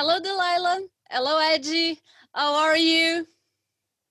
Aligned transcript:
Hello, 0.00 0.20
Delila. 0.20 0.78
Hello, 1.10 1.40
Edgey. 1.40 1.98
How 2.32 2.54
are 2.54 2.76
you? 2.76 3.26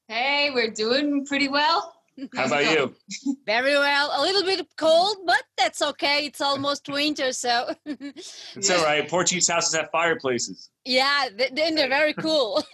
Hey, 0.09 0.51
we're 0.53 0.69
doing 0.69 1.25
pretty 1.25 1.47
well. 1.47 1.93
How 2.35 2.47
about 2.47 2.65
you? 2.65 2.93
Very 3.45 3.71
well. 3.71 4.11
A 4.13 4.21
little 4.21 4.43
bit 4.43 4.67
cold, 4.75 5.19
but 5.25 5.41
that's 5.57 5.81
okay. 5.81 6.25
It's 6.25 6.41
almost 6.41 6.89
winter, 6.89 7.31
so. 7.31 7.73
It's 7.85 8.69
all 8.69 8.83
right. 8.83 9.07
Portuguese 9.07 9.47
houses 9.47 9.75
have 9.75 9.89
fireplaces. 9.89 10.71
Yeah, 10.87 11.25
th- 11.37 11.51
then 11.53 11.75
they're 11.75 11.89
very 11.89 12.13
cool. 12.13 12.63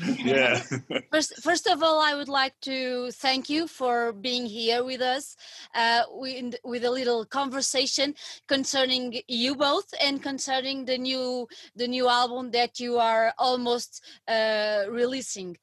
Yeah. 0.24 0.60
First, 1.12 1.42
first 1.42 1.66
of 1.68 1.82
all, 1.82 2.00
I 2.00 2.14
would 2.14 2.28
like 2.28 2.54
to 2.62 3.10
thank 3.12 3.48
you 3.48 3.68
for 3.68 4.12
being 4.12 4.44
here 4.44 4.82
with 4.84 5.00
us, 5.00 5.36
uh, 5.74 6.02
with, 6.10 6.56
with 6.64 6.84
a 6.84 6.90
little 6.90 7.24
conversation 7.24 8.14
concerning 8.48 9.20
you 9.28 9.54
both 9.54 9.94
and 10.02 10.22
concerning 10.22 10.84
the 10.84 10.98
new 10.98 11.46
the 11.76 11.86
new 11.86 12.08
album 12.08 12.50
that 12.50 12.80
you 12.80 12.98
are 12.98 13.32
almost 13.38 14.02
uh, 14.28 14.84
releasing. 14.90 15.56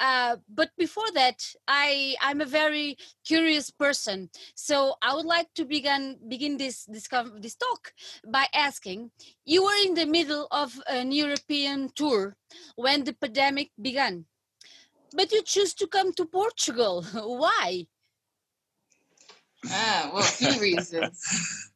Uh, 0.00 0.36
but 0.48 0.70
before 0.78 1.10
that, 1.12 1.44
I 1.68 2.16
I'm 2.22 2.40
a 2.40 2.46
very 2.46 2.96
curious 3.26 3.70
person, 3.70 4.30
so 4.54 4.94
I 5.02 5.14
would 5.14 5.26
like 5.26 5.52
to 5.56 5.66
begin 5.66 6.18
begin 6.26 6.56
this 6.56 6.86
this 6.86 7.06
this 7.38 7.56
talk 7.56 7.92
by 8.26 8.46
asking: 8.54 9.10
You 9.44 9.64
were 9.64 9.80
in 9.84 9.94
the 9.94 10.06
middle 10.06 10.48
of 10.50 10.80
an 10.88 11.12
European 11.30 11.90
tour 11.94 12.36
when 12.76 13.04
the 13.04 13.14
pandemic 13.22 13.70
began 13.80 14.26
but 15.12 15.32
you 15.32 15.42
choose 15.42 15.74
to 15.74 15.86
come 15.86 16.12
to 16.14 16.24
Portugal. 16.24 17.02
Why? 17.12 17.86
Ah, 19.68 20.10
well, 20.12 20.22
a 20.22 20.26
few 20.26 20.60
reasons. 20.68 21.70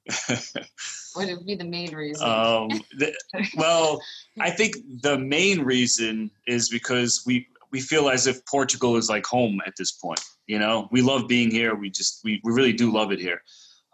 What 1.14 1.28
would 1.28 1.46
be 1.46 1.54
the 1.54 1.64
main 1.64 1.94
reason? 1.94 2.27
um, 2.27 2.68
the, 2.98 3.14
well, 3.56 4.00
I 4.40 4.50
think 4.50 4.77
the 5.02 5.18
main 5.18 5.60
reason 5.62 6.30
is 6.46 6.68
because 6.68 7.22
we 7.27 7.46
we 7.70 7.80
feel 7.80 8.08
as 8.08 8.27
if 8.27 8.44
Portugal 8.47 8.97
is 8.97 9.08
like 9.10 9.27
home 9.27 9.60
at 9.66 9.75
this 9.77 9.92
point. 9.92 10.20
You 10.47 10.58
know, 10.58 10.88
we 10.92 11.02
love 11.02 11.28
being 11.28 11.50
here. 11.50 11.75
We 11.75 11.91
just 11.91 12.20
we, 12.25 12.41
we 12.44 12.52
really 12.52 12.72
do 12.72 12.91
love 12.92 13.12
it 13.12 13.20
here. 13.20 13.42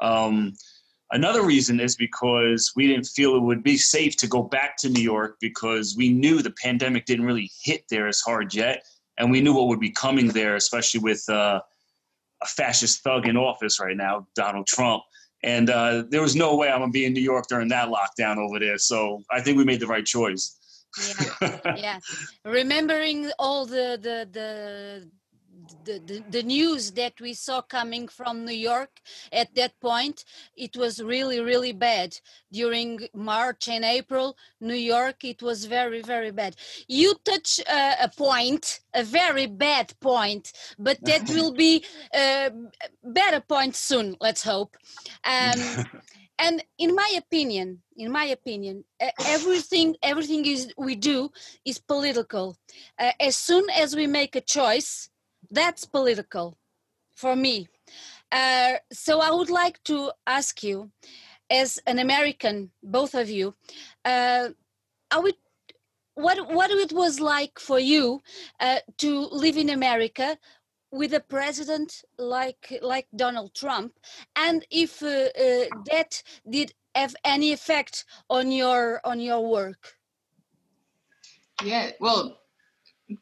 Um, 0.00 0.54
another 1.12 1.44
reason 1.44 1.80
is 1.80 1.96
because 1.96 2.72
we 2.76 2.86
didn't 2.86 3.06
feel 3.06 3.34
it 3.34 3.42
would 3.42 3.62
be 3.62 3.76
safe 3.76 4.16
to 4.18 4.26
go 4.26 4.42
back 4.42 4.76
to 4.78 4.88
New 4.88 5.02
York 5.02 5.36
because 5.40 5.94
we 5.96 6.10
knew 6.10 6.42
the 6.42 6.52
pandemic 6.62 7.04
didn't 7.06 7.26
really 7.26 7.50
hit 7.62 7.84
there 7.90 8.08
as 8.08 8.20
hard 8.20 8.54
yet, 8.54 8.84
and 9.18 9.30
we 9.30 9.40
knew 9.40 9.54
what 9.54 9.68
would 9.68 9.80
be 9.80 9.90
coming 9.90 10.28
there, 10.28 10.56
especially 10.56 11.00
with 11.00 11.28
uh, 11.28 11.60
a 12.42 12.46
fascist 12.46 13.02
thug 13.02 13.26
in 13.26 13.36
office 13.36 13.80
right 13.80 13.96
now, 13.96 14.26
Donald 14.34 14.66
Trump. 14.66 15.02
And 15.42 15.70
uh, 15.70 16.04
there 16.10 16.20
was 16.20 16.36
no 16.36 16.56
way 16.56 16.68
I'm 16.68 16.80
gonna 16.80 16.92
be 16.92 17.06
in 17.06 17.12
New 17.12 17.22
York 17.22 17.46
during 17.48 17.68
that 17.68 17.88
lockdown 17.88 18.36
over 18.36 18.58
there. 18.58 18.78
So 18.78 19.22
I 19.30 19.40
think 19.40 19.56
we 19.56 19.64
made 19.64 19.80
the 19.80 19.86
right 19.86 20.04
choice. 20.04 20.56
Yeah, 21.40 21.60
yeah. 21.76 21.98
Remembering 22.44 23.30
all 23.38 23.64
the 23.66 23.98
the 24.00 24.28
the. 24.30 25.10
The, 25.84 25.98
the, 25.98 26.24
the 26.30 26.42
news 26.42 26.92
that 26.92 27.20
we 27.20 27.34
saw 27.34 27.60
coming 27.62 28.08
from 28.08 28.44
New 28.44 28.54
York 28.54 29.00
at 29.32 29.54
that 29.54 29.78
point, 29.80 30.24
it 30.56 30.76
was 30.76 31.02
really, 31.02 31.40
really 31.40 31.72
bad. 31.72 32.18
During 32.52 33.08
March 33.14 33.68
and 33.68 33.84
April, 33.84 34.36
New 34.60 34.74
York, 34.74 35.24
it 35.24 35.42
was 35.42 35.64
very, 35.66 36.02
very 36.02 36.30
bad. 36.30 36.56
You 36.88 37.14
touch 37.24 37.60
uh, 37.68 37.96
a 38.00 38.08
point, 38.08 38.80
a 38.94 39.02
very 39.04 39.46
bad 39.46 39.92
point, 40.00 40.52
but 40.78 40.98
that 41.04 41.28
will 41.28 41.52
be 41.52 41.84
a 42.14 42.50
better 43.02 43.40
point 43.40 43.76
soon, 43.76 44.16
let's 44.20 44.42
hope. 44.42 44.76
Um, 45.24 45.78
and 46.38 46.62
in 46.78 46.94
my 46.94 47.14
opinion 47.16 47.82
in 47.96 48.10
my 48.10 48.24
opinion 48.24 48.84
e- 49.02 49.08
everything 49.24 49.94
everything 50.02 50.44
is 50.46 50.72
we 50.76 50.94
do 50.96 51.30
is 51.64 51.78
political 51.78 52.56
uh, 52.98 53.12
as 53.20 53.36
soon 53.36 53.64
as 53.70 53.94
we 53.94 54.06
make 54.06 54.34
a 54.34 54.40
choice 54.40 55.10
that's 55.50 55.84
political 55.84 56.56
for 57.14 57.36
me 57.36 57.66
uh, 58.32 58.74
so 58.92 59.20
i 59.20 59.30
would 59.30 59.50
like 59.50 59.82
to 59.84 60.10
ask 60.26 60.62
you 60.62 60.90
as 61.50 61.78
an 61.86 61.98
american 61.98 62.70
both 62.82 63.14
of 63.14 63.28
you 63.28 63.54
uh, 64.04 64.48
what 66.14 66.48
what 66.50 66.70
it 66.70 66.92
was 66.92 67.20
like 67.20 67.58
for 67.58 67.78
you 67.78 68.20
uh, 68.60 68.78
to 68.98 69.28
live 69.32 69.56
in 69.56 69.70
america 69.70 70.36
with 70.92 71.14
a 71.14 71.20
president 71.20 72.02
like 72.18 72.78
like 72.82 73.06
Donald 73.14 73.54
Trump, 73.54 73.92
and 74.36 74.66
if 74.70 75.02
uh, 75.02 75.28
uh, 75.38 75.66
that 75.90 76.22
did 76.48 76.72
have 76.94 77.14
any 77.24 77.52
effect 77.52 78.04
on 78.28 78.50
your 78.50 79.00
on 79.04 79.20
your 79.20 79.46
work. 79.46 79.94
yeah, 81.62 81.90
well, 82.00 82.39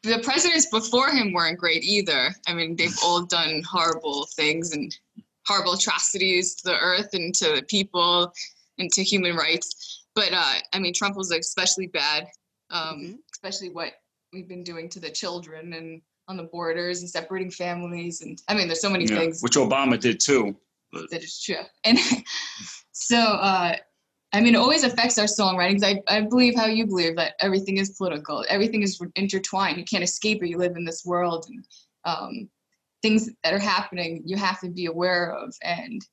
the 0.03 0.19
presidents 0.23 0.67
before 0.67 1.09
him 1.09 1.33
weren't 1.33 1.57
great 1.57 1.83
either. 1.83 2.29
I 2.47 2.53
mean, 2.53 2.75
they've 2.75 2.95
all 3.03 3.25
done 3.25 3.63
horrible 3.63 4.27
things 4.35 4.73
and 4.73 4.95
horrible 5.47 5.73
atrocities 5.73 6.55
to 6.55 6.63
the 6.69 6.77
earth 6.77 7.09
and 7.13 7.33
to 7.35 7.55
the 7.55 7.63
people 7.63 8.31
and 8.77 8.91
to 8.93 9.03
human 9.03 9.35
rights. 9.35 10.05
But 10.15 10.29
uh, 10.33 10.53
I 10.73 10.79
mean, 10.79 10.93
Trump 10.93 11.15
was 11.15 11.31
especially 11.31 11.87
bad, 11.87 12.27
um, 12.69 12.99
Mhm. 12.99 13.17
especially 13.33 13.69
what 13.69 13.93
we've 14.33 14.47
been 14.47 14.63
doing 14.63 14.89
to 14.89 14.99
the 14.99 15.09
children 15.09 15.73
and 15.73 16.01
on 16.27 16.37
the 16.37 16.43
borders 16.43 16.99
and 17.01 17.09
separating 17.09 17.49
families. 17.49 18.21
And 18.21 18.39
I 18.47 18.53
mean, 18.53 18.67
there's 18.67 18.81
so 18.81 18.89
many 18.89 19.05
Yeah, 19.05 19.17
things. 19.17 19.41
which 19.41 19.53
Obama 19.55 19.99
did 19.99 20.19
too. 20.19 20.55
that 20.91 21.23
is 21.23 21.41
true. 21.41 21.55
And 21.83 21.97
so, 22.91 23.17
uh, 23.17 23.75
I 24.31 24.41
mean, 24.41 24.53
it 24.53 24.59
always 24.59 24.83
affects 24.83 25.17
our 25.17 25.25
songwriting. 25.25 25.83
I, 25.83 26.01
I 26.07 26.21
believe 26.21 26.55
how 26.55 26.67
you 26.67 26.85
believe 26.85 27.15
that 27.15 27.33
everything 27.39 27.77
is 27.77 27.91
political. 27.91 28.45
Everything 28.47 28.83
is 28.83 29.01
intertwined. 29.15 29.77
You 29.77 29.85
can't 29.85 30.03
escape 30.03 30.43
it. 30.43 30.49
You 30.49 30.57
live 30.57 30.75
in 30.75 30.85
this 30.85 31.03
world, 31.03 31.47
and 31.49 31.65
um, 32.05 32.49
things 33.01 33.29
that 33.43 33.53
are 33.53 33.59
happening 33.59 34.21
you 34.25 34.37
have 34.37 34.59
to 34.61 34.69
be 34.69 34.85
aware 34.85 35.33
of. 35.33 35.55
And 35.63 36.05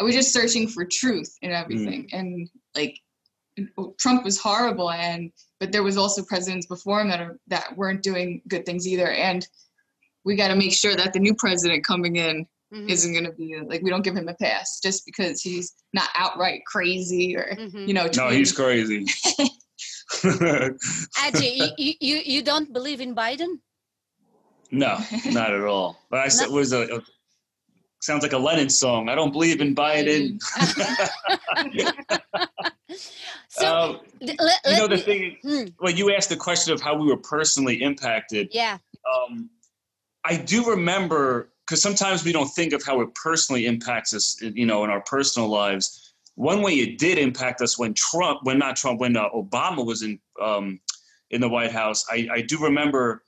I 0.00 0.04
was 0.04 0.14
just 0.14 0.32
searching 0.32 0.68
for 0.68 0.84
truth 0.84 1.36
in 1.42 1.52
everything. 1.52 2.08
And 2.12 2.48
like, 2.74 2.98
Trump 3.98 4.24
was 4.24 4.40
horrible, 4.40 4.90
and 4.90 5.30
but 5.60 5.70
there 5.70 5.82
was 5.82 5.98
also 5.98 6.24
presidents 6.24 6.66
before 6.66 7.02
him 7.02 7.08
that 7.08 7.20
are 7.20 7.38
that 7.48 7.76
weren't 7.76 8.02
doing 8.02 8.40
good 8.48 8.64
things 8.64 8.88
either. 8.88 9.10
And 9.10 9.46
we 10.24 10.34
got 10.34 10.48
to 10.48 10.56
make 10.56 10.72
sure 10.72 10.96
that 10.96 11.12
the 11.12 11.20
new 11.20 11.34
president 11.34 11.84
coming 11.84 12.16
in 12.16 12.46
Mhm, 12.72 12.88
isn't 12.88 13.12
going 13.12 13.24
to 13.24 13.32
be 13.32 13.54
like 13.66 13.82
we 13.82 13.90
don't 13.90 14.02
give 14.02 14.16
him 14.16 14.28
a 14.28 14.34
pass 14.34 14.80
just 14.82 15.04
because 15.04 15.42
he's 15.42 15.74
not 15.92 16.08
outright 16.14 16.62
crazy 16.66 17.36
or 17.36 17.54
mhm. 17.58 17.86
you 17.86 17.92
know 17.92 18.08
No, 18.16 18.28
he's 18.30 18.52
crazy. 18.52 19.04
Edgey, 20.22 21.56
you, 21.56 21.68
you- 21.78 21.94
you 22.00 22.16
you 22.24 22.42
don't 22.42 22.72
believe 22.72 23.00
in 23.00 23.14
Biden? 23.14 23.58
no, 24.70 24.96
not 25.26 25.52
at 25.52 25.64
all. 25.64 25.98
But 26.10 26.20
I 26.20 26.28
said, 26.28 26.48
No. 26.48 26.54
was 26.54 26.72
a, 26.72 26.96
a 26.96 27.00
sounds 28.00 28.22
like 28.22 28.32
a 28.32 28.38
Lennon 28.38 28.70
song. 28.70 29.08
I 29.10 29.14
don't 29.14 29.32
believe 29.32 29.60
in 29.60 29.74
Biden. 29.74 30.40
So 33.48 33.66
Um, 33.66 34.00
th- 34.20 34.38
let, 34.40 34.60
you 34.64 34.76
know 34.76 34.88
the 34.88 34.96
me- 34.96 35.02
thing. 35.02 35.36
Hmm, 35.42 35.64
When 35.78 35.96
you 35.96 36.14
asked 36.14 36.30
the 36.30 36.36
question 36.36 36.72
of 36.72 36.80
how 36.80 36.94
we 36.96 37.06
were 37.06 37.18
personally 37.18 37.82
impacted, 37.82 38.48
yeah. 38.50 38.78
um, 39.14 39.50
I 40.24 40.36
do 40.36 40.64
remember 40.70 41.51
because 41.66 41.80
sometimes 41.82 42.24
we 42.24 42.32
don't 42.32 42.48
think 42.48 42.72
of 42.72 42.82
how 42.84 43.00
it 43.00 43.14
personally 43.14 43.66
impacts 43.66 44.14
us, 44.14 44.40
you 44.40 44.66
know, 44.66 44.84
in 44.84 44.90
our 44.90 45.00
personal 45.02 45.48
lives. 45.48 46.14
One 46.34 46.62
way 46.62 46.74
it 46.74 46.98
did 46.98 47.18
impact 47.18 47.60
us 47.60 47.78
when 47.78 47.94
Trump, 47.94 48.40
when 48.42 48.58
not 48.58 48.76
Trump, 48.76 49.00
when 49.00 49.16
uh, 49.16 49.28
Obama 49.30 49.84
was 49.84 50.02
in 50.02 50.18
um, 50.40 50.80
in 51.30 51.40
the 51.40 51.48
White 51.48 51.72
House, 51.72 52.04
I, 52.10 52.28
I 52.30 52.40
do 52.42 52.58
remember 52.58 53.24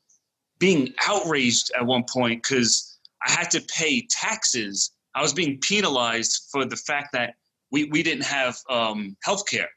being 0.59 0.95
outraged 1.07 1.73
at 1.77 1.85
one 1.85 2.05
point 2.09 2.43
because 2.43 2.99
I 3.27 3.31
had 3.31 3.51
to 3.53 3.61
pay 3.63 4.07
taxes. 4.11 4.93
I 5.15 5.23
was 5.23 5.33
being 5.33 5.59
penalized 5.61 6.49
for 6.51 6.65
the 6.65 6.77
fact 6.77 7.13
that 7.13 7.35
we, 7.71 7.85
we 7.85 8.03
didn't 8.03 8.25
have 8.25 8.59
um, 8.69 9.17
health 9.23 9.49
care. 9.49 9.69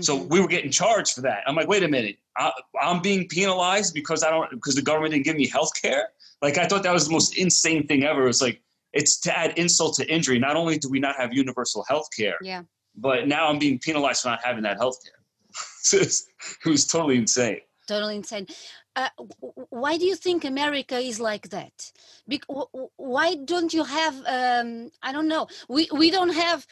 So 0.00 0.18
mhm. 0.18 0.30
we 0.30 0.40
were 0.40 0.46
getting 0.46 0.70
charged 0.70 1.14
for 1.14 1.22
that. 1.22 1.42
I'm 1.46 1.56
like, 1.56 1.68
wait 1.68 1.82
a 1.82 1.88
minute, 1.88 2.16
I, 2.36 2.52
I'm 2.80 3.02
being 3.02 3.26
penalized 3.28 3.92
because 3.94 4.22
I 4.22 4.30
don't 4.30 4.50
because 4.50 4.74
the 4.76 4.82
government 4.82 5.12
didn't 5.14 5.24
give 5.24 5.36
me 5.36 5.48
health 5.48 5.72
care. 5.80 6.10
Like 6.42 6.58
I 6.58 6.66
thought 6.66 6.82
that 6.84 6.92
was 6.92 7.06
the 7.06 7.12
most 7.12 7.36
insane 7.36 7.86
thing 7.86 8.04
ever. 8.04 8.28
It's 8.28 8.40
like 8.42 8.62
it's 8.92 9.18
to 9.20 9.36
add 9.36 9.58
insult 9.58 9.94
to 9.96 10.12
injury. 10.12 10.38
Not 10.38 10.56
only 10.56 10.78
do 10.78 10.88
we 10.88 10.98
not 11.00 11.16
have 11.16 11.32
universal 11.32 11.84
health 11.88 12.08
care, 12.16 12.36
Yeah. 12.42 12.62
but 12.96 13.28
now 13.28 13.48
I'm 13.48 13.58
being 13.58 13.78
penalized 13.78 14.22
for 14.22 14.28
not 14.30 14.42
having 14.42 14.62
that 14.64 14.78
health 14.78 14.98
care. 15.04 15.20
it 15.92 16.68
was 16.68 16.86
totally 16.86 17.16
insane. 17.16 17.60
totally 17.86 18.16
insane. 18.16 18.46
Uh, 18.96 19.08
why 19.70 19.96
do 19.98 20.04
you 20.04 20.16
think 20.16 20.44
America 20.44 20.96
is 20.98 21.20
like 21.20 21.48
that? 21.50 21.92
W- 22.48 22.66
why 22.96 23.34
don't 23.36 23.72
you 23.72 23.84
have? 23.84 24.14
Um, 24.26 24.90
I 25.02 25.12
don't 25.12 25.28
know. 25.28 25.46
We 25.68 25.88
we 25.92 26.10
don't 26.10 26.34
have 26.34 26.66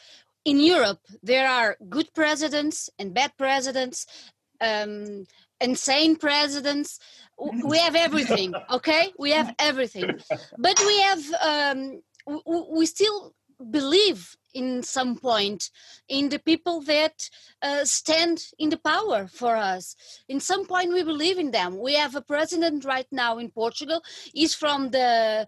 in 0.45 0.59
Europe. 0.59 0.99
There 1.23 1.47
are 1.47 1.77
good 1.89 2.13
presidents 2.13 2.89
and 2.99 3.13
bad 3.13 3.31
presidents, 3.37 4.05
um, 4.61 5.25
insane 5.61 6.15
presidents. 6.17 6.99
We 7.39 7.77
have 7.79 7.95
everything. 7.95 8.53
Okay, 8.71 9.13
we 9.17 9.31
have 9.31 9.53
everything, 9.59 10.19
but 10.57 10.79
we 10.85 10.99
have. 11.01 11.23
Um, 11.41 12.01
we 12.45 12.85
still 12.85 13.33
believe 13.71 14.35
in 14.53 14.81
some 14.81 15.15
point 15.15 15.69
in 16.07 16.29
the 16.29 16.39
people 16.39 16.81
that 16.81 17.29
uh, 17.61 17.83
stand 17.85 18.45
in 18.57 18.69
the 18.69 18.77
power 18.77 19.27
for 19.27 19.55
us 19.55 19.95
in 20.27 20.39
some 20.39 20.65
point 20.65 20.91
we 20.91 21.03
believe 21.03 21.37
in 21.37 21.51
them 21.51 21.77
we 21.77 21.93
have 21.93 22.15
a 22.15 22.21
president 22.21 22.85
right 22.85 23.07
now 23.11 23.37
in 23.37 23.49
portugal 23.51 24.01
he's 24.33 24.55
from 24.55 24.89
the 24.89 25.45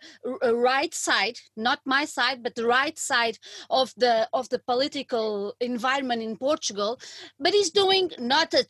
right 0.53 0.93
side 0.93 1.37
not 1.55 1.79
my 1.85 2.05
side 2.05 2.43
but 2.43 2.53
the 2.55 2.65
right 2.65 2.99
side 2.99 3.37
of 3.69 3.93
the 3.97 4.27
of 4.33 4.47
the 4.49 4.59
political 4.59 5.55
environment 5.59 6.21
in 6.21 6.35
portugal 6.37 6.99
but 7.39 7.53
he's 7.53 7.71
doing 7.71 8.11
not 8.19 8.53
a 8.53 8.65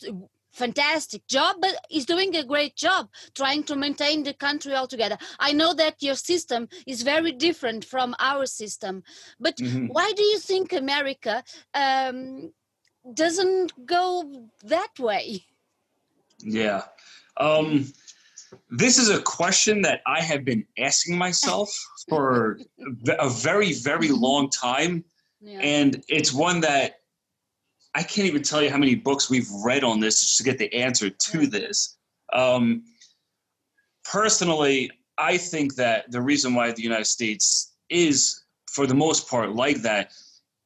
fantastic 0.51 1.25
job, 1.27 1.55
but 1.59 1.75
he's 1.89 2.05
doing 2.05 2.35
a 2.35 2.43
great 2.43 2.75
job 2.75 3.09
trying 3.35 3.63
to 3.63 3.75
maintain 3.75 4.23
the 4.23 4.33
country 4.33 4.73
altogether. 4.73 5.17
I 5.39 5.53
know 5.53 5.73
that 5.73 6.01
your 6.01 6.15
system 6.15 6.67
is 6.85 7.01
very 7.01 7.31
different 7.31 7.85
from 7.85 8.15
our 8.19 8.45
system, 8.45 9.03
but 9.39 9.57
Mhm. 9.57 9.89
why 9.89 10.11
do 10.13 10.23
you 10.23 10.39
think 10.39 10.73
America 10.73 11.43
um, 11.73 12.53
doesn't 13.13 13.85
go 13.85 14.49
that 14.63 14.99
way? 14.99 15.45
Yeah. 16.39 16.83
Um, 17.37 17.91
this 18.69 18.97
is 18.97 19.09
a 19.09 19.21
question 19.21 19.81
that 19.83 20.01
I 20.05 20.21
have 20.21 20.43
been 20.43 20.65
asking 20.77 21.17
myself 21.17 21.69
for 22.09 22.59
a 23.19 23.29
very, 23.29 23.73
very 23.73 24.09
long 24.09 24.49
time. 24.49 25.05
Yeah. 25.41 25.59
And 25.61 26.03
it's 26.07 26.33
one 26.33 26.61
that 26.61 27.00
I 27.93 28.03
can't 28.03 28.27
even 28.27 28.41
tell 28.41 28.61
you 28.61 28.69
how 28.69 28.77
many 28.77 28.95
books 28.95 29.29
we've 29.29 29.49
read 29.63 29.83
on 29.83 29.99
this 29.99 30.21
just 30.21 30.37
to 30.37 30.43
get 30.43 30.57
the 30.57 30.73
answer 30.73 31.09
to 31.09 31.47
this. 31.47 31.97
Um, 32.33 32.83
personally, 34.09 34.91
I 35.17 35.37
think 35.37 35.75
that 35.75 36.09
the 36.11 36.21
reason 36.21 36.55
why 36.55 36.71
the 36.71 36.81
United 36.81 37.05
States 37.05 37.73
is, 37.89 38.43
for 38.71 38.87
the 38.87 38.95
most 38.95 39.29
part, 39.29 39.53
like 39.53 39.81
that, 39.81 40.11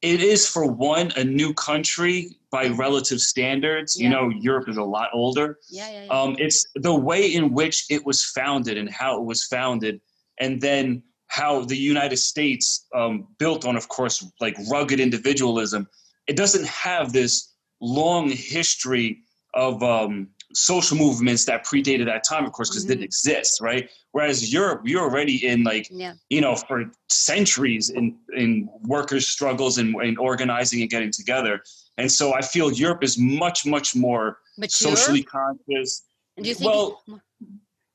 it 0.02 0.22
is 0.22 0.48
for 0.48 0.66
one 0.70 1.12
a 1.16 1.24
new 1.24 1.52
country 1.54 2.36
by 2.50 2.68
relative 2.68 3.20
standards. 3.20 3.98
You 3.98 4.08
know, 4.08 4.28
Europe 4.28 4.68
is 4.68 4.76
a 4.76 4.82
lot 4.82 5.10
older. 5.12 5.58
yeah, 5.68 5.90
yeah, 5.90 6.04
yeah. 6.04 6.10
Um, 6.10 6.36
it's 6.38 6.66
the 6.76 6.94
way 6.94 7.26
in 7.34 7.52
which 7.52 7.86
it 7.90 8.04
was 8.06 8.22
founded 8.22 8.78
and 8.78 8.88
how 8.88 9.18
it 9.18 9.24
was 9.24 9.44
founded, 9.44 10.00
and 10.38 10.60
then 10.60 11.02
how 11.28 11.64
the 11.64 11.76
United 11.76 12.18
States 12.18 12.86
um, 12.94 13.26
built 13.38 13.66
on, 13.66 13.76
of 13.76 13.88
course, 13.88 14.24
like 14.40 14.56
rugged 14.70 15.00
individualism. 15.00 15.88
It 16.26 16.36
doesn't 16.36 16.66
have 16.66 17.12
this 17.12 17.54
long 17.80 18.30
history 18.30 19.22
of 19.54 19.82
um, 19.82 20.28
social 20.52 20.96
movements 20.96 21.44
that 21.46 21.64
predated 21.64 22.06
that 22.06 22.24
time, 22.24 22.44
of 22.44 22.52
course, 22.52 22.70
because 22.70 22.84
it 22.84 22.88
didn't 22.88 23.04
exist, 23.04 23.60
right? 23.60 23.90
Whereas 24.12 24.52
Europe, 24.52 24.82
you're 24.84 25.02
already 25.02 25.46
in 25.46 25.62
like 25.64 25.88
yeah. 25.90 26.14
you 26.30 26.40
know, 26.40 26.56
for 26.56 26.84
centuries 27.08 27.90
in, 27.90 28.16
in 28.34 28.68
workers' 28.82 29.26
struggles 29.26 29.78
and, 29.78 29.94
and 29.96 30.18
organizing 30.18 30.80
and 30.80 30.90
getting 30.90 31.10
together. 31.10 31.62
And 31.98 32.10
so 32.10 32.34
I 32.34 32.42
feel 32.42 32.72
Europe 32.72 33.02
is 33.02 33.18
much, 33.18 33.66
much 33.66 33.96
more 33.96 34.38
But 34.58 34.70
socially 34.70 35.22
conscious. 35.22 36.04
Do 36.36 36.48
you 36.48 36.54
think? 36.54 36.70
well, 36.70 37.02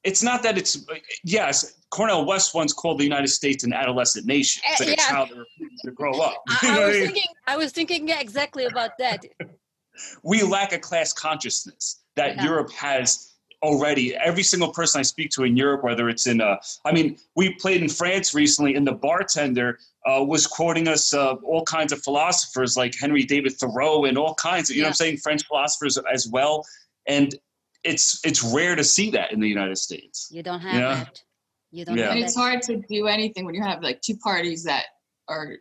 It's 0.03 0.23
not 0.23 0.41
that 0.43 0.57
it's, 0.57 0.85
yes, 1.23 1.79
Cornel 1.91 2.25
West 2.25 2.55
once 2.55 2.73
called 2.73 2.99
the 2.99 3.03
United 3.03 3.27
States 3.27 3.63
an 3.63 3.73
adolescent 3.73 4.25
nation. 4.25 4.63
It's 4.65 4.81
a 4.81 4.89
yeah. 4.89 4.95
child 4.95 5.29
to 5.85 5.91
grow 5.91 6.19
up. 6.19 6.41
I, 6.61 6.79
I 6.79 6.87
was 6.87 6.97
thinking. 6.97 7.23
I 7.47 7.57
was 7.57 7.71
thinking 7.71 8.09
exactly 8.09 8.65
about 8.65 8.97
that. 8.97 9.23
we 10.23 10.41
lack 10.41 10.73
a 10.73 10.79
class 10.79 11.13
consciousness 11.13 12.01
that 12.15 12.37
Yeah. 12.37 12.45
Europe 12.45 12.71
has 12.71 13.33
already. 13.63 14.15
Every 14.15 14.43
single 14.43 14.71
person 14.71 14.99
I 14.99 15.03
speak 15.03 15.29
to 15.31 15.43
in 15.43 15.55
Europe, 15.55 15.83
whether 15.83 16.09
it's 16.09 16.25
in, 16.25 16.41
uh, 16.41 16.57
I 16.85 16.91
mean, 16.91 17.17
we 17.35 17.53
played 17.55 17.81
in 17.81 17.89
France 17.89 18.33
recently, 18.33 18.75
and 18.75 18.87
the 18.87 18.93
bartender 18.93 19.77
uh, 20.05 20.23
was 20.23 20.47
quoting 20.47 20.87
us 20.87 21.13
uh, 21.13 21.33
all 21.43 21.63
kinds 21.63 21.91
of 21.91 22.01
philosophers 22.01 22.75
like 22.75 22.95
Henry 22.99 23.23
David 23.23 23.53
Thoreau 23.53 24.05
and 24.05 24.17
all 24.17 24.33
kinds 24.35 24.69
of, 24.69 24.75
you 24.75 24.81
know 24.81 24.87
what 24.87 24.91
I'm 24.91 24.95
saying, 24.95 25.17
French 25.17 25.45
philosophers 25.45 25.99
as 26.11 26.27
well. 26.27 26.65
And 27.07 27.35
it's 27.83 28.23
it's 28.25 28.43
rare 28.43 28.75
to 28.75 28.83
see 28.83 29.09
that 29.11 29.31
in 29.31 29.39
the 29.39 29.47
United 29.49 29.77
States. 29.77 30.29
You 30.31 30.43
don't 30.43 30.59
have 30.61 30.73
Yeah. 30.75 30.95
that. 31.03 31.21
You 31.71 31.85
don't 31.85 31.97
Yeah. 31.97 32.03
have 32.05 32.11
and 32.13 32.21
that. 32.21 32.25
it's 32.25 32.35
hard 32.35 32.61
to 32.63 32.77
do 32.89 33.07
anything 33.07 33.45
when 33.45 33.55
you 33.55 33.63
have 33.63 33.81
like 33.81 34.01
two 34.01 34.17
parties 34.17 34.63
that 34.65 34.85
are 35.27 35.55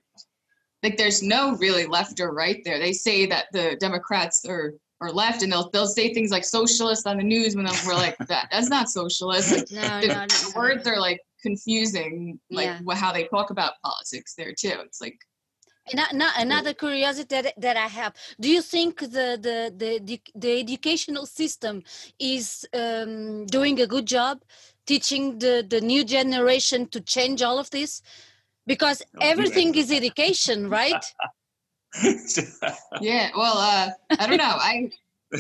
like 0.83 0.97
there's 0.97 1.23
no 1.23 1.57
really 1.57 1.87
left 1.87 2.21
or 2.21 2.33
right 2.33 2.63
there. 2.65 2.79
They 2.79 2.93
say 2.93 3.27
that 3.27 3.47
the 3.53 3.77
Democrats 3.81 4.45
are 4.47 4.75
are 5.01 5.11
left 5.13 5.43
and 5.43 5.51
they'll 5.51 5.71
they'll 5.71 5.87
say 5.87 6.13
things 6.13 6.31
like 6.31 6.45
socialist 6.45 7.07
on 7.07 7.17
the 7.17 7.23
news 7.25 7.57
when 7.57 7.65
we're 7.87 7.95
like 7.95 8.19
that 8.29 8.49
that's 8.51 8.69
not 8.69 8.91
socialist. 8.91 9.51
Like, 9.53 9.71
No, 9.71 10.01
the 10.01 10.07
no, 10.09 10.27
no. 10.27 10.51
words 10.57 10.87
are 10.87 10.99
like 11.01 11.21
confusing 11.43 12.39
like 12.51 12.67
Yeah. 12.67 12.81
wha- 12.83 12.95
how 12.97 13.13
they 13.13 13.25
talk 13.29 13.49
about 13.51 13.75
politics 13.83 14.35
there 14.37 14.53
too. 14.53 14.75
It's 14.85 15.01
like 15.01 15.19
And 15.91 16.23
a- 16.23 16.41
another 16.41 16.75
curiosity 16.75 17.43
that, 17.43 17.55
that 17.61 17.77
I 17.77 17.87
have: 17.89 18.15
Do 18.41 18.49
you 18.49 18.63
think 18.63 19.01
the 19.01 19.39
the 19.47 19.73
the 19.77 20.01
the, 20.03 20.21
the 20.35 20.61
educational 20.61 21.27
system 21.27 21.83
is 22.19 22.67
um, 22.73 23.47
doing 23.47 23.81
a 23.81 23.87
good 23.87 24.07
job 24.07 24.43
teaching 24.87 25.39
the 25.39 25.67
the 25.69 25.81
new 25.81 26.05
generation 26.05 26.87
to 26.89 27.01
change 27.01 27.43
all 27.43 27.59
of 27.59 27.71
this? 27.71 28.03
Because 28.67 29.03
Don't 29.13 29.25
everything 29.25 29.75
is 29.75 29.91
education, 29.91 30.69
right? 30.69 31.05
yeah, 33.01 33.31
well 33.37 33.59
uh 33.59 33.91
I 34.19 34.27
don't 34.27 34.37
know. 34.37 34.57
I 34.73 34.91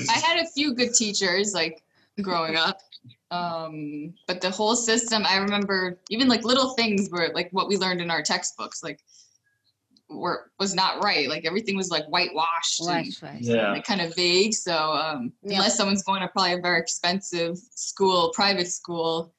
I 0.08 0.19
had 0.19 0.38
a 0.44 0.49
few 0.49 0.75
good 0.75 0.94
teachers 0.94 1.55
like 1.55 1.82
growing 2.23 2.56
up. 2.56 2.81
Um, 3.31 4.14
but 4.26 4.41
the 4.41 4.50
whole 4.50 4.75
system, 4.75 5.25
I 5.25 5.37
remember 5.37 6.00
even 6.11 6.29
like 6.29 6.44
little 6.44 6.70
things 6.75 7.08
were 7.11 7.31
like 7.35 7.49
what 7.52 7.69
we 7.69 7.76
learned 7.76 8.00
in 8.00 8.11
our 8.11 8.23
textbooks, 8.23 8.82
like 8.82 9.00
were 10.11 10.51
was 10.59 10.75
not 10.75 11.03
right. 11.03 11.29
Like 11.29 11.45
everything 11.45 11.77
was 11.77 11.91
like 11.91 12.05
whitewashed 12.07 12.81
Right, 12.87 13.07
and 13.23 13.41
yeah. 13.45 13.73
like 13.73 13.85
kind 13.85 14.01
of 14.01 14.15
vague. 14.17 14.55
So 14.55 14.75
um, 14.75 15.33
Yeah. 15.43 15.57
unless 15.57 15.77
someone's 15.77 16.03
going 16.03 16.21
to 16.23 16.29
probably 16.29 16.55
a 16.55 16.59
very 16.61 16.81
expensive 16.81 17.57
school, 17.75 18.33
private 18.35 18.69
school, 18.69 19.33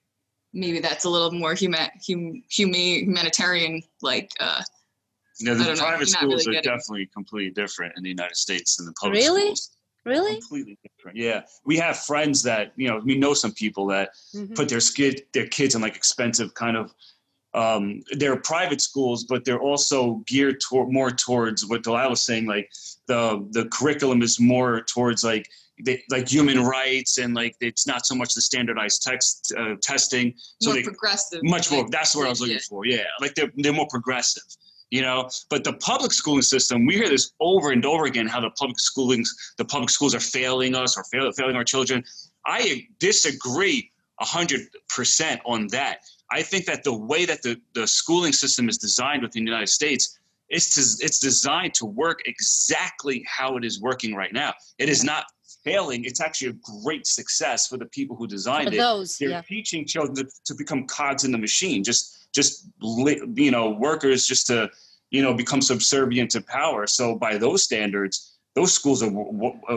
maybe 0.54 0.80
that's 0.80 1.06
a 1.06 1.10
little 1.10 1.32
more 1.32 1.54
human, 1.54 1.88
hum, 2.08 2.42
humane, 2.50 3.06
humanitarian. 3.06 3.82
Like 4.02 4.32
uh, 4.40 4.62
Yeah, 5.40 5.52
I 5.52 5.56
the 5.56 5.64
don't 5.66 5.76
know. 5.78 5.82
private 5.82 6.00
really 6.00 6.06
schools 6.12 6.48
are 6.48 6.52
getting- 6.52 6.72
definitely 6.72 7.10
completely 7.14 7.52
different 7.52 7.94
in 7.98 8.04
the 8.04 8.10
United 8.10 8.38
States 8.38 8.78
than 8.78 8.86
the 8.86 8.94
public 8.94 9.22
Really? 9.22 9.42
schools. 9.42 9.72
Really? 10.04 10.20
Really? 10.20 10.40
Completely 10.40 10.80
different. 10.82 11.18
Yeah, 11.18 11.44
we 11.64 11.78
have 11.78 12.00
friends 12.00 12.42
that 12.44 12.74
you 12.76 12.88
know. 12.88 13.00
We 13.06 13.16
know 13.20 13.36
some 13.36 13.52
people 13.54 13.86
that 13.88 14.10
Mhm. 14.34 14.56
put 14.56 14.68
their 14.68 14.80
skid 14.80 15.26
their 15.32 15.46
kids 15.48 15.76
in 15.76 15.82
like 15.82 15.96
expensive 15.96 16.56
kind 16.56 16.76
of 16.76 16.92
um 17.54 18.02
they're 18.14 18.38
private 18.38 18.80
schools 18.80 19.26
but 19.26 19.44
they're 19.44 19.60
also 19.60 20.24
geared 20.26 20.60
toward 20.62 20.92
more 20.92 21.12
towards 21.12 21.66
what 21.66 21.84
Delila 21.84 22.10
was 22.10 22.22
saying 22.22 22.46
like 22.46 22.72
the 23.08 23.46
the 23.52 23.66
curriculum 23.66 24.22
is 24.22 24.40
more 24.40 24.82
towards 24.82 25.24
like 25.24 25.50
they, 25.84 26.04
like 26.10 26.28
human 26.28 26.64
rights 26.64 27.18
and 27.18 27.34
like 27.34 27.56
it's 27.60 27.88
not 27.88 28.06
so 28.06 28.16
much 28.16 28.34
the 28.34 28.42
standardized 28.42 29.04
text 29.04 29.54
uh, 29.58 29.76
testing 29.82 30.34
so 30.62 30.70
more 30.70 30.76
they 30.76 30.84
progressive. 30.84 31.42
much 31.44 31.72
more 31.72 31.82
like, 31.82 31.92
that's 31.92 32.16
what 32.16 32.26
i 32.26 32.30
was 32.30 32.40
looking 32.40 32.56
yeah. 32.56 32.62
for 32.70 32.86
yeah 32.86 33.04
like 33.20 33.34
they're, 33.36 33.52
they're 33.58 33.74
more 33.74 33.88
progressive 33.90 34.44
you 34.90 35.02
know 35.02 35.30
but 35.50 35.64
the 35.64 35.74
public 35.74 36.14
schooling 36.14 36.42
system 36.42 36.86
we 36.86 36.96
hear 36.96 37.10
this 37.10 37.32
over 37.40 37.72
and 37.72 37.86
over 37.86 38.06
again 38.06 38.28
how 38.28 38.40
the 38.40 38.52
public 38.52 38.78
schoolings 38.78 39.30
the 39.58 39.66
public 39.66 39.90
schools 39.90 40.14
are 40.14 40.20
failing 40.20 40.76
us 40.76 40.98
or 40.98 41.04
fail, 41.06 41.32
failing 41.32 41.56
our 41.56 41.64
children 41.64 42.04
i 42.46 42.88
disagree 43.00 43.92
100% 44.22 45.40
on 45.46 45.68
that 45.68 46.02
i 46.32 46.42
think 46.42 46.66
that 46.66 46.84
the 46.84 46.94
way 46.94 47.26
that 47.26 47.42
the, 47.42 47.60
the 47.74 47.86
schooling 47.86 48.34
system 48.34 48.70
is 48.70 48.78
designed 48.78 49.22
within 49.22 49.44
the 49.44 49.52
united 49.52 49.70
states 49.70 50.18
it's, 50.52 50.76
des- 50.76 51.06
it's 51.06 51.18
designed 51.18 51.74
to 51.76 51.86
work 51.86 52.22
exactly 52.26 53.24
how 53.26 53.56
it 53.56 53.64
is 53.64 53.80
working 53.80 54.14
right 54.14 54.34
now. 54.34 54.54
It 54.78 54.90
is 54.90 55.02
not 55.02 55.24
failing 55.64 56.04
it's 56.06 56.20
actually 56.20 56.50
a 56.50 56.82
great 56.84 57.06
success 57.06 57.68
for 57.68 57.78
the 57.78 57.86
people 57.86 58.16
who 58.16 58.28
designed 58.28 58.70
For 58.70 58.74
it. 58.74 58.78
those, 58.78 59.18
they're 59.18 59.30
yeah. 59.30 59.42
teaching 59.42 59.86
children 59.86 60.16
to, 60.16 60.28
to 60.46 60.56
become 60.56 60.88
cogs 60.88 61.24
in 61.24 61.32
the 61.32 61.38
machine 61.38 61.84
just 61.84 62.34
just 62.34 62.68
you 62.82 63.52
know 63.52 63.70
workers 63.70 64.26
just 64.26 64.48
to 64.48 64.70
you 65.12 65.22
know 65.22 65.34
become 65.34 65.62
subservient 65.62 66.32
to 66.32 66.42
power. 66.42 66.88
So 66.88 67.16
by 67.16 67.38
those 67.38 67.64
standards 67.64 68.38
those 68.56 68.74
schools 68.74 69.04
are 69.04 69.12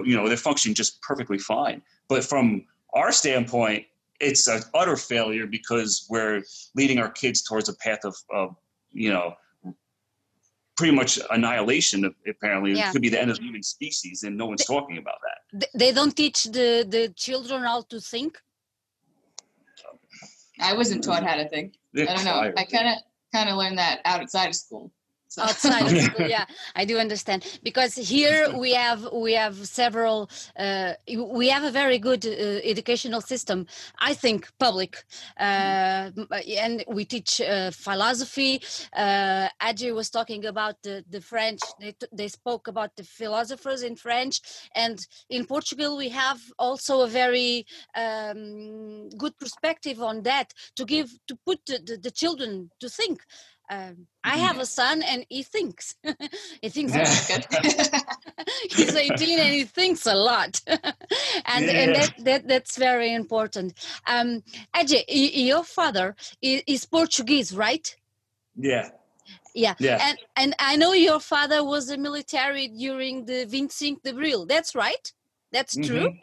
you 0.05 0.17
know 0.17 0.27
they're 0.27 0.37
functioning 0.37 0.75
just 0.75 1.01
perfectly 1.03 1.39
fine. 1.39 1.83
But 2.09 2.25
from 2.25 2.65
our 2.95 3.13
standpoint 3.13 3.85
it's 4.21 4.47
an 4.49 4.63
utter 4.75 4.97
failure 4.97 5.47
because 5.47 6.07
we're 6.09 6.43
leading 6.75 6.99
our 6.99 7.11
kids 7.11 7.43
towards 7.43 7.69
a 7.69 7.75
path 7.77 8.05
of, 8.05 8.17
of 8.33 8.57
you 8.93 9.11
know 9.13 9.35
pretty 10.77 10.95
much 10.95 11.19
annihilation 11.31 12.05
of 12.05 12.15
apparently 12.29 12.73
Yeah. 12.73 12.89
it 12.89 12.93
could 12.93 13.03
be 13.03 13.09
the 13.09 13.21
end 13.21 13.31
of 13.31 13.37
the 13.39 13.45
human 13.45 13.63
species 13.63 14.23
and 14.25 14.37
no 14.37 14.47
one's 14.47 14.65
talking 14.65 14.99
about 14.99 15.19
that 15.27 15.69
They 15.75 15.93
don't 15.93 16.17
teach 16.17 16.45
the 16.45 16.85
the 16.89 17.09
children 17.17 17.63
how 17.63 17.83
to 17.83 18.01
think. 18.01 18.39
I 20.61 20.73
wasn't 20.75 21.03
taught 21.03 21.25
how 21.25 21.37
to 21.37 21.49
think. 21.49 21.75
I 21.97 22.05
don't 22.15 22.25
know. 22.25 22.53
I 22.57 22.65
kind 22.65 22.89
of 22.89 22.97
kind 23.33 23.49
of 23.51 23.57
learned 23.57 23.79
that 23.79 24.01
outside 24.05 24.49
of 24.49 24.55
school. 24.55 24.93
Outside 25.49 25.87
of 25.93 26.03
school 26.03 26.27
yeah 26.29 26.45
i 26.77 26.85
do 26.85 26.99
understand. 26.99 27.45
Because 27.63 27.95
here 27.95 28.51
we 28.57 28.73
have 28.75 29.09
we 29.13 29.33
have 29.35 29.57
several 29.67 30.31
uh, 30.59 30.93
we 31.41 31.49
have 31.49 31.65
a 31.65 31.71
very 31.71 31.99
good 31.99 32.25
uh, 32.27 32.31
educational 32.73 33.21
system 33.21 33.67
i 33.99 34.15
think 34.15 34.51
public. 34.59 35.05
Uh, 35.39 36.11
m- 36.17 36.29
and 36.59 36.85
we 36.89 37.05
teach 37.05 37.41
uh, 37.41 37.71
philosophy. 37.71 38.61
Uh, 38.97 39.49
Edgey 39.63 39.95
was 39.95 40.11
talking 40.11 40.47
about 40.47 40.77
the, 40.83 41.05
the 41.11 41.21
french. 41.21 41.61
They, 41.81 41.95
they 42.13 42.29
spoke 42.29 42.69
about 42.69 42.97
the 42.97 43.05
philosophers 43.05 43.83
in 43.83 43.97
french. 43.97 44.41
And 44.75 44.99
in 45.31 45.45
portugal 45.47 45.97
we 45.97 46.09
have 46.11 46.41
also 46.59 47.03
a 47.03 47.07
very 47.09 47.67
um, 47.97 49.09
good 49.11 49.37
perspective 49.39 50.01
on 50.03 50.23
that 50.23 50.53
to 50.77 50.85
give 50.85 51.09
to 51.29 51.37
put 51.47 51.59
the, 51.67 51.79
the, 51.85 51.97
the 51.97 52.11
children 52.11 52.71
to 52.81 52.89
think 52.89 53.23
um, 53.71 54.07
I 54.23 54.37
have 54.37 54.59
a 54.59 54.67
son 54.67 55.03
and 55.03 55.25
he 55.29 55.43
thinks. 55.43 55.95
he 56.63 56.69
thinks 56.69 56.95
lot. 56.95 57.55
He's 58.71 58.95
18 58.95 59.39
and 59.39 59.55
he 59.55 59.65
thinks 59.65 60.07
a 60.07 60.15
lot. 60.15 60.61
and 60.67 61.65
and 61.65 61.95
that, 61.95 62.15
that 62.19 62.49
that's 62.49 62.77
very 62.77 63.13
important. 63.13 63.75
Um, 64.07 64.43
Edgey, 64.75 65.05
your 65.09 65.65
father 65.65 66.15
is, 66.43 66.85
Portuguese, 66.85 67.55
right? 67.57 67.95
yeah. 68.57 68.91
Yeah. 69.55 69.75
Yeah. 69.79 69.99
And 70.03 70.19
and 70.37 70.55
I 70.59 70.77
know 70.77 70.93
your 70.93 71.21
father 71.21 71.63
was 71.65 71.89
a 71.89 71.97
military 71.97 72.69
during 72.69 73.25
the 73.25 73.47
25 73.47 74.03
de 74.03 74.13
Abril. 74.13 74.49
That's 74.49 74.75
right? 74.75 75.13
That's 75.53 75.77
true? 75.77 76.09
Mhm. 76.09 76.19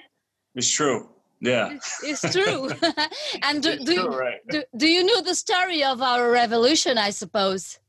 It's 0.55 0.69
true. 0.69 1.09
Yeah. 1.41 1.77
It's 2.03 2.21
true. 2.31 2.69
and 3.43 3.63
do, 3.63 3.71
It's 3.71 3.83
do, 3.83 3.95
true, 3.95 4.17
right. 4.17 4.39
do, 4.49 4.63
do 4.77 4.87
you 4.87 5.03
know 5.03 5.21
the 5.21 5.35
story 5.35 5.83
of 5.83 6.01
our 6.01 6.31
revolution, 6.31 6.97
I 6.97 7.09
suppose? 7.09 7.79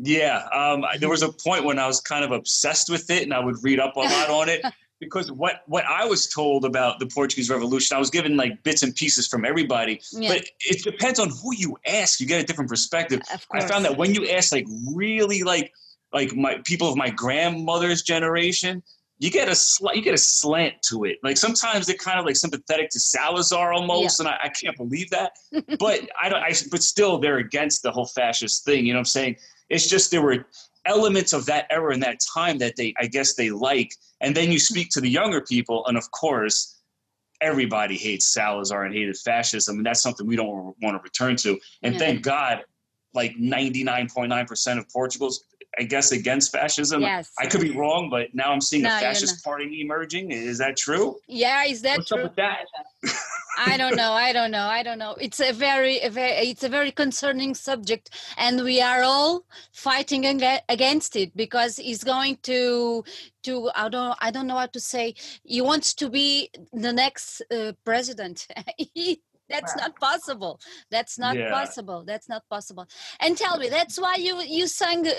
Yeah, 0.00 0.48
um, 0.52 0.84
I- 0.84 0.96
there 0.98 1.08
was 1.08 1.22
a 1.22 1.30
point 1.30 1.64
when 1.64 1.78
I 1.78 1.86
was 1.86 2.00
kind 2.00 2.24
of 2.24 2.32
obsessed 2.32 2.88
with 2.88 3.10
it, 3.10 3.24
and 3.24 3.34
I 3.34 3.40
would 3.40 3.56
read 3.62 3.78
up 3.80 3.96
a 3.96 4.00
lot 4.00 4.30
on 4.30 4.48
it 4.48 4.64
because 5.00 5.30
what 5.30 5.62
what 5.66 5.84
I 5.84 6.04
was 6.04 6.28
told 6.28 6.64
about 6.64 6.98
the 6.98 7.06
Portuguese 7.06 7.50
Revolution, 7.50 7.96
I 7.96 8.00
was 8.00 8.10
given 8.10 8.36
like 8.36 8.62
bits 8.62 8.82
and 8.82 8.94
pieces 8.94 9.26
from 9.26 9.44
everybody. 9.44 10.00
Yeah. 10.12 10.34
But 10.34 10.44
it 10.60 10.82
depends 10.84 11.18
on 11.18 11.30
who 11.30 11.54
you 11.54 11.76
ask. 11.86 12.20
You 12.20 12.26
get 12.26 12.40
a 12.42 12.46
different 12.46 12.70
perspective. 12.70 13.22
I 13.52 13.66
found 13.66 13.84
that 13.84 13.96
when 13.96 14.14
you 14.14 14.28
ask 14.28 14.52
like 14.52 14.66
really 14.94 15.42
like 15.42 15.72
like 16.12 16.34
my 16.34 16.60
people 16.64 16.88
of 16.88 16.96
my 16.96 17.10
grandmother's 17.10 18.02
generation, 18.02 18.82
you 19.20 19.30
get 19.30 19.48
a 19.48 19.54
sl- 19.54 19.92
you 19.94 20.02
get 20.02 20.14
a 20.14 20.18
slant 20.18 20.80
to 20.82 21.04
it. 21.04 21.18
Like 21.22 21.36
sometimes 21.36 21.86
they're 21.86 21.96
kind 21.96 22.18
of 22.20 22.24
like 22.26 22.36
sympathetic 22.36 22.90
to 22.90 23.00
Salazar 23.00 23.72
almost, 23.72 24.20
and 24.20 24.28
I, 24.28 24.38
I 24.44 24.48
can't 24.48 24.76
believe 24.76 25.10
that. 25.10 25.32
but 25.78 26.08
I 26.22 26.28
don't. 26.28 26.42
I 26.42 26.52
but 26.70 26.82
still 26.82 27.18
they're 27.18 27.38
against 27.38 27.82
the 27.82 27.90
whole 27.90 28.06
fascist 28.06 28.64
thing. 28.64 28.86
You 28.86 28.92
know 28.92 28.98
what 28.98 29.00
I'm 29.00 29.04
saying? 29.06 29.36
It's 29.68 29.88
just 29.88 30.10
there 30.10 30.22
were 30.22 30.46
elements 30.86 31.32
of 31.32 31.44
that 31.46 31.66
era 31.70 31.92
and 31.92 32.02
that 32.02 32.20
time 32.34 32.58
that 32.58 32.76
they 32.76 32.94
I 33.00 33.06
guess 33.06 33.34
they 33.34 33.50
like, 33.50 33.92
and 34.20 34.34
then 34.36 34.52
you 34.52 34.58
speak 34.58 34.90
to 34.90 35.00
the 35.00 35.10
younger 35.10 35.40
people, 35.40 35.84
and 35.86 35.96
of 35.98 36.10
course. 36.10 36.74
Everybody 37.40 37.96
hates 37.96 38.26
Salazar 38.26 38.82
and 38.82 38.92
hated 38.92 39.16
fascism, 39.16 39.76
and 39.76 39.86
that's 39.86 40.00
something 40.02 40.26
we 40.26 40.34
don't 40.34 40.74
want 40.82 40.96
to 40.96 41.00
return 41.04 41.36
to. 41.36 41.56
And 41.84 41.94
Yeah. 41.94 41.98
thank 42.00 42.22
God, 42.22 42.64
like 43.14 43.36
99.9% 43.36 44.76
of 44.78 44.88
Portugal's, 44.90 45.44
I 45.78 45.84
guess, 45.84 46.12
against 46.12 46.52
fascism. 46.52 47.02
Yes. 47.02 47.30
I 47.38 47.46
could 47.46 47.60
be 47.60 47.70
wrong, 47.70 48.10
but 48.10 48.34
now 48.34 48.50
I'm 48.52 48.60
seeing 48.60 48.82
No, 48.82 48.96
a 48.96 49.00
fascist 49.00 49.44
party 49.44 49.80
emerging. 49.80 50.32
Is 50.32 50.58
that 50.58 50.76
true? 50.76 51.16
Yeah, 51.28 51.64
is 51.64 51.82
that 51.82 51.98
What's 51.98 52.08
true? 52.08 52.18
up 52.18 52.24
with 52.24 52.36
that? 52.36 52.64
I 53.58 53.76
don't 53.76 53.96
know. 53.96 54.12
I 54.12 54.32
don't 54.32 54.50
know. 54.50 54.66
I 54.66 54.82
don't 54.82 54.98
know. 54.98 55.16
It's 55.20 55.40
a 55.40 55.52
very, 55.52 56.00
a 56.00 56.10
very, 56.10 56.32
it's 56.32 56.62
a 56.64 56.68
very 56.68 56.92
concerning 56.92 57.54
subject, 57.54 58.10
and 58.36 58.62
we 58.62 58.80
are 58.80 59.02
all 59.02 59.44
fighting 59.72 60.24
against 60.68 61.16
it 61.16 61.36
because 61.36 61.76
he's 61.76 62.04
going 62.04 62.38
to, 62.42 63.04
to 63.44 63.70
I 63.74 63.88
don't, 63.88 64.16
I 64.20 64.30
don't 64.30 64.46
know 64.46 64.58
how 64.58 64.66
to 64.66 64.80
say. 64.80 65.14
He 65.44 65.60
wants 65.60 65.94
to 65.94 66.08
be 66.08 66.50
the 66.72 66.92
next 66.92 67.42
uh, 67.52 67.72
president. 67.84 68.46
He- 68.76 69.22
that's 69.48 69.74
Wow. 69.76 69.82
not 69.84 69.92
possible. 70.00 70.60
That's 70.90 71.18
not 71.18 71.36
Yeah. 71.36 71.50
possible. 71.58 72.04
That's 72.10 72.28
not 72.28 72.42
possible. 72.48 72.86
And 73.20 73.36
tell 73.36 73.56
me, 73.58 73.68
that's 73.68 73.96
why 73.98 74.14
you 74.26 74.34
you 74.58 74.66
sang 74.68 75.00
uh, 75.06 75.12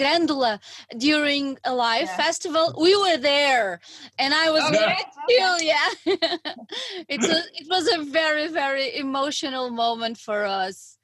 Grândola 0.00 0.52
during 1.08 1.58
a 1.64 1.72
live 1.74 2.08
Yeah. 2.10 2.16
festival. 2.24 2.66
We 2.86 2.92
were 3.04 3.18
there, 3.32 3.80
and 4.18 4.30
I 4.34 4.46
was 4.50 4.64
Oh, 4.66 4.70
very 4.70 4.96
yeah? 4.98 5.12
Still, 5.28 5.56
yeah. 5.72 5.88
it's 7.08 7.28
a, 7.36 7.38
it 7.60 7.66
was 7.74 7.84
a 7.96 7.98
very, 8.20 8.46
very 8.48 8.86
emotional 8.96 9.70
moment 9.70 10.16
for 10.18 10.44
us. 10.44 10.98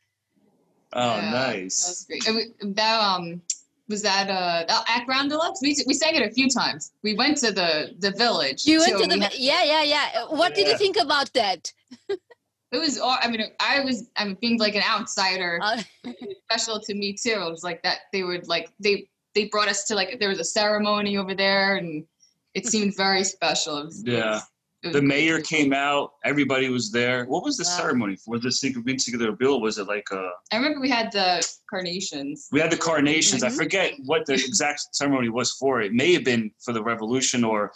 Oh, 0.92 1.16
Yeah, 1.16 1.30
nice. 1.30 1.76
That's 1.86 2.04
great. 2.26 2.76
That 2.76 2.96
um 3.00 3.42
was 3.88 4.02
that 4.02 4.26
uh 4.28 4.64
that 4.68 4.84
at 4.94 5.06
Ground 5.06 5.30
Deluxe? 5.30 5.60
We 5.62 5.70
we 5.86 5.94
sang 5.94 6.14
it 6.18 6.22
a 6.30 6.32
few 6.38 6.48
times. 6.60 6.92
We 7.06 7.12
went 7.22 7.36
to 7.44 7.50
the 7.60 7.70
the 8.04 8.10
village. 8.24 8.60
You 8.66 8.78
went 8.80 8.92
too, 8.98 9.02
to 9.04 9.06
the 9.16 9.20
had- 9.24 9.34
yeah, 9.50 9.62
yeah, 9.72 9.82
yeah. 9.94 10.06
What 10.40 10.54
did 10.56 10.66
you 10.70 10.76
think 10.84 10.96
about 11.06 11.28
that? 11.40 11.72
it 12.72 12.78
was 12.78 12.98
all 12.98 13.16
I 13.20 13.28
mean 13.30 13.42
I 13.60 13.80
was 13.80 14.08
I'm 14.16 14.36
being 14.40 14.58
like 14.58 14.74
an 14.74 14.82
outsider. 14.88 15.58
Uh, 15.62 15.82
special 16.50 16.80
to 16.80 16.94
me 16.94 17.12
too. 17.14 17.30
It 17.46 17.50
was 17.50 17.62
like 17.64 17.82
that 17.82 17.98
they 18.12 18.22
would 18.22 18.48
like 18.48 18.70
they 18.80 19.08
they 19.34 19.46
brought 19.46 19.68
us 19.68 19.84
to 19.84 19.94
like 19.94 20.18
there 20.20 20.28
was 20.28 20.40
a 20.40 20.44
ceremony 20.44 21.16
over 21.16 21.34
there 21.34 21.76
and 21.76 22.04
it 22.54 22.66
seemed 22.72 22.96
very 22.96 23.24
special. 23.24 23.78
It 23.78 23.84
was- 23.86 24.02
Yeah. 24.06 24.32
was- 24.34 24.42
it 24.82 24.86
was 24.86 24.94
The 24.94 25.00
great. 25.00 25.08
mayor 25.08 25.40
came 25.42 25.74
out. 25.74 26.12
Everybody 26.24 26.70
was 26.70 26.90
there. 26.90 27.26
What 27.26 27.44
was 27.44 27.58
the 27.58 27.64
Wow. 27.64 27.76
ceremony 27.76 28.16
for 28.16 28.38
the 28.38 28.50
Secret 28.50 28.98
Secret 28.98 29.38
Bill? 29.38 29.60
Was 29.60 29.76
it 29.76 29.86
like 29.86 30.10
uh 30.10 30.30
I 30.52 30.56
remember 30.56 30.80
we 30.80 30.88
had 30.88 31.12
the 31.12 31.46
carnations. 31.68 32.48
We 32.50 32.60
had 32.60 32.72
the 32.72 32.78
carnations. 32.78 33.42
I 33.42 33.48
Mhm. 33.50 33.56
forget 33.56 33.92
what 34.06 34.24
the 34.24 34.32
exact 34.34 34.80
ceremony 34.96 35.28
was 35.28 35.52
for. 35.52 35.82
It 35.82 35.92
may 35.92 36.14
have 36.14 36.24
been 36.24 36.50
for 36.64 36.72
the 36.72 36.82
revolution, 36.82 37.44
or 37.44 37.72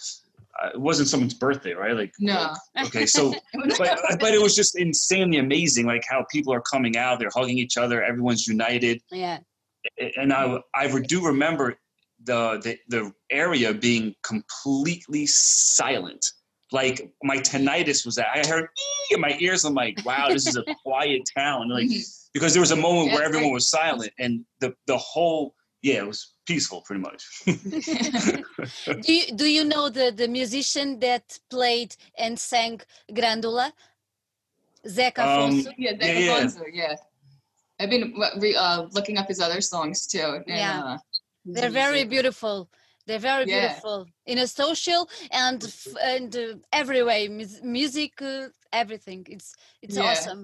Uh, 0.62 0.68
it 0.74 0.80
wasn't 0.80 1.08
someone's 1.08 1.34
birthday, 1.34 1.72
right? 1.72 1.96
Like 1.96 2.12
No. 2.18 2.54
Okay, 2.86 3.06
so 3.06 3.34
but 3.78 3.98
but 4.20 4.34
it 4.34 4.40
was 4.40 4.54
just 4.54 4.76
insanely 4.76 5.38
amazing, 5.38 5.86
like 5.86 6.04
how 6.08 6.24
people 6.30 6.52
are 6.52 6.60
coming 6.60 6.96
out. 6.96 7.18
They're 7.18 7.30
hugging 7.34 7.58
each 7.58 7.76
other. 7.76 8.02
Everyone's 8.02 8.46
united. 8.46 9.00
yeah, 9.10 9.38
and 10.16 10.32
I 10.32 10.58
I 10.74 10.86
do 11.00 11.24
remember 11.24 11.78
the 12.22 12.60
the 12.62 12.78
the 12.88 13.12
area 13.30 13.74
being 13.74 14.14
completely 14.22 15.26
silent. 15.26 16.24
Like 16.72 17.12
my 17.22 17.36
tinnitus 17.38 18.04
was 18.04 18.16
that 18.16 18.28
I 18.34 18.46
heard 18.48 18.68
in 19.10 19.20
my 19.20 19.36
ears. 19.38 19.64
I'm 19.64 19.74
like, 19.74 20.00
wow, 20.04 20.28
this 20.28 20.46
is 20.46 20.56
a 20.56 20.64
quiet 20.84 21.22
town. 21.36 21.68
Like 21.68 21.88
because 22.32 22.52
there 22.52 22.60
was 22.60 22.72
a 22.72 22.76
moment 22.76 23.08
Yeah, 23.08 23.16
where 23.16 23.24
everyone 23.24 23.52
was 23.52 23.68
silent, 23.68 24.12
and 24.18 24.44
the 24.60 24.74
the 24.86 24.96
whole 24.98 25.54
yeah, 25.84 25.98
it 26.02 26.06
was 26.06 26.20
peaceful 26.46 26.80
pretty 26.86 27.02
much. 27.08 27.22
do 29.06 29.12
you 29.18 29.24
do 29.40 29.46
you 29.56 29.64
know 29.72 29.84
the 29.98 30.06
the 30.20 30.28
musician 30.28 30.98
that 31.00 31.26
played 31.50 31.92
and 32.24 32.38
sang 32.38 32.80
Grândola? 33.18 33.66
Zeca 34.96 35.22
Um, 35.24 35.50
Afonso. 35.50 35.70
yeah, 35.78 35.92
Yeah, 35.92 36.06
Zach 36.06 36.16
yeah. 36.24 36.32
Alfonso, 36.32 36.64
yeah. 36.80 36.96
I've 37.80 37.90
been 37.90 38.14
re, 38.42 38.50
uh, 38.54 38.82
looking 38.96 39.16
up 39.20 39.28
his 39.28 39.40
other 39.46 39.60
songs 39.60 40.06
too. 40.12 40.30
and, 40.46 40.58
Yeah. 40.62 40.84
uh, 40.84 40.98
They're 41.54 41.70
very 41.84 42.02
music. 42.04 42.10
beautiful. 42.14 42.56
They're 43.06 43.26
very 43.32 43.44
Yeah. 43.46 43.60
beautiful 43.60 43.98
in 44.32 44.38
a 44.38 44.46
social 44.46 45.02
and 45.30 45.60
f- 45.64 45.96
and 46.14 46.30
uh, 46.36 46.54
every 46.80 47.02
way, 47.10 47.28
mus- 47.28 47.62
music, 47.62 48.12
uh, 48.22 48.48
everything. 48.72 49.20
It's 49.34 49.48
it's 49.84 49.96
Yeah. 49.96 50.06
awesome. 50.08 50.42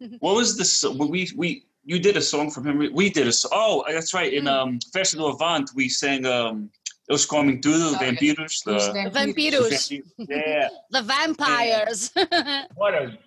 what 0.24 0.34
was 0.40 0.50
this? 0.60 0.72
We 1.12 1.28
we 1.42 1.48
you 1.84 1.98
did 1.98 2.16
a 2.16 2.22
song 2.22 2.50
from 2.50 2.66
him. 2.66 2.92
We 2.94 3.10
did 3.10 3.26
a 3.26 3.32
song. 3.32 3.50
Oh, 3.54 3.84
that's 3.88 4.12
right. 4.14 4.32
In 4.32 4.44
Mm. 4.44 4.50
um 4.62 4.78
Festival 4.92 5.28
Avant, 5.34 5.70
we 5.74 5.88
sang 5.88 6.26
um 6.26 6.70
Os 7.10 7.26
Coming 7.26 7.60
Tudo, 7.60 7.90
yeah. 7.92 7.98
Vampiros. 7.98 8.62
Who's 8.64 8.86
The, 8.86 8.92
Van 8.92 9.10
Vampiros. 9.34 10.00
yeah. 10.18 10.68
The 10.90 11.02
vampires. 11.02 12.12
What 12.82 12.94
a 12.94 13.18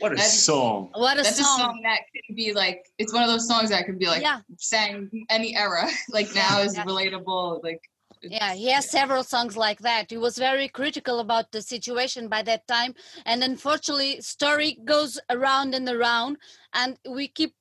what 0.00 0.12
a 0.12 0.16
That's- 0.16 0.42
song. 0.42 0.90
what 0.94 1.18
a 1.18 1.22
That's 1.22 1.36
song. 1.38 1.60
a 1.60 1.62
song 1.64 1.80
that 1.88 2.00
can 2.26 2.34
be 2.36 2.52
like 2.52 2.78
it's 2.98 3.12
one 3.12 3.22
of 3.22 3.28
those 3.30 3.48
songs 3.48 3.70
that 3.70 3.86
can 3.86 3.96
be 3.98 4.06
like 4.06 4.22
yeah, 4.22 4.40
sang 4.58 5.10
any 5.30 5.56
era. 5.56 5.88
Like 6.16 6.28
now 6.34 6.60
is 6.60 6.76
Yeah. 6.76 6.84
relatable. 6.84 7.62
Like 7.68 7.82
yeah. 8.22 8.54
He 8.54 8.68
has 8.76 8.88
several 8.90 9.22
songs 9.34 9.54
like 9.66 9.80
that. 9.80 10.04
He 10.10 10.16
was 10.26 10.38
very 10.38 10.68
critical 10.68 11.16
about 11.20 11.46
the 11.52 11.60
situation 11.74 12.28
by 12.28 12.42
that 12.50 12.62
time, 12.66 12.94
and 13.26 13.42
unfortunately, 13.42 14.20
story 14.20 14.70
goes 14.84 15.12
around 15.36 15.74
and 15.74 15.86
around, 15.88 16.32
and 16.80 16.96
we 17.16 17.28
keep 17.28 17.54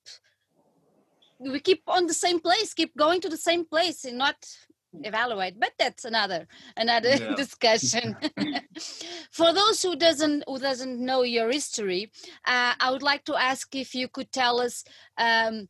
we 1.51 1.59
keep 1.59 1.83
on 1.87 2.07
the 2.07 2.13
same 2.13 2.39
place, 2.39 2.73
keep 2.73 2.95
going 2.97 3.21
to 3.21 3.29
the 3.29 3.37
same 3.37 3.65
place, 3.65 4.05
and 4.05 4.17
not 4.17 4.35
evaluate. 5.03 5.59
But 5.59 5.73
that's 5.79 6.05
another 6.05 6.47
another 6.77 7.15
Yeah. 7.19 7.33
discussion. 7.43 8.15
For 9.31 9.53
those 9.53 9.81
who 9.81 9.95
doesn't 9.95 10.43
who 10.47 10.59
doesn't 10.59 10.99
know 10.99 11.23
your 11.23 11.51
history, 11.51 12.11
uh, 12.45 12.73
I 12.79 12.91
would 12.91 13.03
like 13.03 13.23
to 13.25 13.35
ask 13.35 13.73
if 13.75 13.93
you 13.95 14.07
could 14.07 14.31
tell 14.31 14.59
us. 14.59 14.83
Um, 15.17 15.67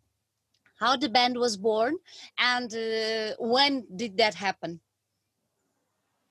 how 0.79 0.97
the 0.97 1.07
band 1.07 1.37
was 1.37 1.55
born 1.55 1.95
and 2.37 2.73
uh, 2.73 3.33
when 3.39 3.85
did 3.95 4.17
that 4.17 4.33
happen 4.33 4.81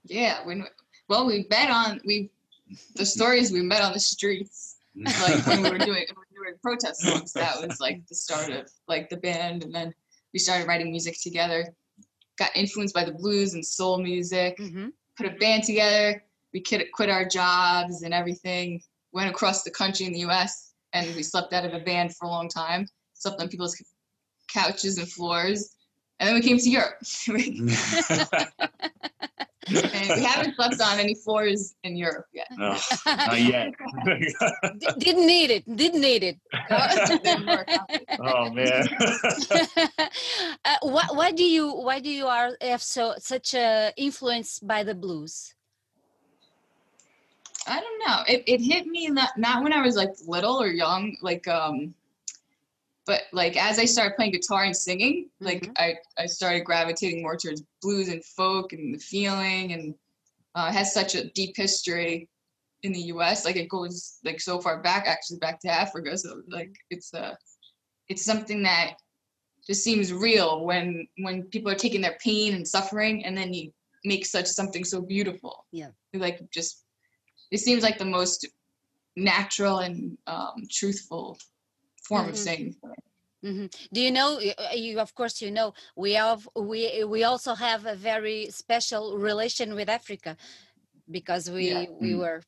yeah, 0.05 0.45
when 0.45 0.67
well 1.09 1.27
we 1.27 1.47
met 1.51 1.71
on 1.71 2.01
we 2.05 2.31
the 2.97 3.07
story 3.07 3.41
is 3.41 3.53
we 3.53 3.63
met 3.63 3.83
on 3.83 3.93
the 3.93 4.01
streets. 4.01 4.77
Like 4.97 5.47
when 5.47 5.63
we 5.63 5.71
were 5.71 5.79
doing 5.79 6.05
when 6.17 6.27
we 6.32 6.32
were 6.43 6.51
doing 6.51 6.59
protest 6.63 7.01
songs. 7.01 7.33
That 7.33 7.67
was 7.67 7.81
like 7.81 8.07
the 8.09 8.15
start 8.15 8.51
of 8.51 8.71
like 8.89 9.09
the 9.09 9.17
band 9.17 9.65
and 9.65 9.75
then 9.75 9.95
we 10.33 10.39
started 10.39 10.67
writing 10.67 10.91
music 10.91 11.17
together. 11.21 11.75
Got 12.39 12.51
influenced 12.55 12.95
by 12.95 13.05
the 13.05 13.13
blues 13.13 13.55
and 13.55 13.65
soul 13.65 13.99
music. 13.99 14.57
hmm 14.59 14.89
Put 15.17 15.27
a 15.27 15.37
band 15.37 15.65
together. 15.65 16.25
We 16.55 16.63
quit, 16.63 16.91
quit 16.93 17.11
our 17.11 17.29
jobs 17.29 18.03
and 18.03 18.15
everything. 18.15 18.81
Went 19.13 19.29
across 19.29 19.63
the 19.63 19.71
country 19.71 20.07
in 20.07 20.13
the 20.13 20.21
U.S. 20.21 20.73
and 20.95 21.15
we 21.15 21.23
slept 21.23 21.53
out 21.53 21.67
of 21.67 21.75
a 21.75 21.81
van 21.81 22.09
for 22.09 22.25
a 22.25 22.29
long 22.29 22.49
time. 22.49 22.89
Slept 23.13 23.41
on 23.41 23.49
people's 23.49 23.77
couches 24.49 24.97
and 24.97 25.11
floors. 25.11 25.77
And 26.19 26.29
then 26.29 26.35
we 26.35 26.41
came 26.41 26.57
to 26.57 26.71
Europe. 26.71 26.95
and 29.69 30.09
we 30.17 30.23
haven't 30.25 30.55
slept 30.57 30.81
on 30.81 30.99
any 30.99 31.15
floors 31.15 31.75
in 31.85 31.97
Europe 31.97 32.27
yet. 32.33 32.49
no, 32.57 32.77
not 33.07 33.41
yet. 33.55 33.73
D- 34.79 34.87
didn't 34.99 35.27
need 35.27 35.51
it. 35.51 35.77
Didn't 35.77 36.01
need 36.01 36.23
it. 36.23 36.39
Didn't 37.23 37.47
work 37.47 37.69
out. 37.71 37.91
oh 38.21 38.51
man. 38.51 38.89
uh, 40.65 40.77
why, 40.83 41.05
why 41.13 41.31
do 41.33 41.45
you 41.45 41.71
why 41.73 42.01
do 42.01 42.11
you 42.11 42.27
are 42.27 42.51
have 42.61 42.83
so 42.83 43.15
such 43.19 43.55
a 43.55 43.93
influence 43.97 44.59
by 44.59 44.83
the 44.83 44.95
blues? 44.95 45.55
I 47.67 47.81
don't 47.81 47.99
know. 48.07 48.19
It, 48.27 48.43
it 48.47 48.61
hit 48.61 48.87
me 48.87 49.09
not 49.09 49.39
not 49.39 49.63
when 49.63 49.73
I 49.73 49.83
was 49.83 49.95
like 49.97 50.11
little 50.27 50.61
or 50.61 50.69
young, 50.69 51.17
like 51.23 51.47
um 51.47 51.95
but 53.07 53.23
like 53.33 53.57
as 53.57 53.79
I 53.79 53.85
started 53.85 54.17
playing 54.17 54.33
guitar 54.33 54.65
and 54.65 54.77
singing, 54.77 55.29
like 55.41 55.69
I, 55.77 55.95
I 56.19 56.27
started 56.27 56.65
gravitating 56.65 57.23
more 57.23 57.37
towards 57.37 57.63
blues 57.81 58.09
and 58.09 58.25
folk 58.25 58.73
and 58.73 58.95
the 58.95 58.99
feeling 58.99 59.73
and 59.73 59.95
uh, 60.55 60.69
it 60.71 60.75
has 60.75 60.95
such 60.95 61.15
a 61.15 61.29
deep 61.31 61.57
history 61.57 62.29
in 62.83 62.93
the 62.93 63.01
US. 63.15 63.45
Like 63.45 63.57
it 63.57 63.69
goes 63.69 64.19
like 64.25 64.41
so 64.41 64.61
far 64.61 64.83
back 64.83 65.07
actually 65.07 65.39
back 65.39 65.61
to 65.61 65.69
Africa. 65.69 66.17
So 66.17 66.43
like 66.49 66.75
it's 66.91 67.13
uh 67.13 67.35
it's 68.09 68.25
something 68.25 68.63
that 68.63 68.95
just 69.67 69.83
seems 69.83 70.13
real 70.13 70.65
when 70.65 71.07
when 71.19 71.45
people 71.45 71.71
are 71.71 71.77
taking 71.77 72.01
their 72.01 72.19
pain 72.23 72.55
and 72.55 72.67
suffering 72.67 73.25
and 73.25 73.37
then 73.37 73.53
you 73.53 73.73
make 74.05 74.27
such 74.27 74.47
something 74.47 74.85
so 74.85 75.01
beautiful. 75.01 75.67
Yeah. 75.73 75.91
Like 76.15 76.41
just 76.53 76.85
it 77.51 77.59
seems 77.59 77.83
like 77.83 77.99
the 77.99 78.05
most 78.05 78.47
natural 79.17 79.79
and 79.79 80.17
um, 80.27 80.63
truthful 80.71 81.37
form 82.09 82.29
of 82.29 82.35
Mhm. 82.35 82.45
saying. 82.49 82.75
hmm 83.43 83.67
Do 83.95 84.01
you 84.07 84.11
know? 84.19 84.31
uh, 84.39 84.75
You 84.85 85.01
of 85.07 85.11
course 85.19 85.37
you 85.45 85.51
know. 85.59 85.69
We 86.05 86.11
have 86.25 86.41
we 86.71 86.81
we 87.15 87.21
also 87.31 87.53
have 87.55 87.83
a 87.95 87.97
very 88.11 88.41
special 88.63 89.05
relation 89.29 89.69
with 89.79 89.89
Africa, 89.89 90.33
because 91.17 91.45
we 91.57 91.65
Yeah. 91.71 91.87
we 92.03 92.11
Mm. 92.13 92.19
were 92.23 92.39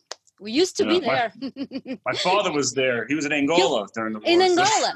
we 0.45 0.51
used 0.63 0.77
to 0.81 0.85
be 0.93 0.97
Yeah, 0.99 1.07
my- 1.11 1.17
there 1.19 1.33
My 2.11 2.17
father 2.29 2.51
was 2.61 2.69
there. 2.83 3.01
He 3.11 3.15
was 3.19 3.25
in 3.29 3.33
Angola 3.43 3.81
during 3.95 4.13
the 4.15 4.21
war. 4.21 4.29
in 4.33 4.39
so- 4.41 4.47
Angola. 4.51 4.93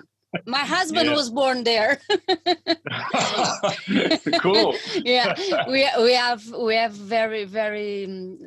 My 0.57 0.65
husband 0.77 1.07
Yeah. 1.09 1.17
was 1.21 1.29
born 1.41 1.59
there. 1.73 1.93
cool. 4.47 4.71
yeah, 5.15 5.27
we 5.73 5.81
we 6.07 6.13
have 6.25 6.43
we 6.67 6.75
have 6.83 6.93
very 6.93 7.45
very 7.61 7.93
um, 8.05 8.39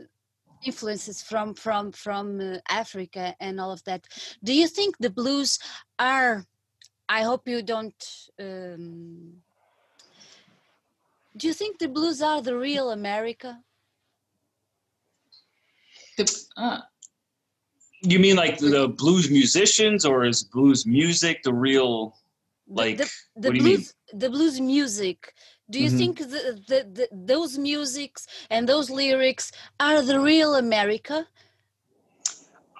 influences 0.63 1.21
from 1.21 1.53
from 1.53 1.91
from 1.91 2.39
uh, 2.39 2.57
Africa 2.69 3.35
and 3.39 3.59
all 3.59 3.71
of 3.71 3.83
that. 3.85 4.07
Do 4.43 4.53
you 4.53 4.67
think 4.67 4.97
the 4.99 5.09
blues 5.09 5.59
are? 5.99 6.45
I 7.09 7.23
hope 7.23 7.47
you 7.47 7.61
don't. 7.61 8.05
Um, 8.39 9.41
do 11.37 11.47
you 11.47 11.53
think 11.53 11.79
the 11.79 11.87
blues 11.87 12.21
are 12.21 12.41
the 12.41 12.57
real 12.57 12.91
America? 12.91 13.59
The, 16.17 16.25
uh, 16.57 16.81
You 18.03 18.19
mean 18.19 18.35
like 18.35 18.57
the 18.57 18.87
blues 18.87 19.29
musicians, 19.29 20.05
or 20.05 20.25
is 20.25 20.43
blues 20.43 20.85
music 20.85 21.43
the 21.43 21.53
real? 21.53 22.15
Like, 22.67 22.97
the, 22.97 23.09
the 23.35 23.47
what 23.49 23.51
do 23.51 23.57
you 23.57 23.63
mean? 23.63 23.75
blues 23.77 23.93
the 24.13 24.29
blues 24.29 24.59
music 24.59 25.33
do 25.71 25.79
you 25.79 25.89
Mhm. 25.89 25.97
think 25.99 26.19
the, 26.19 26.41
the, 26.69 26.79
the 26.97 27.07
those 27.11 27.57
musics 27.57 28.27
and 28.49 28.67
those 28.69 28.89
lyrics 28.89 29.51
are 29.79 30.01
the 30.01 30.19
real 30.19 30.55
america 30.55 31.27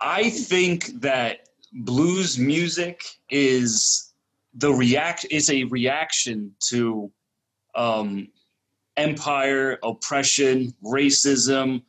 I 0.01 0.29
think 0.29 1.01
that 1.01 1.49
blues 1.73 2.37
music 2.37 3.03
is 3.29 4.13
the 4.53 4.71
react 4.73 5.25
is 5.29 5.49
a 5.49 5.63
reaction 5.65 6.55
to 6.69 7.11
um, 7.75 8.27
empire, 8.97 9.79
oppression, 9.83 10.73
racism, 10.83 11.83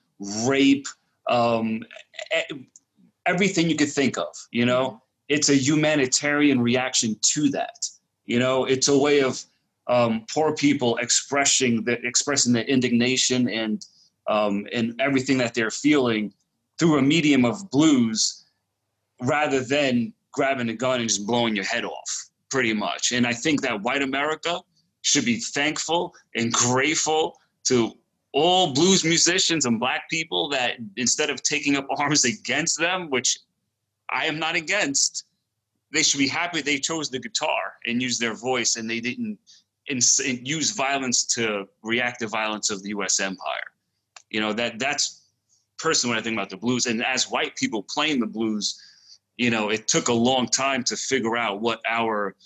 rape, 0.47 0.87
um, 1.29 1.83
everything 3.27 3.69
you 3.71 3.77
could 3.77 3.91
think 3.91 4.19
of. 4.19 4.35
You 4.51 4.67
know, 4.67 5.03
it's 5.29 5.49
a 5.49 5.57
humanitarian 5.57 6.61
reaction 6.61 7.17
to 7.33 7.51
that. 7.51 7.89
You 8.27 8.39
know, 8.39 8.65
it's 8.65 8.89
a 8.89 8.99
way 8.99 9.21
of 9.23 9.43
um, 9.89 10.25
poor 10.33 10.55
people 10.55 10.97
expressing 10.99 11.83
the 11.85 12.01
expressing 12.07 12.53
their 12.53 12.65
indignation 12.65 13.49
and 13.49 13.85
um, 14.29 14.67
and 14.73 15.01
everything 15.01 15.39
that 15.39 15.55
they're 15.55 15.71
feeling 15.71 16.33
through 16.79 16.99
a 16.99 17.03
medium 17.03 17.45
of 17.45 17.71
blues 17.71 18.45
rather 19.21 19.61
than 19.61 20.13
grabbing 20.33 20.69
a 20.69 20.75
gun 20.75 21.01
and 21.01 21.09
just 21.09 21.27
blowing 21.27 21.55
your 21.55 21.65
head 21.65 21.85
off, 21.85 22.29
pretty 22.51 22.73
much. 22.73 23.13
And 23.13 23.27
I 23.27 23.33
think 23.33 23.61
that 23.63 23.83
white 23.83 24.03
America 24.03 24.61
should 25.03 25.25
be 25.25 25.39
thankful 25.39 26.15
and 26.35 26.53
grateful 26.53 27.39
to 27.65 27.93
all 28.33 28.73
blues 28.73 29.05
musicians 29.05 29.67
and 29.67 29.79
black 29.79 30.09
people 30.09 30.49
that 30.49 30.77
instead 30.97 31.29
of 31.29 31.43
taking 31.43 31.77
up 31.77 31.87
arms 31.99 32.25
against 32.25 32.79
them, 32.79 33.11
which 33.11 33.41
I 34.11 34.27
am 34.27 34.39
not 34.39 34.55
against, 34.55 35.25
they 35.93 36.03
should 36.03 36.19
be 36.19 36.29
happy 36.29 36.63
they 36.63 36.79
chose 36.79 37.11
the 37.11 37.19
guitar 37.19 37.75
and 37.87 38.01
used 38.01 38.21
their 38.21 38.35
voice 38.35 38.77
and 38.77 38.89
they 38.89 39.01
didn't 39.01 39.39
ins- 39.89 40.21
use 40.21 40.71
violence 40.73 41.25
to 41.25 41.69
react 41.83 42.21
to 42.21 42.29
violence 42.29 42.71
of 42.71 42.83
the 42.83 42.91
U.S. 42.91 43.21
empire. 43.21 43.69
You 44.31 44.41
know 44.41 44.53
that 44.55 44.79
that's 44.79 45.23
personally 45.79 46.15
what 46.15 46.21
I 46.21 46.23
think 46.23 46.37
about 46.37 46.51
the 46.51 46.57
blues. 46.57 46.87
And 46.87 47.05
as 47.05 47.31
white 47.31 47.57
people 47.57 47.83
playing 47.83 48.21
the 48.21 48.27
blues, 48.27 48.81
you 49.37 49.51
know, 49.51 49.71
it 49.71 49.89
took 49.89 50.09
a 50.09 50.13
long 50.13 50.47
time 50.47 50.85
to 50.85 50.97
figure 50.97 51.37
out 51.37 51.61
what 51.61 51.81
our 51.89 52.37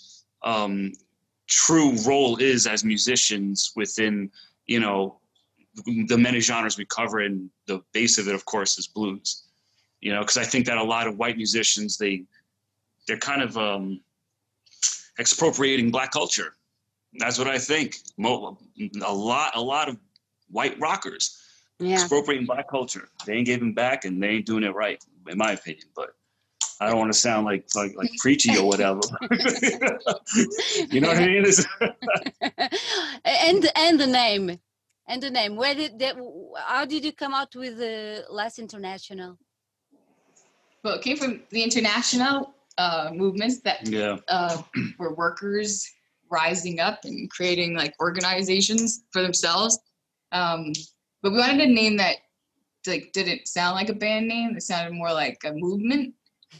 um, 0.43 0.93
true 1.47 1.95
role 2.05 2.37
is 2.37 2.65
as 2.65 2.83
musicians 2.83 3.71
within, 3.75 4.31
you 4.65 4.79
know, 4.79 5.19
the 5.85 6.17
many 6.17 6.39
genres 6.39 6.77
we 6.77 6.85
cover. 6.85 7.19
And 7.19 7.49
the 7.67 7.81
base 7.93 8.17
of 8.17 8.27
it, 8.27 8.33
of 8.33 8.45
course, 8.45 8.79
is 8.79 8.87
blues. 8.87 9.43
You 10.01 10.13
know, 10.13 10.21
because 10.21 10.37
I 10.37 10.43
think 10.43 10.65
that 10.65 10.77
a 10.77 10.83
lot 10.83 11.07
of 11.07 11.17
white 11.17 11.37
musicians 11.37 11.97
they 11.97 12.23
they're 13.07 13.17
kind 13.17 13.41
of 13.41 13.57
um, 13.57 14.01
expropriating 15.19 15.91
black 15.91 16.11
culture. 16.11 16.56
That's 17.17 17.37
what 17.37 17.47
I 17.47 17.57
think. 17.57 17.97
Mo- 18.17 18.57
A 19.03 19.13
lot, 19.13 19.55
a 19.55 19.61
lot 19.61 19.89
of 19.89 19.97
white 20.49 20.79
rockers 20.79 21.43
yeah 21.79 21.95
expropriating 21.95 22.47
black 22.47 22.69
culture. 22.69 23.09
They 23.25 23.33
ain't 23.33 23.45
giving 23.45 23.73
back, 23.73 24.05
and 24.05 24.21
they 24.21 24.29
ain't 24.29 24.45
doing 24.45 24.63
it 24.63 24.73
right, 24.73 25.03
in 25.27 25.37
my 25.37 25.51
opinion. 25.51 25.87
But 25.95 26.15
I 26.79 26.89
don't 26.89 26.99
want 26.99 27.11
to 27.11 27.19
sound 27.19 27.45
like 27.45 27.65
like, 27.75 27.95
like 27.95 28.11
preachy 28.17 28.57
or 28.57 28.67
whatever. 28.67 29.01
you 30.89 31.01
know 31.01 31.09
what 31.09 31.17
I 31.17 31.25
mean? 31.25 31.45
And 33.25 33.69
and 33.75 33.99
the 33.99 34.07
name 34.07 34.59
and 35.07 35.23
the 35.23 35.29
name 35.29 35.55
where 35.55 35.75
did 35.75 35.99
that 35.99 36.15
how 36.65 36.85
did 36.85 37.03
you 37.03 37.11
come 37.11 37.33
out 37.33 37.55
with 37.55 37.77
the 37.77 38.25
last 38.29 38.59
international 38.59 39.37
well, 40.83 40.95
it 40.95 41.01
came 41.01 41.17
from 41.17 41.41
the 41.49 41.63
international 41.63 42.53
uh, 42.77 43.09
movements 43.13 43.59
that 43.61 43.87
yeah, 43.87 44.17
uh, 44.29 44.61
were 44.99 45.13
workers 45.15 45.89
rising 46.29 46.79
up 46.79 46.99
and 47.03 47.29
creating 47.29 47.75
like 47.75 47.93
organizations 47.99 49.03
for 49.11 49.21
themselves. 49.21 49.79
Um, 50.31 50.73
but 51.21 51.31
we 51.31 51.39
wanted 51.39 51.61
a 51.61 51.73
name 51.73 51.97
that 51.97 52.17
like 52.85 53.11
didn't 53.13 53.47
sound 53.47 53.75
like 53.75 53.89
a 53.89 53.93
band 53.93 54.27
name. 54.27 54.55
It 54.55 54.63
sounded 54.63 54.93
more 54.93 55.11
like 55.11 55.37
a 55.45 55.53
movement. 55.53 56.13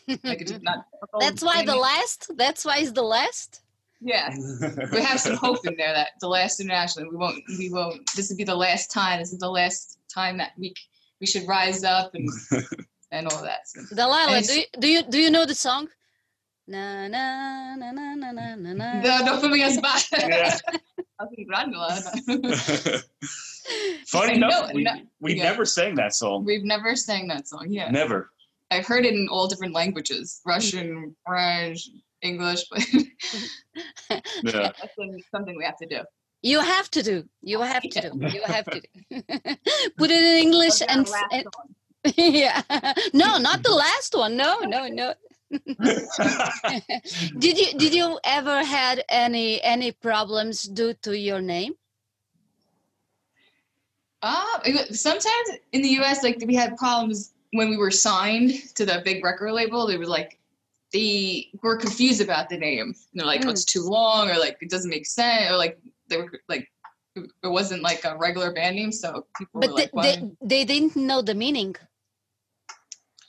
Like 0.07 0.41
it's 0.41 0.51
not. 0.61 0.85
that's 1.19 1.41
why 1.41 1.63
the 1.63 1.73
name. 1.73 1.81
last 1.81 2.31
that's 2.35 2.65
why 2.65 2.79
it's 2.79 2.91
the 2.91 3.03
last 3.03 3.61
Yeah, 4.01 4.35
we 4.91 5.01
have 5.01 5.19
some 5.19 5.37
hope 5.37 5.65
in 5.65 5.75
there 5.77 5.93
that 5.93 6.09
the 6.19 6.27
last 6.27 6.59
international. 6.59 7.09
We 7.09 7.17
won't. 7.17 7.43
We 7.57 7.69
won't. 7.71 8.09
This 8.15 8.29
would 8.29 8.37
be 8.37 8.43
the 8.43 8.55
last 8.55 8.91
time. 8.91 9.19
This 9.19 9.31
is 9.31 9.39
the 9.39 9.49
last 9.49 9.99
time 10.13 10.37
that 10.37 10.51
we 10.57 10.73
we 11.21 11.27
should 11.27 11.47
rise 11.47 11.83
up 11.83 12.11
and 12.13 12.29
and 13.11 13.27
all 13.27 13.41
that. 13.43 13.67
So. 13.67 13.95
Delila 13.95 14.27
And 14.27 14.45
do 14.45 14.59
you, 14.59 14.65
do 14.79 14.87
you 14.87 15.03
do 15.03 15.17
you 15.19 15.31
know 15.31 15.45
the 15.45 15.55
song 15.55 15.87
Na 16.67 17.07
na 17.07 17.75
na 17.75 17.91
na 17.91 18.15
na 18.15 18.31
na 18.31 18.55
na 18.55 18.73
na. 18.73 19.23
The 19.23 19.39
filming 19.39 19.61
is 19.61 19.79
bad. 19.79 20.03
Yeah. 20.11 20.57
I'll 21.19 21.29
be 21.29 21.47
Granola. 21.49 21.97
Funny 24.05 24.35
enough, 24.35 24.51
no, 24.51 24.71
we, 24.73 24.83
no, 24.83 24.91
we 25.19 25.33
yeah. 25.35 25.43
never 25.43 25.65
sang 25.65 25.95
that 25.95 26.13
song. 26.13 26.45
We've 26.45 26.63
never 26.63 26.95
sang 26.95 27.27
that 27.29 27.47
song. 27.47 27.67
Yeah. 27.69 27.89
Never. 27.89 28.29
I've 28.69 28.85
heard 28.85 29.05
it 29.05 29.15
in 29.15 29.29
all 29.29 29.47
different 29.47 29.73
languages: 29.73 30.41
Russian, 30.45 31.15
French, 31.25 31.89
English. 32.21 32.65
But 32.69 32.85
yeah. 32.93 33.01
yeah, 34.43 34.71
that's 34.77 34.95
something 35.31 35.57
we 35.57 35.63
have 35.63 35.77
to 35.77 35.87
do. 35.87 36.01
You 36.41 36.59
have 36.59 36.91
to 36.91 37.01
do. 37.01 37.23
You 37.41 37.61
have 37.61 37.81
to 37.81 38.01
do. 38.01 38.11
You 38.27 38.41
have 38.43 38.65
to 38.65 38.81
do. 38.81 39.21
Put 39.97 40.11
it 40.11 40.23
in 40.23 40.37
English 40.47 40.81
and, 40.87 41.07
and 41.31 41.45
yeah. 42.15 42.61
No, 43.13 43.37
not 43.37 43.63
the 43.63 43.73
last 43.73 44.15
one. 44.15 44.37
No, 44.37 44.59
no, 44.59 44.87
no. 44.87 45.13
did 47.39 47.57
you 47.57 47.73
did 47.77 47.93
you 47.93 48.19
ever 48.23 48.63
had 48.63 49.03
any 49.07 49.61
any 49.63 49.91
problems 49.91 50.63
due 50.63 50.93
to 51.01 51.17
your 51.17 51.41
name? 51.41 51.73
Uh, 54.21 54.59
sometimes 54.91 55.49
in 55.71 55.81
the 55.81 55.89
US, 55.99 56.23
like 56.23 56.43
we 56.45 56.55
had 56.55 56.75
problems 56.75 57.33
when 57.53 57.69
we 57.69 57.77
were 57.77 57.91
signed 57.91 58.51
to 58.75 58.85
the 58.85 59.01
big 59.05 59.23
record 59.23 59.53
label. 59.53 59.87
They 59.87 59.97
were 59.97 60.05
like, 60.05 60.39
they 60.91 61.47
were 61.61 61.77
confused 61.77 62.21
about 62.21 62.49
the 62.49 62.57
name. 62.57 62.87
And 62.87 62.95
they're 63.13 63.25
like, 63.25 63.45
oh, 63.45 63.49
it's 63.49 63.63
too 63.63 63.83
long, 63.83 64.29
or 64.29 64.37
like 64.37 64.57
it 64.61 64.69
doesn't 64.69 64.89
make 64.89 65.05
sense, 65.05 65.51
or 65.51 65.57
like 65.57 65.79
they 66.09 66.17
were 66.17 66.31
like, 66.49 66.69
it 67.15 67.47
wasn't 67.47 67.83
like 67.83 68.03
a 68.05 68.17
regular 68.17 68.51
band 68.51 68.75
name. 68.75 68.91
So 68.91 69.25
people 69.37 69.61
But 69.61 69.69
were 69.69 69.75
like, 69.75 69.91
they, 69.93 70.31
they 70.41 70.65
didn't 70.65 70.95
know 70.95 71.21
the 71.21 71.35
meaning. 71.35 71.75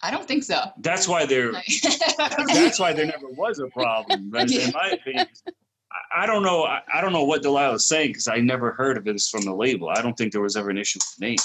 I 0.02 0.10
don't 0.10 0.26
think 0.26 0.44
so. 0.44 0.62
That's 0.78 1.08
why 1.08 1.26
there. 1.26 1.52
That's 2.18 2.78
why 2.78 2.92
there 2.92 3.06
never 3.06 3.28
was 3.30 3.58
a 3.58 3.66
problem. 3.68 4.30
That's- 4.32 4.66
In 4.66 4.72
my 4.72 4.90
opinion, 4.90 5.26
I, 6.14 6.26
don't 6.26 6.42
know. 6.42 6.64
I, 6.64 6.82
I 6.92 7.00
don't 7.00 7.12
know 7.12 7.24
what 7.24 7.42
Delila's 7.42 7.84
saying 7.84 8.10
because 8.10 8.28
I 8.28 8.38
never 8.38 8.72
heard 8.72 8.96
of 8.96 9.04
this 9.04 9.28
from 9.28 9.42
the 9.42 9.54
label. 9.54 9.88
I 9.88 10.00
don't 10.00 10.16
think 10.16 10.32
there 10.32 10.42
was 10.42 10.56
ever 10.56 10.70
an 10.70 10.78
issue 10.78 10.98
with 11.00 11.16
the 11.18 11.26
name. 11.26 11.36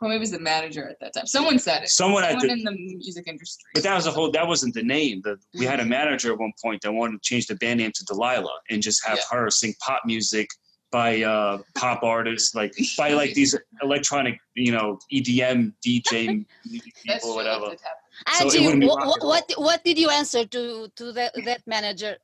well, 0.00 0.10
maybe 0.10 0.16
it 0.16 0.20
was 0.20 0.30
the 0.30 0.40
manager 0.40 0.88
at 0.88 1.00
that 1.00 1.14
time. 1.14 1.26
Someone 1.26 1.58
said 1.58 1.84
it. 1.84 1.88
Someone 1.88 2.24
Someone 2.24 2.50
in 2.50 2.64
the 2.64 2.72
music 2.72 3.26
industry. 3.26 3.70
but 3.72 3.82
that 3.82 3.94
was 3.94 4.06
a 4.06 4.10
whole. 4.10 4.30
That 4.30 4.46
wasn't 4.46 4.74
the 4.74 4.82
name. 4.82 5.22
The, 5.24 5.38
we 5.58 5.64
had 5.64 5.80
a 5.80 5.82
mm-hmm. 5.82 5.90
manager 5.90 6.32
at 6.32 6.38
one 6.38 6.52
point 6.62 6.82
that 6.82 6.92
wanted 6.92 7.22
to 7.22 7.26
change 7.26 7.46
the 7.46 7.54
band 7.56 7.78
name 7.80 7.92
to 7.94 8.04
Delila 8.04 8.50
and 8.68 8.82
just 8.82 9.04
have 9.06 9.18
her 9.30 9.48
sing 9.50 9.74
pop 9.80 10.02
music 10.04 10.48
by 10.94 11.22
uh, 11.22 11.58
pop 11.74 12.04
artists, 12.04 12.54
like 12.54 12.72
by 12.96 13.10
like 13.14 13.34
these 13.34 13.52
electronic, 13.82 14.38
you 14.54 14.70
know, 14.70 14.96
E 15.10 15.20
EDM 15.20 15.72
DJ 15.84 16.46
people, 17.04 17.34
whatever. 17.34 17.70
that. 17.70 17.96
So 18.38 18.46
it 18.46 18.52
Edgey, 18.52 18.64
wouldn't 18.64 18.80
be 18.82 18.86
wha- 18.86 18.94
rock 18.94 19.06
wha- 19.06 19.14
and 19.14 19.22
roll. 19.22 19.30
what 19.32 19.52
what 19.56 19.84
did 19.84 19.98
you 19.98 20.08
answer 20.08 20.46
to 20.46 20.88
to 20.94 21.12
that 21.18 21.32
that 21.44 21.62
manager? 21.66 22.16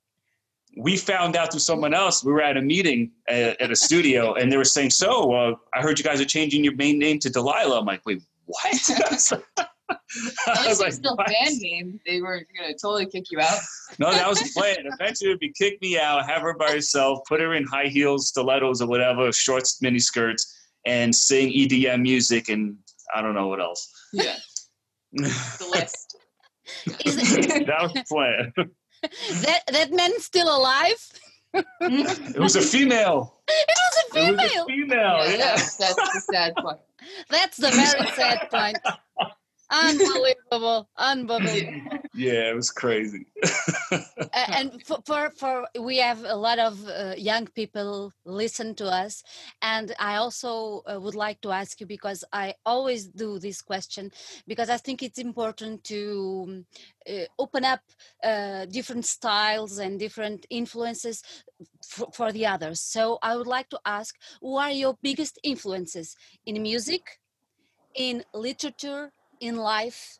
we 0.76 0.96
found 0.96 1.35
out 1.35 1.50
through 1.50 1.66
someone 1.66 1.92
else. 1.92 2.22
We 2.22 2.30
were 2.33 2.42
at 2.42 2.56
a 2.56 2.62
meeting 2.62 3.11
at, 3.26 3.61
at 3.61 3.70
a 3.72 3.76
studio, 3.76 4.35
and 4.35 4.52
they 4.52 4.56
were 4.56 4.64
saying, 4.76 4.90
"So, 4.90 5.35
uh, 5.35 5.54
I 5.74 5.83
heard 5.83 5.98
you 5.98 6.04
guys 6.04 6.20
are 6.20 6.30
changing 6.38 6.62
your 6.62 6.76
main 6.76 6.96
name 6.96 7.18
to 7.24 7.28
Delila." 7.28 7.76
I'm 7.80 7.85
like, 7.87 8.06
"Wait, 8.06 8.22
what?" 8.46 9.33
At 9.90 9.98
I 10.59 10.66
least 10.66 10.68
was 10.68 10.79
they're 10.79 10.87
like, 10.87 10.92
still 10.94 11.16
"What?" 11.16 11.26
band 11.26 11.59
name. 11.61 12.00
They 12.07 12.20
were 12.20 12.46
gonna 12.57 12.72
totally 12.74 13.07
kick 13.07 13.31
you 13.31 13.40
out. 13.40 13.59
"No, 13.98 14.11
that 14.12 14.29
was 14.29 14.38
the 14.38 14.50
plan. 14.57 14.76
Eventually, 14.85 15.31
it'd 15.31 15.40
be 15.40 15.53
kick 15.53 15.81
me 15.83 15.98
out, 15.98 16.29
have 16.29 16.42
her 16.42 16.55
by 16.55 16.70
herself, 16.70 17.20
put 17.29 17.40
her 17.40 17.55
in 17.55 17.64
high 17.66 17.87
heels, 17.87 18.29
stilettos, 18.29 18.81
or 18.83 18.88
whatever, 18.88 19.31
shorts, 19.33 19.81
mini 19.83 19.98
skirts, 19.98 20.57
and 20.87 21.14
sing 21.14 21.53
EDM 21.53 22.03
music, 22.03 22.48
and 22.48 22.76
I 23.14 23.22
don't 23.22 23.35
know 23.35 23.48
what 23.48 23.61
else." 23.61 23.90
Yeah, 24.12 24.37
the 25.12 25.68
list. 25.70 26.16
That 26.87 27.79
was 27.83 27.92
the 27.94 28.05
plan. 28.09 28.53
that 29.42 29.62
that 29.72 29.92
man 29.92 30.18
still 30.20 30.55
alive? 30.57 31.09
It 31.53 32.38
was 32.38 32.55
a 32.55 32.62
female. 32.62 33.40
It 33.48 33.68
was 33.68 34.14
a 34.14 34.18
It 34.20 34.37
was 34.37 34.38
a 34.38 34.48
female. 34.48 34.66
female. 34.66 34.96
yeah, 34.96 35.31
Yeah. 35.31 35.37
That's, 35.38 35.76
that's 35.79 35.96
the 35.96 36.20
sad 36.33 36.55
part. 36.55 36.79
That's 37.29 37.57
the 37.57 37.70
very 37.70 38.07
sad 38.12 38.48
point. 38.50 38.79
Unbelievable, 39.70 40.88
unbelievable. 40.96 42.00
Yeah, 42.14 42.50
it 42.50 42.56
was 42.56 42.70
crazy. 42.70 43.26
A- 44.33 44.56
and 44.59 44.83
for, 44.85 44.98
for 45.06 45.30
for 45.30 45.66
we 45.80 45.98
have 45.98 46.24
a 46.24 46.35
lot 46.35 46.59
of 46.59 46.87
uh, 46.88 47.14
young 47.16 47.46
people 47.46 48.12
listen 48.24 48.74
to 48.76 48.87
us. 48.87 49.22
And 49.62 49.94
i 49.98 50.16
also 50.16 50.83
uh, 50.90 51.00
would 51.00 51.14
like 51.14 51.40
to 51.42 51.50
ask 51.50 51.80
you 51.80 51.87
because 51.87 52.24
i 52.33 52.54
always 52.66 53.06
do 53.06 53.38
this 53.38 53.62
question 53.62 54.11
because 54.46 54.70
i 54.70 54.76
think 54.76 55.02
it's 55.02 55.18
important 55.18 55.85
to 55.85 56.00
um, 56.48 56.66
uh, 57.09 57.26
open 57.38 57.64
up 57.64 57.80
uh, 58.22 58.66
different 58.66 59.04
styles 59.06 59.78
and 59.78 59.98
different 59.98 60.46
influences 60.50 61.22
for, 61.88 62.09
for 62.12 62.33
the 62.33 62.46
others. 62.46 62.80
So 62.80 63.18
i 63.22 63.37
would 63.37 63.46
like 63.46 63.68
to 63.70 63.80
ask 63.85 64.16
who 64.40 64.56
are 64.56 64.70
your 64.72 64.96
biggest 65.02 65.38
influences? 65.42 66.16
In 66.46 66.61
music? 66.62 67.18
In 67.94 68.24
literature 68.35 69.12
in 69.40 69.57
life 69.57 70.18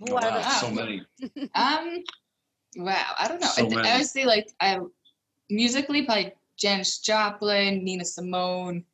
who 0.00 0.16
are 0.16 0.22
Wow, 0.22 0.58
so 0.60 0.70
many. 0.70 1.02
Um, 1.54 2.02
wow, 2.76 3.04
I 3.18 3.28
don't 3.28 3.40
know. 3.40 3.48
So 3.48 3.66
I, 3.66 3.68
th- 3.68 3.86
I 3.86 3.98
would 3.98 4.06
say 4.06 4.24
like 4.24 4.48
I 4.60 4.78
musically 5.50 6.04
probably 6.04 6.32
Janis 6.58 6.98
Joplin, 6.98 7.84
Nina 7.84 8.04
Simone. 8.04 8.84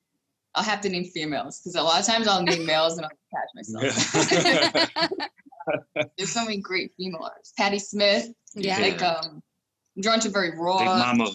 I'll 0.54 0.64
have 0.64 0.80
to 0.82 0.88
name 0.88 1.04
females 1.04 1.60
because 1.60 1.74
a 1.76 1.82
lot 1.82 2.00
of 2.00 2.06
times 2.06 2.26
I'll 2.26 2.42
name 2.42 2.64
males 2.64 2.96
and 2.96 3.06
I'll 3.06 3.12
catch 3.30 3.50
myself. 3.54 4.90
There's 6.16 6.32
so 6.32 6.44
many 6.44 6.58
great 6.58 6.92
female 6.96 7.22
artists. 7.22 7.52
Patti 7.56 7.78
Smith, 7.78 8.32
yeah 8.54 8.78
like 8.78 9.02
um, 9.02 9.42
I'm 9.96 10.02
drawn 10.02 10.20
to 10.20 10.30
very 10.30 10.58
raw. 10.58 10.78
Big 10.78 10.86
Mama. 10.86 11.30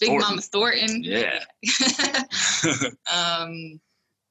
Big 0.00 0.08
Thornton. 0.08 0.30
Mama 0.30 0.42
Thornton. 0.42 1.02
Yeah. 1.04 1.44
um, 3.12 3.80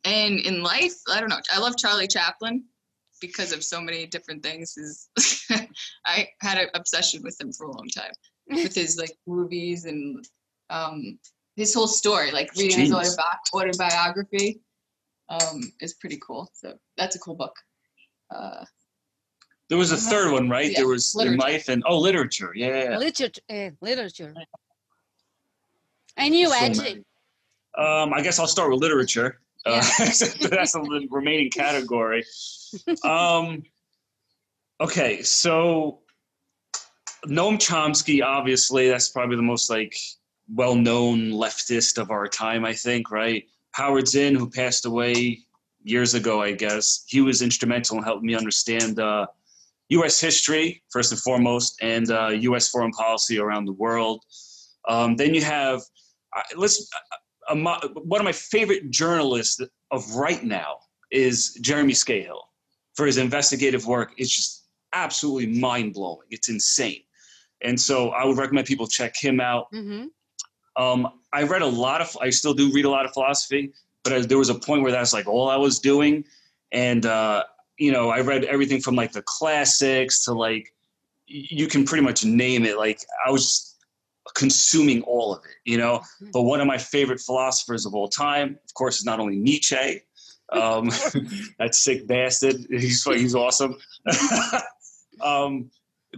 and 0.04 0.40
in 0.40 0.64
life, 0.64 0.96
I 1.10 1.20
don't 1.20 1.30
know. 1.30 1.40
I 1.54 1.60
love 1.60 1.78
Charlie 1.78 2.08
Chaplin 2.08 2.64
because 3.22 3.54
of 3.54 3.64
so 3.64 3.80
many 3.80 4.06
different 4.08 4.44
things. 4.44 4.76
His, 4.76 5.10
I 6.06 6.28
had 6.42 6.58
an 6.58 6.68
obsession 6.74 7.22
with 7.24 7.40
him 7.40 7.54
for 7.54 7.68
a 7.68 7.72
long 7.72 7.88
time 7.96 8.12
with 8.48 8.76
his 8.76 8.98
like 8.98 9.16
movies 9.28 9.86
and 9.86 10.26
um, 10.70 11.18
his 11.56 11.74
whole 11.74 11.88
story. 11.88 12.32
Like 12.32 12.54
reading 12.58 12.80
his 12.80 12.92
autobi- 12.92 13.54
autobiography 13.54 14.60
um, 15.30 15.72
is 15.80 15.94
pretty 15.96 16.20
cool. 16.26 16.50
So 16.54 16.74
that's 16.98 17.16
a 17.16 17.20
cool 17.20 17.36
book. 17.36 17.56
Uh, 18.34 18.66
There 19.70 19.78
was 19.78 19.92
a 19.92 19.98
third 19.98 20.34
one, 20.34 20.50
right? 20.50 20.72
Yeah, 20.72 20.80
There 20.80 20.88
was 20.88 21.16
in 21.16 21.20
literature. 21.20 21.38
life 21.38 21.70
and 21.70 21.84
oh, 21.86 21.98
literature. 22.00 22.52
Yeah. 22.56 22.98
literature 22.98 23.42
uh, 23.50 23.70
literature 23.82 24.34
and 26.18 26.36
you 26.36 26.50
So 26.50 26.56
Edgey. 26.56 27.04
Um, 27.78 28.14
I 28.14 28.22
guess 28.22 28.40
I'll 28.40 28.48
start 28.48 28.72
with 28.72 28.82
literature. 28.82 29.40
Uh, 29.66 29.82
that's 30.00 30.20
the 30.74 31.08
remaining 31.10 31.50
category. 31.50 32.26
Um, 33.04 33.64
okay, 34.80 35.22
so 35.24 36.00
Noam 37.26 37.58
Chomsky, 37.58 38.24
obviously, 38.24 38.90
that's 38.90 39.10
probably 39.10 39.36
the 39.36 39.42
most 39.42 39.70
like 39.70 39.96
well-known 40.54 41.32
leftist 41.32 41.98
of 41.98 42.12
our 42.12 42.28
time, 42.28 42.66
I 42.66 42.74
think, 42.74 43.12
right? 43.12 43.46
Howard 43.72 44.08
Zinn, 44.08 44.36
who 44.36 44.50
passed 44.50 44.86
away 44.86 45.40
years 45.84 46.14
ago, 46.14 46.42
I 46.42 46.52
guess, 46.52 47.04
he 47.08 47.22
was 47.22 47.42
instrumental 47.42 47.98
in 47.98 48.04
helping 48.04 48.26
me 48.26 48.36
understand 48.36 49.00
uh, 49.00 49.28
U.S. 49.90 50.20
history 50.20 50.82
first 50.90 51.12
and 51.12 51.22
foremost, 51.22 51.78
and 51.82 52.10
uh, 52.12 52.30
U.S. 52.30 52.70
foreign 52.70 52.92
policy 52.92 53.40
around 53.40 53.66
the 53.66 53.74
world. 53.74 54.24
Um, 54.88 55.16
then 55.16 55.34
you 55.34 55.44
have 55.44 55.82
I 56.34 56.44
let's 56.56 56.90
a, 57.50 57.56
mo- 57.56 57.80
one 58.04 58.20
of 58.20 58.26
my 58.26 58.32
favorite 58.32 58.90
journalists 58.90 59.60
of 59.92 60.16
right 60.16 60.44
now 60.44 60.78
is 61.12 61.54
Jeremy 61.62 61.94
Scahill 61.94 62.40
for 62.96 63.06
his 63.06 63.18
investigative 63.18 63.86
work. 63.86 64.14
It's 64.18 64.36
just 64.36 64.66
absolutely 64.94 65.60
mind 65.60 65.94
blowing. 65.94 66.28
It's 66.30 66.50
insane, 66.50 67.04
and 67.62 67.80
so 67.80 68.10
I 68.10 68.26
would 68.26 68.38
recommend 68.38 68.68
people 68.68 68.88
check 68.88 69.16
him 69.16 69.40
out. 69.40 69.68
hmm 69.72 70.06
Um, 70.78 71.08
I 71.34 71.44
read 71.44 71.62
a 71.62 71.68
lot 71.68 72.02
of, 72.02 72.18
I 72.22 72.30
still 72.30 72.54
do 72.54 72.72
read 72.74 72.86
a 72.86 72.90
lot 72.90 73.06
of 73.06 73.12
philosophy, 73.14 73.74
but 74.04 74.14
I, 74.14 74.20
there 74.22 74.38
was 74.38 74.50
a 74.50 74.56
point 74.56 74.84
where 74.84 74.92
that's 74.92 75.14
like 75.14 75.28
all 75.28 75.50
I 75.50 75.56
was 75.58 75.80
doing. 75.80 76.26
And, 76.72 77.06
uh, 77.06 77.44
you 77.78 77.92
know, 77.92 78.10
I 78.10 78.22
read 78.22 78.44
everything 78.46 78.82
from 78.82 78.96
like 78.96 79.12
the 79.12 79.22
classics 79.22 80.26
to 80.26 80.34
like, 80.34 80.74
you 81.28 81.68
can 81.68 81.86
pretty 81.86 82.04
much 82.04 82.26
name 82.26 82.66
it. 82.66 82.78
Like 82.78 83.00
I 83.26 83.32
was 83.32 83.44
just 83.44 83.78
consuming 84.36 85.02
all 85.04 85.34
of 85.34 85.44
it, 85.46 85.56
you 85.66 85.78
know. 85.78 86.02
But 86.34 86.44
one 86.44 86.62
of 86.62 86.68
my 86.68 86.78
favorite 86.78 87.20
philosophers 87.20 87.86
of 87.86 87.94
all 87.94 88.08
time, 88.10 88.58
of 88.64 88.74
course, 88.74 88.98
is 89.00 89.06
not 89.06 89.20
only 89.20 89.38
Nietzsche, 89.38 90.02
um, 90.52 90.90
that 91.60 91.74
sick 91.74 92.08
bastard. 92.08 92.66
He's, 92.70 93.04
he's 93.04 93.36
awesome. 93.36 93.78
um, 95.22 95.72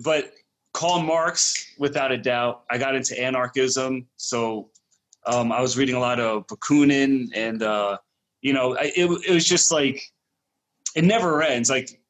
but 0.04 0.32
Karl 0.74 1.02
Marx, 1.02 1.74
without 1.78 2.12
a 2.12 2.18
doubt. 2.18 2.64
I 2.70 2.78
got 2.78 2.96
into 2.96 3.20
anarchism, 3.20 4.08
so 4.18 4.70
um, 5.26 5.52
I 5.52 5.62
was 5.62 5.78
reading 5.78 5.96
a 5.96 6.00
lot 6.00 6.20
of 6.20 6.48
Bakunin, 6.48 7.30
and 7.36 7.62
uh, 7.62 7.98
you 8.42 8.54
know, 8.54 8.76
I, 8.76 8.92
it, 8.96 9.06
it 9.28 9.34
was 9.34 9.46
just 9.46 9.72
like 9.72 10.02
it 10.96 11.04
never 11.04 11.42
ends. 11.44 11.70
Like 11.70 12.02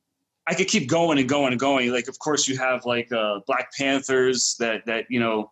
I 0.48 0.54
could 0.54 0.68
keep 0.68 0.90
going 0.90 1.20
and 1.20 1.28
going 1.28 1.52
and 1.52 1.60
going. 1.60 1.92
Like, 1.92 2.08
of 2.08 2.20
course, 2.20 2.48
you 2.48 2.58
have 2.58 2.86
like 2.86 3.12
uh, 3.12 3.40
Black 3.48 3.72
Panthers 3.78 4.56
that 4.60 4.86
that 4.86 5.06
you 5.10 5.20
know, 5.20 5.52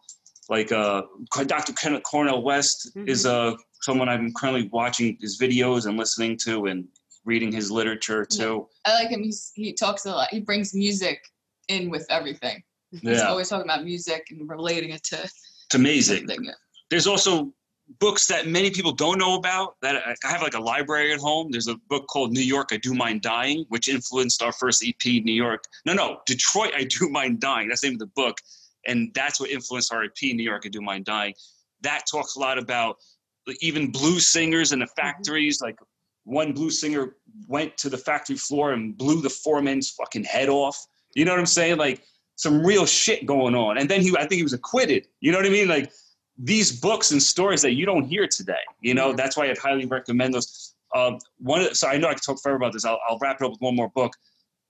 like 0.49 0.71
uh, 0.71 1.03
Dr. 1.45 1.73
Ken- 1.73 2.01
Cornel 2.01 2.43
West 2.43 2.91
is 3.05 3.25
uh, 3.25 3.55
someone 3.81 4.09
I'm 4.09 4.33
currently 4.33 4.69
watching 4.71 5.17
his 5.19 5.39
videos 5.39 5.85
and 5.87 5.97
listening 5.97 6.37
to 6.43 6.67
and 6.67 6.87
reading 7.25 7.51
his 7.51 7.69
literature 7.71 8.25
too. 8.25 8.67
I 8.85 8.93
like 8.93 9.09
him. 9.09 9.23
He's, 9.23 9.51
he 9.53 9.73
talks 9.73 10.05
a 10.05 10.11
lot. 10.11 10.29
He 10.31 10.39
brings 10.39 10.73
music 10.73 11.21
in 11.67 11.89
with 11.89 12.05
everything. 12.09 12.63
He's 12.91 13.03
Yeah, 13.03 13.21
always 13.27 13.49
talking 13.49 13.65
about 13.69 13.83
music 13.83 14.27
and 14.31 14.47
relating 14.49 14.89
it 14.91 15.03
to 15.05 15.21
it's 15.23 15.75
amazing. 15.75 16.27
something. 16.27 16.49
There's 16.89 17.07
also 17.07 17.53
books 17.99 18.25
that 18.27 18.47
many 18.47 18.69
people 18.71 18.91
don't 18.91 19.17
know 19.17 19.35
about 19.35 19.75
that 19.81 19.95
I 20.07 20.15
I 20.25 20.31
have 20.31 20.41
like 20.41 20.53
a 20.53 20.59
library 20.59 21.13
at 21.13 21.19
home. 21.19 21.51
There's 21.51 21.67
a 21.67 21.75
book 21.89 22.07
called 22.07 22.31
New 22.31 22.41
York, 22.41 22.69
I 22.71 22.77
Do 22.77 22.93
Mind 22.93 23.21
Dying, 23.21 23.65
which 23.69 23.87
influenced 23.87 24.41
our 24.41 24.51
first 24.51 24.83
EP, 24.85 25.23
New 25.23 25.33
York. 25.33 25.63
No, 25.85 25.93
no, 25.93 26.19
Detroit, 26.25 26.71
I 26.75 26.83
Do 26.85 27.09
Mind 27.09 27.39
Dying. 27.39 27.69
That's 27.69 27.81
the 27.81 27.87
name 27.87 27.95
of 27.95 27.99
the 27.99 28.11
book. 28.15 28.37
And 28.87 29.11
that's 29.13 29.39
what 29.39 29.49
influenced 29.51 29.93
our 29.93 30.03
EP, 30.03 30.11
New 30.21 30.43
York, 30.43 30.63
I 30.65 30.69
Do 30.69 30.81
Mind 30.81 31.05
Dying. 31.05 31.33
That 31.81 32.03
talks 32.11 32.35
a 32.35 32.39
lot 32.39 32.57
about 32.57 32.97
even 33.61 33.91
blues 33.91 34.27
singers 34.27 34.71
in 34.71 34.79
the 34.79 34.87
factories. 34.87 35.61
Like 35.61 35.77
one 36.23 36.53
blues 36.53 36.79
singer 36.79 37.15
went 37.47 37.77
to 37.77 37.89
the 37.89 37.97
factory 37.97 38.37
floor 38.37 38.73
and 38.73 38.97
blew 38.97 39.21
the 39.21 39.29
foreman's 39.29 39.89
fucking 39.91 40.23
head 40.23 40.49
off. 40.49 40.85
You 41.15 41.25
know 41.25 41.31
what 41.31 41.39
I'm 41.39 41.45
saying? 41.45 41.77
Like 41.77 42.03
some 42.35 42.65
real 42.65 42.85
shit 42.85 43.25
going 43.25 43.55
on. 43.55 43.77
And 43.77 43.89
then 43.89 44.01
he, 44.01 44.11
I 44.15 44.21
think 44.21 44.33
he 44.33 44.43
was 44.43 44.53
acquitted. 44.53 45.07
You 45.19 45.31
know 45.31 45.37
what 45.37 45.45
I 45.45 45.49
mean? 45.49 45.67
Like 45.67 45.91
these 46.37 46.79
books 46.79 47.11
and 47.11 47.21
stories 47.21 47.61
that 47.61 47.73
you 47.73 47.85
don't 47.85 48.05
hear 48.05 48.27
today. 48.27 48.53
You 48.81 48.93
know, 48.93 49.09
Yeah. 49.09 49.15
that's 49.15 49.37
why 49.37 49.49
I'd 49.49 49.57
highly 49.57 49.85
recommend 49.85 50.33
those. 50.33 50.75
Um, 50.93 51.19
one, 51.37 51.73
so 51.73 51.87
I 51.87 51.97
know 51.97 52.09
I 52.09 52.13
could 52.13 52.23
talk 52.23 52.41
forever 52.41 52.57
about 52.57 52.73
this. 52.73 52.83
I'll, 52.85 52.99
I'll 53.07 53.17
wrap 53.21 53.37
it 53.41 53.45
up 53.45 53.51
with 53.51 53.61
one 53.61 53.75
more 53.75 53.89
book. 53.89 54.13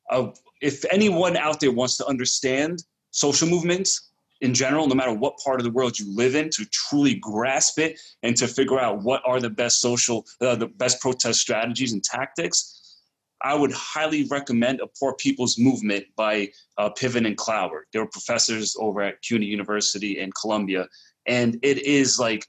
Uh, 0.09 0.27
if 0.61 0.83
anyone 0.91 1.35
out 1.37 1.59
there 1.59 1.71
wants 1.71 1.97
to 1.97 2.05
understand 2.05 2.83
social 3.11 3.47
movements 3.47 4.10
in 4.41 4.53
general, 4.55 4.87
no 4.87 4.95
matter 4.95 5.13
what 5.13 5.37
part 5.37 5.59
of 5.59 5.63
the 5.63 5.71
world 5.71 5.97
you 5.97 6.13
live 6.15 6.35
in, 6.35 6.49
to 6.49 6.65
truly 6.65 7.15
grasp 7.15 7.79
it 7.79 7.99
and 8.23 8.35
to 8.37 8.47
figure 8.47 8.79
out 8.79 9.01
what 9.01 9.21
are 9.25 9.39
the 9.39 9.49
best 9.49 9.79
social, 9.79 10.25
uh, 10.41 10.55
the 10.55 10.67
best 10.67 10.99
protest 10.99 11.39
strategies 11.39 11.93
and 11.93 12.03
tactics, 12.03 12.97
I 13.43 13.53
would 13.53 13.71
highly 13.71 14.25
recommend 14.25 14.81
A 14.81 14.87
Poor 14.87 15.13
People's 15.13 15.57
Movement 15.57 16.05
by 16.15 16.49
uh, 16.77 16.89
Piven 16.89 17.25
and 17.25 17.37
Cloward. 17.37 17.83
They 17.93 17.99
were 17.99 18.07
professors 18.07 18.75
over 18.79 19.01
at 19.01 19.21
CUNY 19.21 19.45
University 19.45 20.19
in 20.19 20.31
Columbia, 20.39 20.87
and 21.27 21.57
it 21.61 21.85
is 21.85 22.19
like 22.19 22.47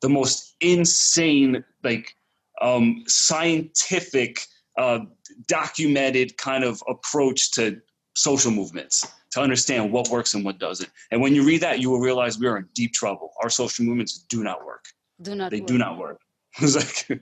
the 0.00 0.08
most 0.08 0.54
insane, 0.60 1.64
like 1.82 2.14
um, 2.60 3.04
scientific, 3.06 4.40
uh, 4.78 5.00
documented 5.46 6.36
kind 6.36 6.64
of 6.64 6.82
approach 6.88 7.52
to 7.52 7.80
social 8.14 8.50
movements 8.50 9.06
to 9.34 9.40
understand 9.40 9.92
what 9.92 10.08
works 10.08 10.34
and 10.34 10.44
what 10.44 10.58
doesn't. 10.58 10.90
And 11.10 11.20
when 11.20 11.34
you 11.34 11.44
read 11.44 11.60
that, 11.60 11.80
you 11.80 11.90
will 11.90 12.00
realize 12.00 12.38
we 12.38 12.46
are 12.46 12.56
in 12.56 12.68
deep 12.74 12.92
trouble. 12.92 13.32
Our 13.42 13.50
social 13.50 13.84
movements 13.84 14.24
do 14.28 14.42
not 14.42 14.64
work. 14.64 14.84
Do 15.20 15.34
not. 15.34 15.50
They 15.50 15.60
work. 15.60 15.68
do 15.68 15.78
not 15.78 15.98
work. 15.98 16.20
It's 16.60 16.76
like, 16.76 17.20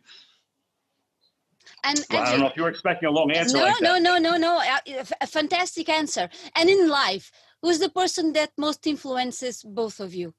And, 1.85 2.07
well, 2.11 2.23
I 2.23 2.31
don't 2.31 2.41
know 2.41 2.49
if 2.49 2.57
you 2.57 2.63
were 2.63 2.69
expecting 2.69 3.09
a 3.09 3.13
long 3.13 3.33
answer 3.33 3.57
no, 3.57 3.65
like 3.65 3.79
that. 3.79 3.83
no, 3.83 3.99
no, 3.99 4.19
no, 4.19 4.37
no. 4.37 4.61
A, 4.61 5.05
a 5.23 5.27
fantastic 5.27 5.89
answer. 5.89 6.29
And 6.55 6.69
in 6.69 6.89
life, 6.89 7.33
who's 7.61 7.79
the 7.79 7.89
person 7.89 8.35
that 8.35 8.51
most 8.57 8.87
influences 8.87 9.65
both 9.65 9.99
of 9.99 10.15
you? 10.15 10.35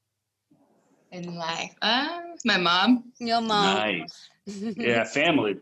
in 1.13 1.35
life. 1.35 1.73
Uh, 1.81 2.21
my 2.43 2.57
mom. 2.57 3.11
Your 3.19 3.41
mom. 3.41 3.75
Nice. 3.75 4.29
Yeah, 4.77 5.05
family. 5.05 5.57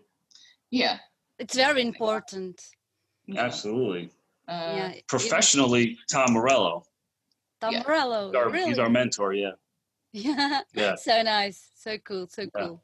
Yeah. 0.72 0.98
it's 1.38 1.56
very 1.56 1.82
important. 1.82 2.60
yeah. 3.28 3.42
Absolutely. 3.44 4.10
Uh, 4.52 4.74
yeah. 4.76 4.94
Professionally, 5.08 5.98
Tom 6.12 6.34
Morello. 6.34 6.84
Tom 7.62 7.74
yeah. 7.74 7.84
Morello. 7.84 8.28
He's 8.28 8.36
our, 8.36 8.50
really? 8.50 8.70
he's 8.70 8.80
our 8.80 8.90
mentor, 8.90 9.34
yeah. 9.34 9.52
yeah. 10.12 10.62
Yeah. 10.74 10.96
So 10.96 11.22
nice. 11.22 11.70
So 11.76 11.98
cool. 12.00 12.28
So 12.28 12.42
Yeah. 12.44 12.68
cool. 12.68 12.84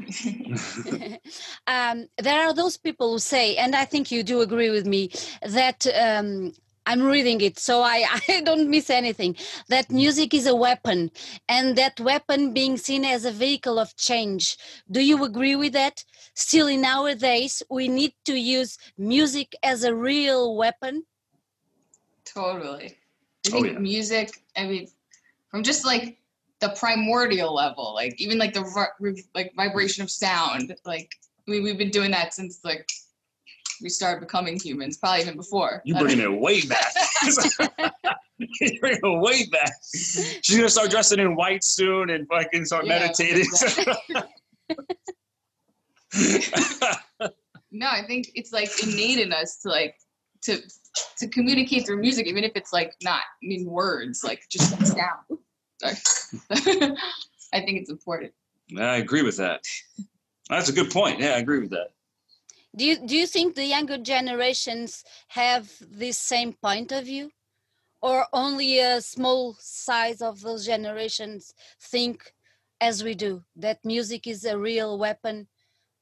um, 1.66 2.06
there 2.18 2.46
are 2.46 2.54
those 2.54 2.78
people 2.78 3.12
who 3.12 3.18
say, 3.18 3.56
and 3.56 3.74
I 3.76 3.84
think 3.84 4.10
you 4.10 4.22
do 4.22 4.40
agree 4.40 4.70
with 4.70 4.86
me, 4.86 5.10
that 5.42 5.86
um, 5.94 6.54
I'm 6.86 7.02
reading 7.02 7.40
it, 7.40 7.58
so 7.58 7.82
I, 7.82 8.04
I 8.28 8.40
don't 8.42 8.68
miss 8.68 8.90
anything. 8.90 9.36
That 9.68 9.88
mm. 9.88 9.94
music 9.94 10.34
is 10.34 10.46
a 10.46 10.54
weapon, 10.54 11.10
and 11.48 11.76
that 11.76 12.00
weapon 12.00 12.52
being 12.52 12.76
seen 12.76 13.04
as 13.04 13.24
a 13.24 13.30
vehicle 13.32 13.78
of 13.78 13.96
change. 13.96 14.56
Do 14.90 15.00
you 15.00 15.24
agree 15.24 15.56
with 15.56 15.72
that? 15.74 16.04
Still, 16.34 16.66
in 16.66 16.84
our 16.84 17.14
days, 17.14 17.62
we 17.70 17.88
need 17.88 18.14
to 18.24 18.34
use 18.34 18.78
music 18.98 19.54
as 19.62 19.84
a 19.84 19.94
real 19.94 20.56
weapon. 20.56 21.04
Totally. 22.24 22.96
I 23.46 23.50
Oh, 23.52 23.62
think 23.62 23.72
yeah. 23.72 23.78
music, 23.78 24.42
I 24.56 24.66
mean, 24.66 24.88
from 25.50 25.62
just 25.62 25.84
like 25.84 26.18
the 26.60 26.70
primordial 26.70 27.52
level, 27.54 27.94
like 27.94 28.14
even 28.20 28.38
like 28.38 28.54
the 28.54 28.62
like 29.34 29.52
vibration 29.56 30.02
of 30.02 30.10
sound, 30.10 30.74
like 30.84 31.10
I 31.46 31.50
mean, 31.50 31.64
we've 31.64 31.78
been 31.78 31.90
doing 31.90 32.12
that 32.12 32.32
since 32.34 32.60
like 32.64 32.88
we 33.82 33.88
started 33.88 34.20
becoming 34.20 34.58
humans, 34.58 34.96
probably 34.96 35.22
even 35.22 35.36
before. 35.36 35.82
You 35.84 35.94
bringing 35.94 36.20
it 36.20 36.40
way 36.40 36.62
back. 36.62 36.92
you 38.38 38.78
bringing 38.80 39.00
it 39.02 39.20
way 39.20 39.46
back. 39.46 39.72
She's 39.92 40.56
gonna 40.56 40.68
start 40.68 40.90
dressing 40.90 41.18
in 41.18 41.34
white 41.34 41.64
soon 41.64 42.10
and 42.10 42.26
fucking 42.28 42.64
start 42.64 42.86
Yeah, 42.86 43.00
meditating. 43.00 43.46
no, 47.72 47.86
I 47.86 48.02
think 48.06 48.30
it's 48.34 48.52
like 48.52 48.70
innate 48.82 49.18
in 49.18 49.32
us 49.32 49.58
to 49.58 49.68
like 49.68 49.96
to 50.42 50.58
to 51.18 51.28
communicate 51.28 51.86
through 51.86 52.00
music, 52.00 52.26
even 52.26 52.44
if 52.44 52.52
it's 52.54 52.72
like 52.72 52.94
not 53.02 53.22
I 53.42 53.46
mean 53.46 53.66
words, 53.66 54.22
like 54.24 54.42
just 54.50 54.70
sound. 54.86 55.40
Sorry. 55.80 55.96
I 57.54 57.60
think 57.60 57.80
it's 57.80 57.90
important. 57.90 58.32
I 58.78 58.96
agree 58.96 59.22
with 59.22 59.36
that. 59.38 59.62
That's 60.48 60.68
a 60.68 60.72
good 60.72 60.90
point. 60.90 61.20
Yeah, 61.20 61.34
I 61.34 61.38
agree 61.38 61.60
with 61.60 61.70
that. 61.70 61.88
Do 62.74 62.84
you 62.84 62.98
do 63.06 63.16
you 63.16 63.26
think 63.26 63.54
the 63.54 63.66
younger 63.66 63.98
generations 63.98 65.04
have 65.28 65.70
this 65.80 66.16
same 66.16 66.54
point 66.54 66.90
of 66.92 67.04
view, 67.04 67.30
or 68.00 68.26
only 68.32 68.78
a 68.80 69.00
small 69.00 69.56
size 69.60 70.22
of 70.22 70.40
those 70.40 70.64
generations 70.66 71.52
think 71.80 72.32
as 72.80 73.04
we 73.04 73.14
do 73.14 73.44
that 73.56 73.84
music 73.84 74.26
is 74.26 74.44
a 74.44 74.56
real 74.58 74.98
weapon 74.98 75.48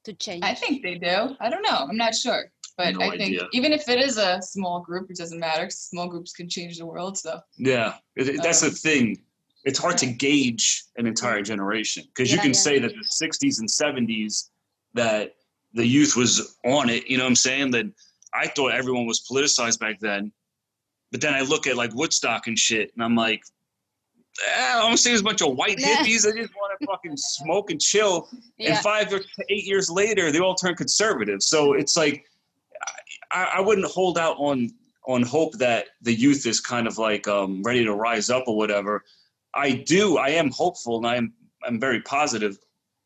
to 0.05 0.13
change? 0.13 0.45
I 0.45 0.55
think 0.55 0.83
they 0.83 0.95
do. 0.97 1.37
I 1.41 1.51
don't 1.51 1.63
know. 1.63 1.87
I'm 1.89 1.97
not 1.97 2.15
sure. 2.15 2.53
But 2.77 2.95
No 2.95 3.01
I 3.03 3.11
think 3.11 3.23
idea. 3.23 3.49
even 3.53 3.73
if 3.73 3.89
it 3.89 3.99
is 3.99 4.17
a 4.17 4.41
small 4.41 4.81
group, 4.81 5.11
it 5.11 5.17
doesn't 5.17 5.41
matter. 5.41 5.69
Small 5.71 6.09
groups 6.09 6.33
can 6.33 6.49
change 6.49 6.79
the 6.79 6.87
world. 6.87 7.19
So 7.19 7.41
Yeah, 7.59 7.97
it, 8.17 8.29
it- 8.29 8.43
that's 8.43 8.61
the 8.61 8.69
Um, 8.69 8.75
thing. 8.75 9.25
It's 9.65 9.79
hard 9.79 9.99
to 9.99 10.07
gauge 10.07 10.85
an 10.97 11.07
entire 11.07 11.43
generation 11.43 12.05
because 12.07 12.33
you 12.33 12.39
can 12.39 12.55
yeah. 12.55 12.65
say 12.67 12.79
that 12.79 12.93
the 12.95 13.05
60s 13.05 13.59
and 13.59 13.69
70s 13.69 14.49
that 14.95 15.35
the 15.75 15.87
youth 15.87 16.17
was 16.17 16.57
on 16.65 16.89
it. 16.89 17.09
You 17.09 17.19
know 17.19 17.25
what 17.25 17.31
I'm 17.31 17.37
saying? 17.37 17.71
That 17.73 17.87
I 18.35 18.49
thought 18.49 18.73
everyone 18.73 19.07
was 19.07 19.21
politicized 19.21 19.79
back 19.79 20.01
then, 20.01 20.33
but 21.13 21.21
then 21.21 21.35
I 21.35 21.43
look 21.43 21.67
at 21.67 21.77
like 21.77 21.95
Woodstock 21.95 22.47
and 22.47 22.59
shit, 22.59 22.93
and 22.95 23.03
I'm 23.03 23.17
like, 23.17 23.43
eh, 24.47 24.73
I'm 24.75 24.83
gonna 24.83 24.97
see 24.97 25.11
there's 25.11 25.21
a 25.21 25.25
bunch 25.25 25.43
of 25.43 25.57
white 25.57 25.79
hippies 25.79 26.25
that 26.25 26.37
just 26.37 26.55
want 26.55 26.79
to 26.81 26.87
fucking 26.87 27.17
smoke 27.17 27.71
and 27.71 27.81
chill. 27.81 28.29
And 28.59 28.79
five 28.79 29.13
or 29.13 29.21
eight 29.49 29.65
years 29.65 29.91
later, 29.91 30.31
they 30.31 30.41
all 30.41 30.55
turn 30.55 30.75
conservative. 30.75 31.43
So 31.43 31.75
it's 31.75 31.97
like 31.97 32.25
I, 33.31 33.55
I 33.57 33.61
wouldn't 33.61 33.87
hold 33.87 34.19
out 34.19 34.37
on 34.39 34.71
on 35.07 35.23
hope 35.23 35.55
that 35.55 35.87
the 36.03 36.15
youth 36.15 36.47
is 36.47 36.61
kind 36.61 36.87
of 36.87 36.99
like 36.99 37.27
um, 37.27 37.63
ready 37.63 37.85
to 37.85 37.95
rise 37.95 38.31
up 38.31 38.45
or 38.47 38.57
whatever. 38.57 39.05
I 39.55 39.73
do. 39.73 40.19
I 40.19 40.31
am 40.31 40.51
hopeful, 40.51 40.99
and 40.99 41.07
I 41.07 41.17
am 41.17 41.33
I'm 41.67 41.81
very 41.81 42.01
positive. 42.03 42.59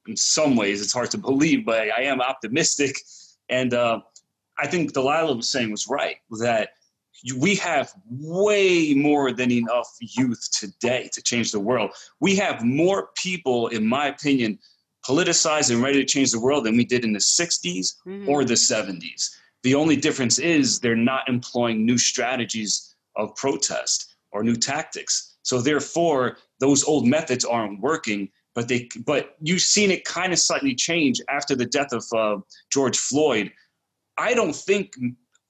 In 0.07 0.17
some 0.17 0.57
ways, 0.57 0.83
it's 0.83 0.93
hard 0.93 1.11
to 1.13 1.19
believe, 1.19 1.65
but 1.65 1.89
I 1.91 2.03
am 2.03 2.21
optimistic. 2.21 3.01
And 3.49 3.73
uh, 3.73 4.01
I 4.59 4.67
think 4.67 4.93
Delila 4.93 5.37
was 5.37 5.49
saying 5.49 5.71
was 5.71 5.89
right 5.89 6.17
that 6.39 6.71
we 7.39 7.55
have 7.57 7.93
way 8.11 8.93
more 8.95 9.33
than 9.33 9.51
enough 9.51 9.89
youth 10.01 10.49
today 10.53 11.09
to 11.13 11.23
change 11.23 11.53
the 11.53 11.61
world. 11.61 11.93
We 12.21 12.37
have 12.37 12.65
more 12.65 13.11
people, 13.15 13.69
in 13.69 13.87
my 13.87 14.09
opinion, 14.09 14.59
politicized 15.09 15.71
and 15.71 15.83
ready 15.83 15.99
to 16.01 16.05
change 16.05 16.33
the 16.33 16.41
world 16.41 16.65
than 16.65 16.77
we 16.77 16.85
did 16.85 17.05
in 17.05 17.13
the 17.13 17.21
60s 17.21 17.97
Mhm. 18.07 18.29
or 18.29 18.45
the 18.45 18.57
70s. 18.57 19.31
The 19.63 19.75
only 19.75 19.97
difference 19.97 20.39
is 20.39 20.81
they're 20.81 20.97
not 20.97 21.29
employing 21.29 21.87
new 21.87 21.97
strategies 21.99 22.95
of 23.17 23.35
protest 23.37 24.15
or 24.33 24.43
new 24.43 24.57
tactics. 24.57 25.37
So 25.43 25.61
therefore, 25.61 26.39
those 26.59 26.85
old 26.85 27.07
methods 27.07 27.45
aren't 27.45 27.81
working. 27.81 28.31
But 28.55 28.69
they, 28.69 28.89
but 29.05 29.37
you've 29.41 29.61
seen 29.61 29.91
it 29.91 30.05
kind 30.05 30.33
of 30.33 30.39
slightly 30.39 30.75
change 30.75 31.21
after 31.29 31.57
the 31.57 31.67
death 31.67 31.93
of 31.93 32.05
uh, 32.17 32.41
George 32.71 32.99
Floyd. 32.99 33.53
I 34.17 34.35
don't 34.35 34.55
think 34.55 34.95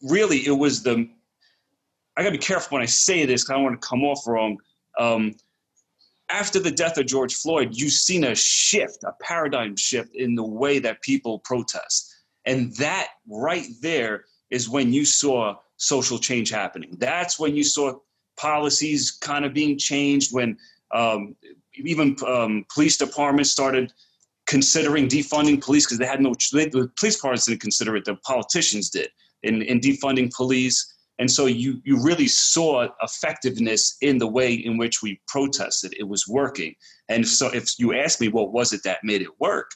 really 0.03 0.47
it 0.47 0.57
was 0.57 0.83
the. 0.83 1.09
I 2.17 2.23
gotta 2.23 2.33
be 2.33 2.39
careful 2.39 2.77
when 2.77 2.83
I 2.83 2.87
say 2.87 3.27
this 3.27 3.43
because 3.43 3.51
I 3.51 3.55
don't 3.55 3.65
want 3.65 3.81
to 3.81 3.87
come 3.87 4.05
off 4.05 4.27
wrong. 4.27 4.59
Um, 4.99 5.35
after 6.31 6.59
the 6.59 6.71
death 6.71 6.97
of 6.97 7.07
George 7.07 7.35
Floyd, 7.35 7.71
you've 7.73 7.93
seen 7.93 8.25
a 8.25 8.35
shift, 8.35 9.05
a 9.05 9.13
paradigm 9.21 9.77
shift 9.77 10.15
in 10.15 10.35
the 10.35 10.45
way 10.45 10.79
that 10.79 11.03
people 11.03 11.41
protest. 11.41 12.15
And 12.47 12.75
that 12.77 13.09
right 13.29 13.67
there 13.81 14.25
is 14.51 14.69
when 14.69 14.93
you 14.93 15.05
saw 15.05 15.57
social 15.77 16.19
change 16.19 16.51
happening. 16.51 16.97
That's 16.99 17.39
when 17.39 17.55
you 17.55 17.65
saw 17.65 17.99
policies 18.37 19.11
kind 19.11 19.45
of 19.45 19.53
being 19.53 19.79
changed, 19.79 20.33
when 20.33 20.57
um, 20.93 21.37
even 21.77 22.17
um, 22.27 22.65
police 22.73 22.97
departments 22.97 23.51
started 23.51 23.93
considering 24.47 25.09
defunding 25.09 25.63
police 25.63 25.87
because 25.87 25.99
they 25.99 26.07
had 26.07 26.21
no, 26.21 26.35
they, 26.53 26.69
the 26.69 26.91
police 26.99 27.17
departments 27.17 27.47
didn't 27.47 27.61
consider 27.61 27.97
it, 27.97 28.05
the 28.05 28.17
politicians 28.17 28.91
did 28.91 29.09
in, 29.43 29.63
in 29.63 29.81
defunding 29.81 30.33
police. 30.33 30.93
And 31.21 31.31
so 31.31 31.47
you 31.47 31.81
you 31.85 32.03
really 32.03 32.27
saw 32.27 32.89
effectiveness 33.01 33.97
in 34.01 34.19
the 34.19 34.27
way 34.27 34.53
in 34.53 34.77
which 34.77 35.01
we 35.01 35.21
protested. 35.29 35.95
It 35.97 36.09
was 36.09 36.27
working. 36.27 36.75
And 37.09 37.27
so 37.27 37.49
if 37.55 37.79
you 37.79 37.95
ask 37.95 38.21
me 38.21 38.29
what 38.29 38.53
was 38.53 38.73
it 38.73 38.83
that 38.83 39.05
made 39.05 39.23
it 39.23 39.41
work, 39.41 39.71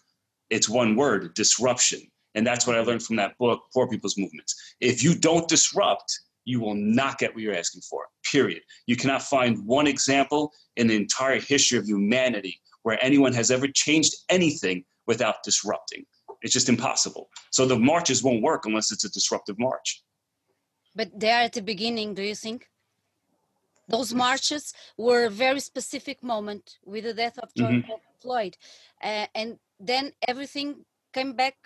it's 0.51 0.69
one 0.69 0.97
word, 0.97 1.33
disruption. 1.35 2.01
And 2.35 2.47
that's 2.47 2.67
what 2.67 2.77
I 2.77 2.81
learned 2.81 3.03
from 3.03 3.17
that 3.17 3.39
book, 3.39 3.63
Poor 3.73 3.89
People's 3.89 4.19
Movements. 4.19 4.55
If 4.81 5.03
you 5.03 5.15
don't 5.15 5.49
disrupt, 5.49 6.19
you 6.49 6.61
will 6.61 6.75
not 6.75 7.19
get 7.19 7.35
what 7.35 7.43
you're 7.43 7.55
asking 7.55 7.83
for, 7.83 8.07
period. 8.33 8.63
You 8.87 8.97
cannot 8.97 9.23
find 9.23 9.67
one 9.67 9.87
example 9.87 10.53
in 10.77 10.87
the 10.87 10.97
entire 10.97 11.41
history 11.41 11.77
of 11.79 11.87
humanity 11.87 12.55
where 12.85 12.99
anyone 13.05 13.35
has 13.35 13.51
ever 13.51 13.69
changed 13.69 14.15
anything 14.31 14.79
without 15.07 15.37
disrupting. 15.45 16.07
It's 16.41 16.55
just 16.55 16.71
impossible. 16.71 17.29
So 17.51 17.67
the 17.67 17.79
marches 17.79 18.23
won't 18.23 18.43
work 18.43 18.65
unless 18.65 18.91
it's 18.93 19.05
a 19.05 19.11
disruptive 19.11 19.59
march. 19.59 20.03
But 20.97 21.09
there 21.25 21.41
at 21.43 21.53
the 21.53 21.61
beginning, 21.61 22.15
do 22.15 22.23
you 22.23 22.35
think? 22.35 22.61
Those 23.89 24.15
marches 24.15 24.73
were 24.97 25.25
a 25.27 25.31
very 25.31 25.61
specific 25.61 26.23
moment 26.23 26.79
with 26.85 27.05
the 27.05 27.15
death 27.15 27.39
of 27.39 27.55
George 27.55 27.85
Mhm. 27.85 28.01
Floyd. 28.23 28.57
Uh, 29.03 29.27
and 29.35 29.59
then 29.91 30.13
everything 30.27 30.69
came 31.13 31.33
back 31.35 31.57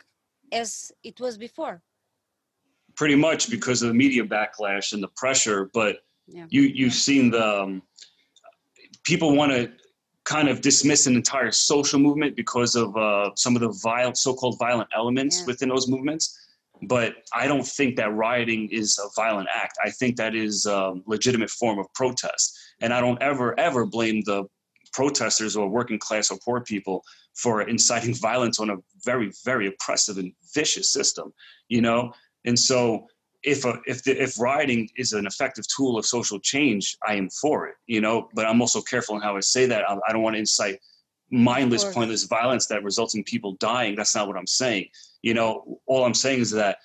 as 0.50 0.92
it 1.02 1.20
was 1.20 1.38
before. 1.38 1.82
Pretty 2.94 3.14
much 3.16 3.50
because 3.50 3.82
of 3.82 3.88
the 3.88 3.94
media 3.94 4.24
backlash 4.24 4.92
and 4.92 5.02
the 5.02 5.08
pressure. 5.16 5.70
But 5.72 5.98
Yeah. 6.28 6.46
you 6.50 6.62
you've 6.62 6.94
seen 6.94 7.30
the 7.30 7.62
um, 7.62 7.82
people 9.04 9.34
want 9.34 9.52
to 9.52 9.72
kind 10.24 10.48
of 10.48 10.60
dismiss 10.60 11.06
an 11.06 11.16
entire 11.16 11.50
social 11.50 11.98
movement 11.98 12.36
because 12.36 12.76
of 12.76 12.96
uh, 12.96 13.30
some 13.34 13.56
of 13.56 13.60
the 13.62 13.72
violent, 13.82 14.16
so-called 14.16 14.56
violent 14.58 14.88
elements 14.94 15.40
Yeah. 15.40 15.46
within 15.46 15.68
those 15.68 15.88
movements. 15.88 16.38
But 16.82 17.16
I 17.34 17.46
don't 17.46 17.66
think 17.66 17.96
that 17.96 18.12
rioting 18.14 18.68
is 18.70 18.98
a 18.98 19.08
violent 19.16 19.48
act. 19.52 19.76
I 19.84 19.90
think 19.90 20.16
that 20.16 20.34
is 20.34 20.66
a 20.66 20.94
legitimate 21.06 21.50
form 21.50 21.78
of 21.78 21.86
protest, 21.94 22.56
and 22.80 22.92
I 22.92 23.00
don't 23.00 23.20
ever 23.22 23.58
ever 23.58 23.86
blame 23.86 24.22
the 24.24 24.44
protesters 24.92 25.56
or 25.56 25.68
working 25.68 25.98
class 25.98 26.30
or 26.30 26.38
poor 26.44 26.60
people 26.60 27.02
for 27.34 27.62
inciting 27.62 28.14
violence 28.30 28.60
on 28.60 28.70
a 28.70 28.76
very 29.04 29.32
very 29.44 29.66
oppressive 29.68 30.18
and 30.18 30.32
vicious 30.54 30.90
system. 30.92 31.32
You 31.68 31.80
know, 31.82 32.12
and 32.44 32.58
so 32.58 33.06
if 33.42 33.64
a, 33.64 33.80
if 33.86 34.04
the, 34.04 34.20
if 34.22 34.38
rioting 34.38 34.88
is 34.96 35.12
an 35.12 35.26
effective 35.26 35.66
tool 35.66 35.98
of 35.98 36.06
social 36.06 36.38
change, 36.38 36.96
I 37.06 37.14
am 37.14 37.28
for 37.28 37.66
it. 37.68 37.74
You 37.86 38.00
know, 38.00 38.28
but 38.34 38.46
I'm 38.46 38.60
also 38.60 38.80
careful 38.80 39.16
in 39.16 39.22
how 39.22 39.36
I 39.36 39.40
say 39.40 39.66
that. 39.66 39.88
I, 39.88 39.98
I 40.08 40.12
don't 40.12 40.22
want 40.22 40.34
to 40.34 40.40
incite 40.40 40.80
mindless, 41.30 41.84
pointless 41.84 42.24
violence 42.24 42.66
that 42.66 42.84
results 42.84 43.14
in 43.14 43.24
people 43.24 43.54
dying. 43.54 43.96
That's 43.96 44.14
not 44.14 44.28
what 44.28 44.36
I'm 44.36 44.46
saying. 44.46 44.88
You 45.22 45.34
know, 45.34 45.80
all 45.86 46.04
I'm 46.04 46.14
saying 46.14 46.40
is 46.40 46.50
that 46.52 46.78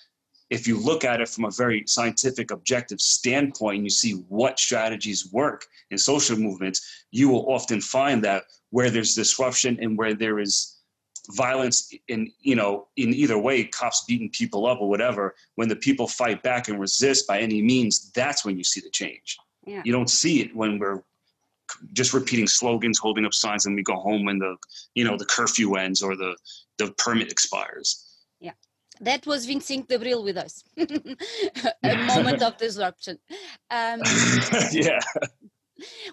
if 0.50 0.66
you 0.66 0.80
look 0.80 1.04
at 1.04 1.20
it 1.20 1.28
from 1.28 1.46
a 1.46 1.52
very 1.52 1.84
scientific, 1.86 2.52
objective 2.52 3.02
standpoint, 3.02 3.78
and 3.78 3.86
you 3.86 3.90
see 3.90 4.14
what 4.30 4.58
strategies 4.58 5.32
work 5.32 5.66
in 5.92 5.98
social 5.98 6.38
movements, 6.38 7.06
you 7.12 7.30
will 7.30 7.52
often 7.52 7.82
find 7.82 8.24
that 8.24 8.44
where 8.70 8.90
there's 8.90 9.14
disruption 9.14 9.78
and 9.82 9.98
where 9.98 10.14
there 10.14 10.40
is 10.40 10.77
violence 11.32 11.94
in 12.08 12.32
you 12.40 12.56
know 12.56 12.88
in 12.96 13.14
either 13.14 13.38
way 13.38 13.64
cops 13.66 14.04
beating 14.08 14.30
people 14.30 14.66
up 14.66 14.80
or 14.80 14.88
whatever 14.90 15.36
when 15.56 15.68
the 15.68 15.76
people 15.76 16.08
fight 16.08 16.42
back 16.42 16.68
and 16.70 16.80
resist 16.80 17.28
by 17.28 17.40
any 17.40 17.62
means 17.62 18.12
that's 18.14 18.46
when 18.46 18.58
you 18.58 18.64
see 18.64 18.80
the 18.80 18.90
change 18.90 19.38
Yeah. 19.66 19.82
you 19.86 19.92
don't 19.92 20.10
see 20.10 20.42
it 20.42 20.56
when 20.56 20.80
we're 20.80 21.04
just 21.92 22.14
repeating 22.14 22.48
slogans 22.48 22.98
holding 22.98 23.26
up 23.26 23.34
signs 23.34 23.66
and 23.66 23.76
we 23.76 23.84
go 23.84 23.96
home 23.96 24.24
when 24.26 24.40
the 24.40 24.56
you 24.96 25.04
know 25.04 25.18
the 25.18 25.26
curfew 25.26 25.76
ends 25.76 26.02
or 26.02 26.16
the 26.16 26.36
the 26.78 26.92
permit 26.98 27.30
expires 27.32 27.90
yeah 28.40 28.54
That 29.02 29.26
was 29.28 29.46
Vincent 29.46 29.88
de 29.90 29.98
Bril 30.00 30.24
with 30.24 30.38
us. 30.46 30.54
a 31.84 31.96
moment 32.14 32.42
of 32.42 32.58
disruption. 32.58 33.16
Um, 33.70 34.00
yeah 34.72 35.00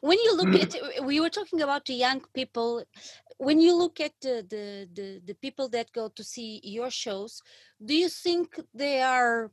when 0.00 0.18
you 0.24 0.36
look 0.36 0.54
at 0.62 1.04
we 1.10 1.20
were 1.20 1.30
talking 1.30 1.62
about 1.62 1.86
the 1.86 1.94
young 1.94 2.20
people 2.34 2.84
when 3.38 3.60
you 3.60 3.74
look 3.74 4.00
at 4.00 4.12
the, 4.20 4.44
the 4.48 4.88
the 4.94 5.20
the 5.24 5.34
people 5.34 5.68
that 5.68 5.92
go 5.92 6.08
to 6.08 6.22
see 6.24 6.60
your 6.62 6.90
shows 6.90 7.42
do 7.84 7.94
you 7.94 8.08
think 8.08 8.60
they 8.74 9.00
are 9.02 9.50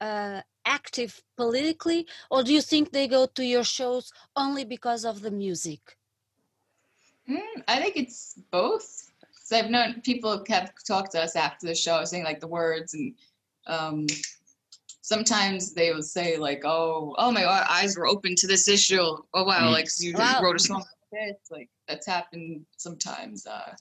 uh, 0.00 0.40
active 0.64 1.22
politically 1.36 2.06
or 2.30 2.42
do 2.42 2.52
you 2.52 2.60
think 2.62 2.92
they 2.92 3.06
go 3.08 3.26
to 3.26 3.44
your 3.44 3.64
shows 3.64 4.12
only 4.36 4.64
because 4.64 5.04
of 5.04 5.22
the 5.22 5.30
music 5.30 5.96
Mm, 7.28 7.62
I 7.68 7.80
think 7.80 7.96
it's 7.96 8.34
both. 8.50 9.10
So 9.44 9.56
I've 9.58 9.70
known 9.70 10.00
people 10.02 10.44
have 10.48 10.72
talked 10.86 11.12
to 11.12 11.22
us 11.22 11.36
after 11.36 11.66
the 11.66 11.74
show, 11.74 12.04
saying 12.04 12.24
like 12.24 12.40
the 12.40 12.48
words, 12.48 12.94
and 12.94 13.14
um, 13.66 14.06
sometimes 15.02 15.72
they 15.74 15.92
will 15.92 16.02
say 16.02 16.36
like, 16.36 16.62
"Oh, 16.64 17.14
oh 17.18 17.30
my 17.32 17.46
eyes 17.46 17.96
were 17.96 18.06
open 18.06 18.34
to 18.36 18.46
this 18.46 18.68
issue. 18.68 19.02
Oh 19.34 19.44
wow, 19.44 19.70
Mm. 19.70 19.72
like 19.72 19.88
you 19.98 20.14
Wow. 20.16 20.40
wrote 20.40 20.56
a 20.56 20.60
song 20.60 20.78
like 20.78 20.86
this." 21.12 21.36
Like 21.50 21.68
that's 21.88 22.06
happened 22.06 22.66
sometimes. 22.76 23.46
Uh, 23.46 23.72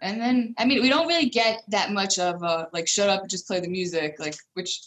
and 0.00 0.20
then 0.20 0.54
I 0.58 0.64
mean, 0.64 0.82
we 0.82 0.88
don't 0.88 1.06
really 1.06 1.28
get 1.28 1.62
that 1.68 1.92
much 1.92 2.18
of 2.18 2.42
uh, 2.42 2.66
like 2.72 2.88
"shut 2.88 3.08
up 3.08 3.20
and 3.22 3.30
just 3.30 3.46
play 3.46 3.60
the 3.60 3.68
music," 3.68 4.16
like 4.18 4.34
which 4.54 4.80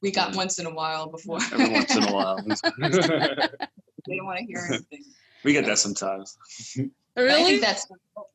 we 0.00 0.10
got 0.10 0.34
once 0.34 0.58
in 0.58 0.66
a 0.66 0.74
while 0.74 1.08
before. 1.08 1.38
every 1.52 1.70
once 1.70 1.94
in 1.96 2.04
a 2.04 2.12
while 2.12 2.42
they 4.06 4.16
don't 4.16 4.26
want 4.26 4.38
to 4.38 4.44
hear 4.44 4.66
anything. 4.68 5.04
we 5.44 5.52
get 5.52 5.64
that 5.66 5.78
sometimes 5.78 6.36
I 7.16 7.20
really 7.20 7.44
think 7.44 7.60
that's 7.62 7.86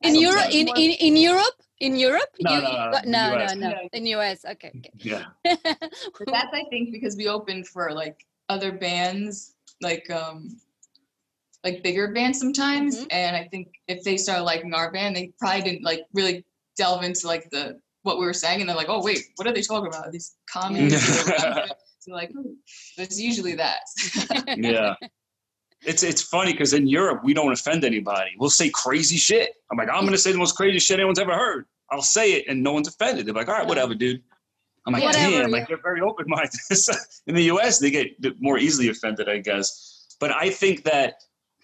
in 0.02 0.14
europe 0.14 0.46
in, 0.52 0.68
in 0.68 0.90
in 0.92 1.16
europe 1.16 1.56
in 1.80 1.96
europe 1.96 2.30
No, 2.40 2.54
You- 2.54 2.62
no, 2.62 2.90
no, 2.90 2.98
in 3.04 3.10
no 3.10 3.34
US. 3.34 3.56
no 3.56 3.68
no 3.70 3.88
in 3.92 4.06
us 4.06 4.44
okay, 4.52 4.72
okay. 4.78 4.90
yeah 4.98 5.24
that's 5.44 6.52
I 6.52 6.64
think 6.70 6.92
because 6.92 7.16
we 7.16 7.28
opened 7.28 7.66
for 7.68 7.92
like 7.92 8.24
other 8.48 8.72
bands, 8.72 9.54
like 9.82 10.08
um 10.10 10.56
like 11.64 11.82
bigger 11.82 12.12
bands 12.12 12.38
sometimes. 12.38 13.00
Mhm. 13.00 13.06
And 13.10 13.36
I 13.36 13.48
think 13.48 13.68
if 13.88 14.02
they 14.04 14.16
started 14.16 14.44
liking 14.44 14.74
our 14.74 14.92
band, 14.92 15.16
they 15.16 15.32
probably 15.38 15.62
didn't 15.62 15.84
like 15.84 16.02
really 16.12 16.44
delve 16.76 17.02
into 17.02 17.26
like 17.26 17.50
the 17.50 17.78
what 18.02 18.18
we 18.18 18.24
were 18.24 18.32
saying 18.32 18.60
and 18.60 18.68
they're 18.68 18.76
like, 18.76 18.88
oh 18.88 19.02
wait, 19.02 19.20
what 19.36 19.46
are 19.48 19.52
they 19.52 19.62
talking 19.62 19.88
about? 19.88 20.12
These 20.12 20.36
comments. 20.50 21.30
So 22.00 22.14
like 22.14 22.30
"Hmm, 22.30 22.52
it's 22.96 23.20
usually 23.20 23.56
that. 23.56 23.80
yeah 24.56 24.94
it's 25.82 26.02
it's 26.02 26.22
funny 26.22 26.52
because 26.52 26.72
in 26.72 26.86
europe 26.86 27.20
we 27.22 27.32
don't 27.32 27.52
offend 27.52 27.84
anybody 27.84 28.30
we'll 28.38 28.50
say 28.50 28.68
crazy 28.70 29.16
shit 29.16 29.52
i'm 29.70 29.78
like 29.78 29.88
i'm 29.88 30.04
gonna 30.04 30.18
say 30.18 30.32
the 30.32 30.38
most 30.38 30.56
crazy 30.56 30.78
shit 30.78 30.98
anyone's 30.98 31.18
ever 31.18 31.34
heard 31.34 31.66
i'll 31.90 32.02
say 32.02 32.32
it 32.32 32.44
and 32.48 32.62
no 32.62 32.72
one's 32.72 32.88
offended 32.88 33.26
they're 33.26 33.34
like 33.34 33.48
all 33.48 33.54
right 33.54 33.66
whatever 33.66 33.94
dude 33.94 34.20
i'm 34.86 34.92
like 34.92 35.02
Whatever, 35.02 35.30
damn 35.30 35.42
yeah. 35.42 35.46
like 35.46 35.68
they're 35.68 35.80
very 35.82 36.00
open-minded 36.00 36.50
in 37.26 37.34
the 37.34 37.42
us 37.44 37.78
they 37.78 37.90
get 37.90 38.08
more 38.40 38.58
easily 38.58 38.88
offended 38.88 39.28
i 39.28 39.38
guess 39.38 40.16
but 40.18 40.32
i 40.32 40.50
think 40.50 40.84
that 40.84 41.14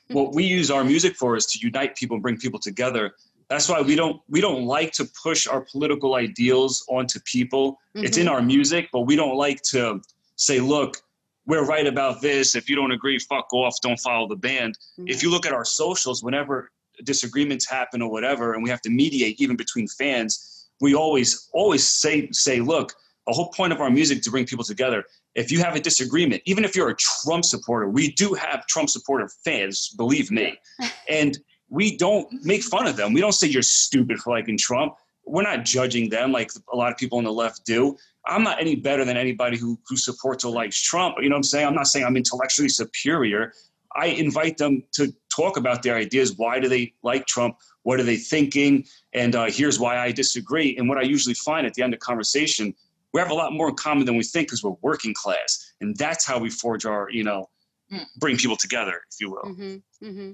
what 0.08 0.34
we 0.34 0.44
use 0.44 0.70
our 0.70 0.84
music 0.84 1.16
for 1.16 1.36
is 1.36 1.46
to 1.46 1.58
unite 1.58 1.96
people 1.96 2.14
and 2.16 2.22
bring 2.22 2.36
people 2.36 2.60
together. 2.60 3.14
That's 3.48 3.68
why 3.68 3.80
we 3.80 3.94
don't 3.94 4.20
we 4.28 4.40
don't 4.40 4.64
like 4.64 4.92
to 4.92 5.04
push 5.22 5.46
our 5.46 5.60
political 5.60 6.14
ideals 6.14 6.84
onto 6.88 7.20
people. 7.20 7.78
It's 7.94 8.16
in 8.16 8.26
Mhm. 8.26 8.30
our 8.30 8.42
music 8.42 8.88
but 8.92 9.00
we 9.02 9.16
don't 9.16 9.36
like 9.36 9.62
to 9.74 10.00
say 10.36 10.60
look 10.60 11.00
we're 11.46 11.66
right 11.66 11.86
about 11.86 12.22
this. 12.22 12.54
If 12.54 12.70
you 12.70 12.76
don't 12.76 12.90
agree 12.92 13.18
fuck 13.18 13.52
off. 13.52 13.78
Don't 13.82 14.00
follow 14.00 14.26
the 14.26 14.36
band. 14.36 14.78
If 15.06 15.22
you 15.22 15.30
look 15.30 15.44
at 15.44 15.52
our 15.52 15.64
socials 15.64 16.22
whenever 16.22 16.70
disagreements 17.04 17.68
happen 17.68 18.00
or 18.00 18.10
whatever 18.10 18.54
and 18.54 18.62
we 18.62 18.70
have 18.70 18.80
to 18.82 18.90
mediate 18.90 19.40
even 19.40 19.56
between 19.56 19.88
fans 19.88 20.68
we 20.80 20.94
always 20.94 21.48
always 21.52 21.86
say 21.86 22.28
say 22.30 22.60
look 22.60 22.94
the 23.26 23.32
whole 23.32 23.48
point 23.48 23.72
of 23.72 23.80
our 23.80 23.90
music 23.90 24.22
to 24.22 24.30
bring 24.30 24.44
people 24.44 24.64
together 24.64 25.04
if 25.34 25.50
you 25.50 25.58
have 25.58 25.74
a 25.74 25.80
disagreement 25.80 26.42
even 26.44 26.64
if 26.64 26.76
you're 26.76 26.90
a 26.90 26.96
trump 26.96 27.44
supporter 27.44 27.88
we 27.88 28.12
do 28.12 28.34
have 28.34 28.66
trump 28.66 28.88
supporter 28.88 29.28
fans 29.44 29.94
believe 29.96 30.30
me 30.30 30.58
and 31.08 31.38
we 31.68 31.96
don't 31.96 32.28
make 32.44 32.62
fun 32.62 32.86
of 32.86 32.96
them 32.96 33.12
we 33.12 33.20
don't 33.20 33.32
say 33.32 33.46
you're 33.46 33.62
stupid 33.62 34.18
for 34.18 34.30
liking 34.30 34.58
trump 34.58 34.94
we're 35.26 35.42
not 35.42 35.64
judging 35.64 36.08
them 36.08 36.32
like 36.32 36.50
a 36.72 36.76
lot 36.76 36.92
of 36.92 36.98
people 36.98 37.18
on 37.18 37.24
the 37.24 37.32
left 37.32 37.64
do 37.64 37.96
i'm 38.26 38.42
not 38.42 38.60
any 38.60 38.76
better 38.76 39.04
than 39.04 39.16
anybody 39.16 39.56
who, 39.56 39.78
who 39.88 39.96
supports 39.96 40.44
or 40.44 40.52
likes 40.52 40.80
trump 40.80 41.16
you 41.20 41.28
know 41.28 41.34
what 41.34 41.38
i'm 41.38 41.42
saying 41.42 41.66
i'm 41.66 41.74
not 41.74 41.86
saying 41.86 42.04
i'm 42.04 42.16
intellectually 42.16 42.68
superior 42.68 43.52
I 43.94 44.06
invite 44.06 44.58
them 44.58 44.82
to 44.92 45.14
talk 45.34 45.56
about 45.56 45.82
their 45.82 45.94
ideas. 45.96 46.36
Why 46.36 46.58
do 46.58 46.68
they 46.68 46.94
like 47.02 47.26
Trump? 47.26 47.56
What 47.82 48.00
are 48.00 48.04
they 48.04 48.16
thinking? 48.16 48.84
And 49.12 49.34
uh, 49.36 49.46
here's 49.46 49.78
why 49.78 49.98
I 49.98 50.10
disagree. 50.10 50.76
And 50.76 50.88
what 50.88 50.98
I 50.98 51.02
usually 51.02 51.34
find 51.34 51.66
at 51.66 51.74
the 51.74 51.82
end 51.82 51.94
of 51.94 52.00
conversation, 52.00 52.74
we 53.14 53.20
have 53.20 53.30
a 53.30 53.34
lot 53.34 53.52
more 53.52 53.68
in 53.68 53.76
common 53.76 54.04
than 54.04 54.16
we 54.16 54.24
think 54.24 54.48
because 54.48 54.62
we're 54.64 54.76
working 54.82 55.14
class, 55.14 55.72
and 55.80 55.96
that's 55.96 56.26
how 56.26 56.38
we 56.38 56.50
forge 56.50 56.84
our, 56.84 57.08
you 57.10 57.24
know, 57.24 57.48
Mm. 57.92 58.06
bring 58.16 58.36
people 58.36 58.56
together, 58.56 58.96
if 59.10 59.20
you 59.20 59.30
will. 59.30 59.46
hmm 59.54 59.76
hmm 60.00 60.32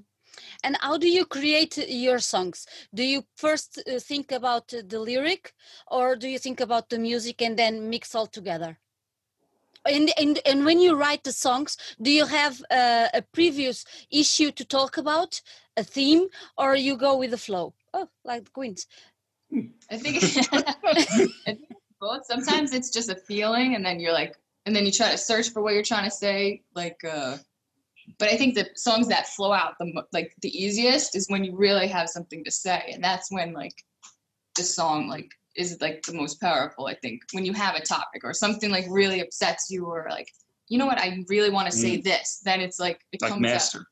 And 0.64 0.76
how 0.80 0.96
do 0.98 1.08
you 1.08 1.24
create 1.26 1.76
uh, 1.78 1.82
your 2.06 2.20
songs? 2.20 2.66
Do 2.94 3.02
you 3.02 3.24
first 3.36 3.70
uh, 3.78 3.98
think 4.10 4.32
about 4.32 4.72
uh, 4.72 4.82
the 4.86 5.00
lyric, 5.00 5.52
or 5.96 6.16
do 6.16 6.28
you 6.28 6.38
think 6.38 6.60
about 6.60 6.88
the 6.88 6.98
music 6.98 7.42
and 7.42 7.56
then 7.58 7.90
mix 7.90 8.14
all 8.14 8.28
together? 8.28 8.78
And 9.84 10.10
and 10.22 10.38
and 10.50 10.64
when 10.64 10.78
you 10.80 10.94
write 11.02 11.24
the 11.24 11.32
songs, 11.32 11.76
do 12.00 12.10
you 12.10 12.26
have 12.26 12.54
uh, 12.70 13.08
a 13.20 13.22
previous 13.38 13.84
issue 14.10 14.50
to 14.52 14.64
talk 14.64 14.98
about, 14.98 15.42
a 15.76 15.82
theme, 15.82 16.28
or 16.56 16.76
you 16.76 16.96
go 16.96 17.12
with 17.18 17.30
the 17.30 17.38
flow? 17.46 17.74
Oh, 17.92 18.08
like 18.24 18.44
the 18.44 18.50
Queens. 18.50 18.86
I 19.92 19.96
think, 19.98 20.16
I 20.92 21.52
think 21.59 21.70
it's 21.70 21.80
both. 22.01 22.24
Sometimes 22.26 22.72
it's 22.72 22.90
just 22.90 23.11
a 23.11 23.14
feeling, 23.14 23.74
and 23.74 23.84
then 23.84 24.01
you're 24.01 24.12
like, 24.12 24.36
and 24.66 24.74
then 24.74 24.84
you 24.84 24.92
try 24.92 25.11
to 25.11 25.18
search 25.18 25.51
for 25.51 25.62
what 25.62 25.74
you're 25.74 25.82
trying 25.82 26.05
to 26.05 26.11
say. 26.11 26.62
Like, 26.74 26.98
uh, 27.05 27.36
but 28.18 28.28
I 28.28 28.36
think 28.36 28.55
the 28.55 28.68
songs 28.74 29.09
that 29.09 29.28
flow 29.28 29.53
out 29.53 29.74
the 29.78 30.05
like 30.12 30.34
the 30.42 30.51
easiest 30.51 31.14
is 31.14 31.28
when 31.28 31.44
you 31.44 31.57
really 31.57 31.86
have 31.86 32.09
something 32.09 32.42
to 32.44 32.51
say, 32.51 32.90
and 32.92 33.03
that's 33.05 33.30
when 33.30 33.53
like 33.53 33.84
the 34.57 34.62
song 34.62 35.09
like 35.09 35.30
is 35.57 35.78
like 35.80 36.03
the 36.03 36.14
most 36.14 36.40
powerful. 36.40 36.86
I 36.86 36.94
think 36.94 37.22
when 37.32 37.44
you 37.44 37.53
have 37.53 37.76
a 37.76 37.82
topic 37.82 38.24
or 38.24 38.32
something 38.32 38.70
like 38.70 38.86
really 38.88 39.20
upsets 39.20 39.70
you, 39.70 39.86
or 39.86 40.07
like 40.11 40.28
you 40.68 40.78
know 40.78 40.86
what 40.86 40.98
I 40.98 41.24
really 41.28 41.51
want 41.51 41.70
to 41.70 41.76
say 41.76 42.01
this, 42.01 42.40
then 42.44 42.61
it's 42.61 42.80
like 42.80 43.01
it 43.12 43.22
like 43.22 43.30
comes 43.30 43.46
out. 43.46 43.53
Master. 43.53 43.86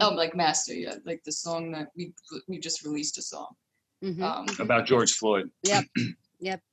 Oh, 0.00 0.10
like 0.10 0.36
Master, 0.36 0.72
yeah, 0.72 0.94
like 1.04 1.24
the 1.24 1.32
song 1.32 1.72
that 1.72 1.88
we 1.96 2.14
we 2.48 2.58
just 2.58 2.84
released 2.84 3.18
a 3.18 3.22
song. 3.22 3.54
Mhm. 4.02 4.22
Um, 4.22 4.46
about 4.60 4.86
George 4.86 5.12
Floyd. 5.12 5.50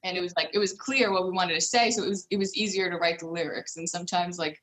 and 0.04 0.18
it 0.18 0.22
was 0.22 0.34
like 0.36 0.50
it 0.54 0.60
was 0.60 0.74
clear 0.74 1.12
what 1.12 1.26
we 1.26 1.32
wanted 1.32 1.56
to 1.56 1.62
say, 1.62 1.92
so 1.92 2.04
it 2.04 2.10
was 2.10 2.28
it 2.32 2.38
was 2.38 2.56
easier 2.56 2.90
to 2.90 2.98
write 2.98 3.20
the 3.20 3.28
lyrics. 3.28 3.78
And 3.78 3.88
sometimes 3.88 4.38
like 4.38 4.62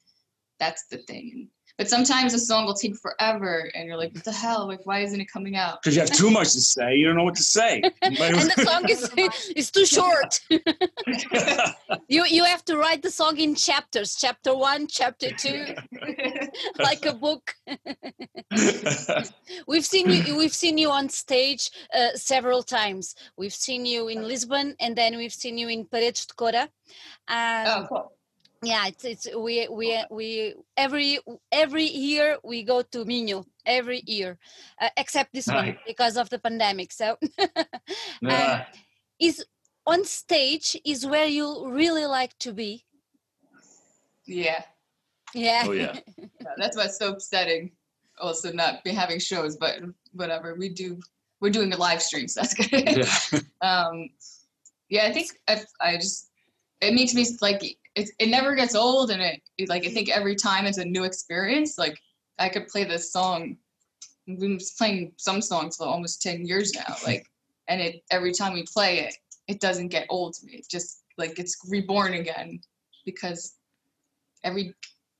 that's 0.58 0.86
the 0.86 0.98
thing. 0.98 1.48
But 1.76 1.88
sometimes 1.88 2.34
a 2.34 2.38
song 2.38 2.66
will 2.66 2.74
take 2.74 2.96
forever, 2.96 3.68
and 3.74 3.88
you're 3.88 3.96
like, 3.96 4.14
what 4.14 4.22
the 4.22 4.30
hell? 4.30 4.68
Like, 4.68 4.86
why 4.86 5.00
isn't 5.00 5.20
it 5.20 5.24
coming 5.24 5.56
out? 5.56 5.82
Because 5.82 5.96
you 5.96 6.02
have 6.02 6.10
too 6.12 6.30
much 6.30 6.52
to 6.52 6.60
say, 6.60 6.94
you 6.94 7.04
don't 7.04 7.16
know 7.16 7.24
what 7.24 7.34
to 7.34 7.42
say. 7.42 7.82
and 8.02 8.16
the 8.16 8.64
song 8.64 8.88
is 8.88 9.10
is 9.56 9.70
too 9.76 9.84
short. 9.84 10.40
you 12.08 12.24
you 12.26 12.44
have 12.44 12.64
to 12.66 12.76
write 12.76 13.02
the 13.02 13.10
song 13.10 13.38
in 13.38 13.56
chapters. 13.56 14.14
Chapter 14.14 14.54
one, 14.54 14.86
chapter 14.86 15.30
two, 15.32 15.74
like 16.78 17.04
a 17.06 17.12
book. 17.12 17.56
We've 19.66 19.84
seen 19.84 20.10
you. 20.10 20.36
We've 20.36 20.54
seen 20.54 20.78
you 20.78 20.92
on 20.92 21.08
stage 21.08 21.70
uh, 21.92 22.14
several 22.14 22.62
times. 22.62 23.16
We've 23.36 23.54
seen 23.54 23.84
you 23.84 24.06
in 24.06 24.22
Lisbon, 24.22 24.76
and 24.78 24.94
then 24.94 25.16
we've 25.16 25.34
seen 25.34 25.58
you 25.58 25.68
in 25.68 25.86
Paredes 25.86 26.26
de 26.26 26.34
Coura. 26.34 26.68
Um, 27.26 27.66
oh, 27.66 27.86
cool. 27.88 28.12
Yeah, 28.66 28.86
it's 28.88 29.04
it's 29.04 29.28
we 29.36 29.68
we 29.68 30.04
we 30.10 30.54
every 30.76 31.18
every 31.50 31.84
year 31.84 32.38
we 32.44 32.62
go 32.62 32.82
to 32.82 33.04
Minho 33.04 33.44
every 33.66 34.02
year, 34.06 34.38
uh, 34.80 34.90
except 34.96 35.32
this 35.32 35.46
one 35.46 35.78
because 35.86 36.16
of 36.16 36.28
the 36.30 36.38
pandemic. 36.38 36.92
So, 36.92 37.16
Yeah. 38.22 38.64
is 39.20 39.44
on 39.86 40.04
stage 40.04 40.76
is 40.84 41.06
where 41.06 41.26
you 41.26 41.68
really 41.68 42.06
like 42.06 42.36
to 42.38 42.52
be. 42.52 42.84
Yeah. 44.26 44.62
Yeah. 45.34 45.64
Oh 45.66 45.72
yeah. 45.72 46.00
Yeah, 46.40 46.52
that's 46.58 46.76
what's 46.76 46.98
so 46.98 47.12
upsetting. 47.12 47.72
Also, 48.20 48.52
not 48.52 48.84
be 48.84 48.90
having 48.90 49.18
shows, 49.18 49.56
but 49.56 49.80
whatever 50.12 50.54
we 50.54 50.68
do, 50.68 51.00
we're 51.40 51.50
doing 51.50 51.70
the 51.70 51.76
live 51.76 52.02
streams 52.02 52.34
so 52.34 52.42
that's 52.42 52.54
good. 52.54 52.70
yeah. 52.98 53.40
um, 53.62 54.10
yeah, 54.90 55.06
I 55.06 55.12
think 55.12 55.30
I, 55.48 55.62
I 55.80 55.96
just 55.96 56.30
it 56.80 56.94
makes 56.94 57.14
me 57.14 57.26
like 57.40 57.62
it. 57.94 58.10
It 58.18 58.28
never 58.28 58.54
gets 58.54 58.74
old, 58.74 59.10
and 59.10 59.22
it, 59.22 59.40
it 59.58 59.68
like 59.68 59.82
I 59.82 59.86
mm-hmm. 59.86 59.94
think 59.94 60.10
every 60.10 60.34
time 60.34 60.66
it's 60.66 60.78
a 60.78 60.84
new 60.84 61.04
experience. 61.04 61.78
Like 61.78 61.98
I 62.38 62.48
could 62.48 62.68
play 62.68 62.84
this 62.84 63.12
song. 63.12 63.56
We've 64.26 64.38
been 64.38 64.58
playing 64.78 65.12
some 65.16 65.42
songs 65.42 65.76
for 65.76 65.86
almost 65.86 66.22
ten 66.22 66.46
years 66.46 66.72
now. 66.74 66.96
Like, 67.06 67.26
and 67.68 67.80
it 67.80 68.02
every 68.10 68.32
time 68.32 68.52
we 68.54 68.64
play 68.72 69.00
it, 69.00 69.14
it 69.48 69.60
doesn't 69.60 69.88
get 69.88 70.06
old 70.10 70.34
to 70.34 70.46
me. 70.46 70.54
It 70.54 70.66
just 70.70 71.04
like 71.18 71.38
it's 71.38 71.56
reborn 71.68 72.14
again 72.14 72.60
because 73.04 73.56
every 74.42 74.74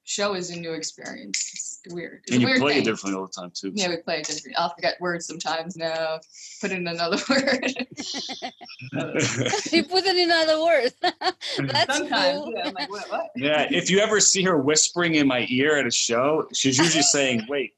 show 0.05 0.35
is 0.35 0.51
a 0.51 0.57
new 0.57 0.73
experience. 0.73 1.81
It's 1.85 1.95
weird. 1.95 2.21
It's 2.25 2.33
And 2.33 2.41
you 2.43 2.47
weird 2.49 2.61
play 2.61 2.73
thing. 2.75 2.83
it 2.83 2.85
differently 2.85 3.19
all 3.19 3.27
the 3.27 3.33
time 3.33 3.51
too. 3.55 3.73
Yeah, 3.75 3.89
we 3.89 3.97
play 3.99 4.19
it 4.19 4.27
differently. 4.27 4.55
I'll 4.57 4.75
forget 4.75 5.01
words 5.01 5.27
sometimes 5.27 5.77
now. 5.77 6.21
Put 6.61 6.71
in 6.73 6.87
another 6.87 7.17
word. 7.29 7.75
you 9.73 9.85
put 9.85 10.05
it 10.07 10.17
in 10.17 10.31
other 10.31 10.63
words. 10.63 10.95
That's 11.03 11.97
sometimes. 11.99 12.39
cool. 12.39 12.53
Yeah, 12.57 12.69
I'm 12.69 12.75
like, 12.75 12.91
what? 12.91 13.11
what? 13.11 13.31
yeah. 13.37 13.67
If 13.71 13.91
you 13.91 13.99
ever 13.99 14.21
see 14.21 14.43
her 14.45 14.59
whispering 14.59 15.17
in 15.17 15.27
my 15.27 15.47
ear 15.49 15.77
at 15.77 15.87
a 15.87 15.91
show, 15.91 16.47
she's 16.53 16.79
usually 16.79 17.03
saying, 17.03 17.47
"Wait, 17.49 17.75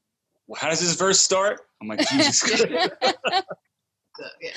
how 0.55 0.69
does 0.69 0.79
this 0.79 0.95
verse 0.95 1.19
start?" 1.19 1.61
I'm 1.81 1.87
like, 1.87 1.99
Jesus 2.09 2.41
Christ. 2.43 3.03
So, 4.17 4.23
yeah. 4.41 4.51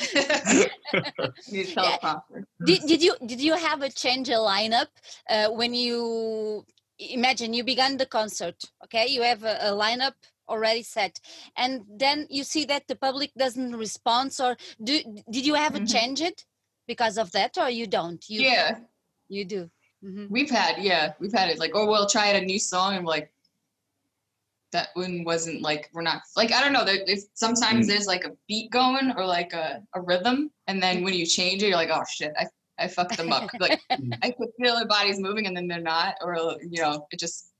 Need 1.51 1.69
a 1.69 1.75
teleprompter. 1.75 2.45
did, 2.65 2.81
did 2.87 3.03
you 3.03 3.15
did 3.27 3.41
you 3.43 3.55
have 3.57 3.83
a 3.83 3.91
change 3.91 4.29
of 4.31 4.37
lineup 4.37 4.87
uh, 5.29 5.49
when 5.51 5.75
you 5.75 6.65
imagine 7.01 7.55
you 7.55 7.65
began 7.65 7.97
the 7.97 8.07
concert 8.07 8.57
okay 8.85 9.07
you 9.07 9.23
have 9.23 9.43
a, 9.43 9.57
a 9.63 9.71
lineup 9.73 10.13
already 10.49 10.83
set 10.83 11.19
and 11.57 11.83
then 11.97 12.27
you 12.29 12.45
see 12.45 12.65
that 12.65 12.87
the 12.89 12.97
public 12.97 13.31
doesn't 13.39 13.75
respond 13.75 14.37
or 14.41 14.57
do 14.83 15.01
did 15.31 15.47
you 15.47 15.55
have 15.55 15.73
Mhm. 15.75 15.91
change 15.91 16.21
it 16.21 16.45
because 16.87 17.17
of 17.19 17.31
that 17.33 17.57
or 17.57 17.71
you 17.71 17.87
don't 17.87 18.29
you 18.29 18.43
Yeah, 18.43 18.79
you 19.29 19.45
do 19.45 19.71
Mhm. 20.05 20.29
we've 20.29 20.51
had 20.51 20.83
yeah 20.83 21.13
we've 21.21 21.33
had 21.33 21.49
it 21.49 21.59
like 21.59 21.73
oh 21.75 21.87
we'll 21.87 22.09
try 22.09 22.31
out 22.31 22.43
a 22.43 22.45
new 22.45 22.59
song 22.59 22.97
and 22.97 23.05
we're 23.07 23.13
like 23.19 23.33
that 24.73 24.89
one 24.95 25.25
wasn't 25.25 25.63
like 25.63 25.89
we're 25.93 26.03
not 26.03 26.23
like 26.37 26.53
I 26.53 26.61
don't 26.61 26.73
know 26.73 26.85
there, 26.85 27.03
if 27.07 27.21
sometimes 27.35 27.87
Mm. 27.87 27.89
there's 27.89 28.07
like 28.07 28.25
a 28.25 28.37
beat 28.49 28.71
going 28.71 29.13
or 29.17 29.25
like 29.27 29.53
a, 29.53 29.83
a 29.95 30.01
rhythm 30.01 30.51
and 30.69 30.81
then 30.83 31.03
when 31.05 31.15
you 31.15 31.27
change 31.27 31.63
it 31.63 31.69
you're 31.69 31.77
like 31.77 31.91
oh 31.93 32.05
shit 32.09 32.33
I 32.39 32.47
I 32.81 32.89
fucked 32.89 33.17
them 33.17 33.33
up 33.33 33.51
like 33.61 33.81
Mm. 33.91 34.17
I 34.23 34.31
could 34.31 34.49
feel 34.59 34.77
their 34.77 34.87
bodies 34.87 35.19
moving 35.21 35.47
and 35.47 35.57
then 35.57 35.69
they're 35.69 35.81
not 35.81 36.15
or 36.23 36.57
you 36.63 36.81
know 36.81 37.07
it 37.11 37.19
just 37.19 37.53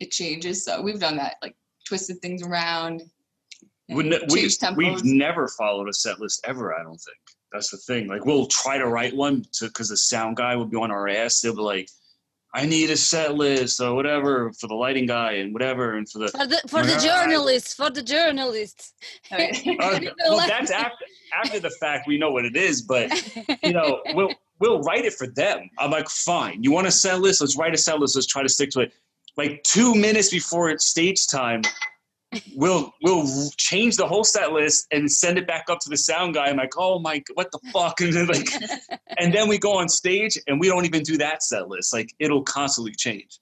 it 0.00 0.10
changes 0.10 0.64
so 0.64 0.82
we've 0.82 0.98
done 0.98 1.16
that 1.16 1.36
like 1.42 1.54
twisted 1.86 2.20
things 2.22 2.42
around 2.42 3.02
We, 3.88 4.04
we, 4.30 4.48
we've 4.76 5.04
never 5.04 5.48
followed 5.48 5.88
a 5.88 5.92
set 5.92 6.18
list 6.18 6.40
ever. 6.46 6.74
I 6.74 6.82
don't 6.82 6.96
think 6.96 7.18
that's 7.52 7.70
the 7.70 7.76
thing. 7.76 8.08
Like 8.08 8.24
we'll 8.24 8.46
try 8.46 8.78
to 8.78 8.88
write 8.88 9.14
one 9.14 9.44
because 9.60 9.90
the 9.90 9.96
sound 9.96 10.36
guy 10.36 10.56
will 10.56 10.66
be 10.66 10.76
on 10.76 10.90
our 10.90 11.06
ass. 11.08 11.40
They'll 11.42 11.54
be 11.54 11.60
like, 11.60 11.88
"I 12.54 12.64
need 12.64 12.90
a 12.90 12.96
set 12.96 13.34
list 13.34 13.80
or 13.80 13.94
whatever 13.94 14.52
for 14.58 14.68
the 14.68 14.74
lighting 14.74 15.06
guy 15.06 15.32
and 15.32 15.52
whatever 15.52 15.96
and 15.96 16.08
for 16.08 16.20
the." 16.20 16.28
for 16.28 16.46
the 16.46 16.60
for 16.66 16.82
the 16.82 16.96
journalists 16.98 17.74
for 17.74 17.90
the 17.90 18.02
journalists 18.02 18.94
Okay. 19.32 19.76
Uh, 19.78 20.00
well, 20.28 20.48
that's 20.48 20.70
after 20.70 21.04
after 21.42 21.60
the 21.60 21.70
fact. 21.70 22.06
We 22.06 22.18
know 22.18 22.30
what 22.30 22.44
it 22.44 22.56
is, 22.56 22.82
but 22.82 23.10
you 23.62 23.72
know, 23.72 24.00
we'll 24.14 24.30
we'll 24.60 24.80
write 24.80 25.04
it 25.04 25.14
for 25.14 25.26
them. 25.26 25.70
I'm 25.78 25.90
like, 25.90 26.08
fine. 26.08 26.62
You 26.62 26.72
want 26.72 26.86
a 26.86 26.90
set 26.90 27.20
list? 27.20 27.40
Let's 27.40 27.56
write 27.56 27.74
a 27.74 27.78
set 27.78 27.98
list. 27.98 28.14
Let's 28.14 28.26
try 28.26 28.42
to 28.42 28.48
stick 28.48 28.70
to 28.70 28.80
it. 28.80 28.92
Like 29.36 29.62
two 29.64 29.94
minutes 29.94 30.30
before 30.30 30.70
it's 30.70 30.86
stage 30.86 31.26
time, 31.26 31.62
we'll 32.54 32.92
we'll 33.02 33.50
change 33.56 33.96
the 33.96 34.06
whole 34.06 34.24
set 34.24 34.52
list 34.52 34.86
and 34.92 35.10
send 35.10 35.38
it 35.38 35.46
back 35.46 35.64
up 35.68 35.80
to 35.80 35.88
the 35.88 35.96
sound 35.96 36.34
guy. 36.34 36.46
I'm 36.46 36.56
like, 36.56 36.74
oh 36.76 36.98
my, 36.98 37.18
g- 37.18 37.24
what 37.34 37.50
the 37.50 37.58
fuck? 37.72 38.00
And 38.00 38.12
then 38.12 38.26
like, 38.26 38.48
and 39.18 39.32
then 39.34 39.48
we 39.48 39.58
go 39.58 39.76
on 39.78 39.88
stage 39.88 40.38
and 40.46 40.60
we 40.60 40.68
don't 40.68 40.84
even 40.84 41.02
do 41.02 41.16
that 41.18 41.42
set 41.42 41.68
list. 41.68 41.92
Like 41.92 42.14
it'll 42.18 42.42
constantly 42.42 42.94
change. 42.94 43.40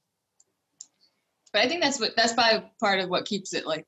But 1.53 1.63
I 1.63 1.69
think 1.69 1.83
that's 1.83 2.01
what 2.01 2.13
that's 2.17 2.33
probably 2.33 2.71
part 2.81 3.01
of 3.01 3.11
what 3.11 3.27
keeps 3.27 3.53
it 3.53 3.67
like 3.67 3.87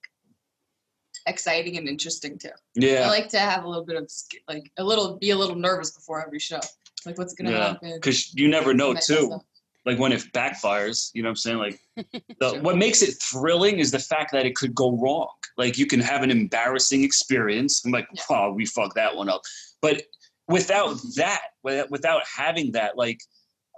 exciting 1.27 1.77
and 1.79 1.89
interesting 1.89 2.39
too. 2.39 2.51
Yeah. 2.75 3.05
I 3.05 3.09
like 3.09 3.29
to 3.31 3.39
have 3.39 3.64
a 3.64 3.68
little 3.68 3.85
bit 3.85 3.97
of 3.97 4.11
like 4.49 4.70
a 4.79 4.85
little 4.85 5.16
be 5.16 5.31
a 5.31 5.37
little 5.37 5.57
nervous 5.57 5.91
before 5.91 6.25
every 6.25 6.39
show. 6.39 6.61
Like 7.07 7.18
what's 7.18 7.35
gonna 7.35 7.51
Yeah, 7.53 7.68
happen? 7.68 7.93
because 7.95 8.35
you 8.35 8.49
never 8.49 8.75
know 8.75 8.95
too. 8.95 9.39
like 9.87 9.99
when 9.99 10.12
it 10.12 10.22
backfires, 10.33 11.11
you 11.14 11.22
know 11.22 11.29
what 11.29 11.33
I'm 11.33 11.37
saying? 11.37 11.59
Like 11.59 11.81
the, 12.41 12.51
Sure. 12.51 12.61
what 12.62 12.77
makes 12.77 13.03
it 13.03 13.14
thrilling 13.22 13.79
is 13.79 13.91
the 13.91 13.99
fact 13.99 14.33
that 14.33 14.47
it 14.47 14.55
could 14.57 14.75
go 14.75 14.93
wrong. 14.97 15.29
Like 15.57 15.79
you 15.79 15.87
can 15.87 16.01
have 16.01 16.22
an 16.22 16.31
embarrassing 16.31 17.05
experience. 17.05 17.85
I'm 17.85 17.91
like, 17.93 18.09
Yeah. 18.12 18.22
oh, 18.31 18.53
we 18.53 18.66
fucked 18.66 18.95
that 18.97 19.14
one 19.14 19.29
up. 19.29 19.43
But 19.83 20.03
without 20.49 20.97
that, 21.16 21.41
without, 21.62 21.91
without 21.91 22.22
having 22.27 22.72
that, 22.72 22.97
like, 22.97 23.20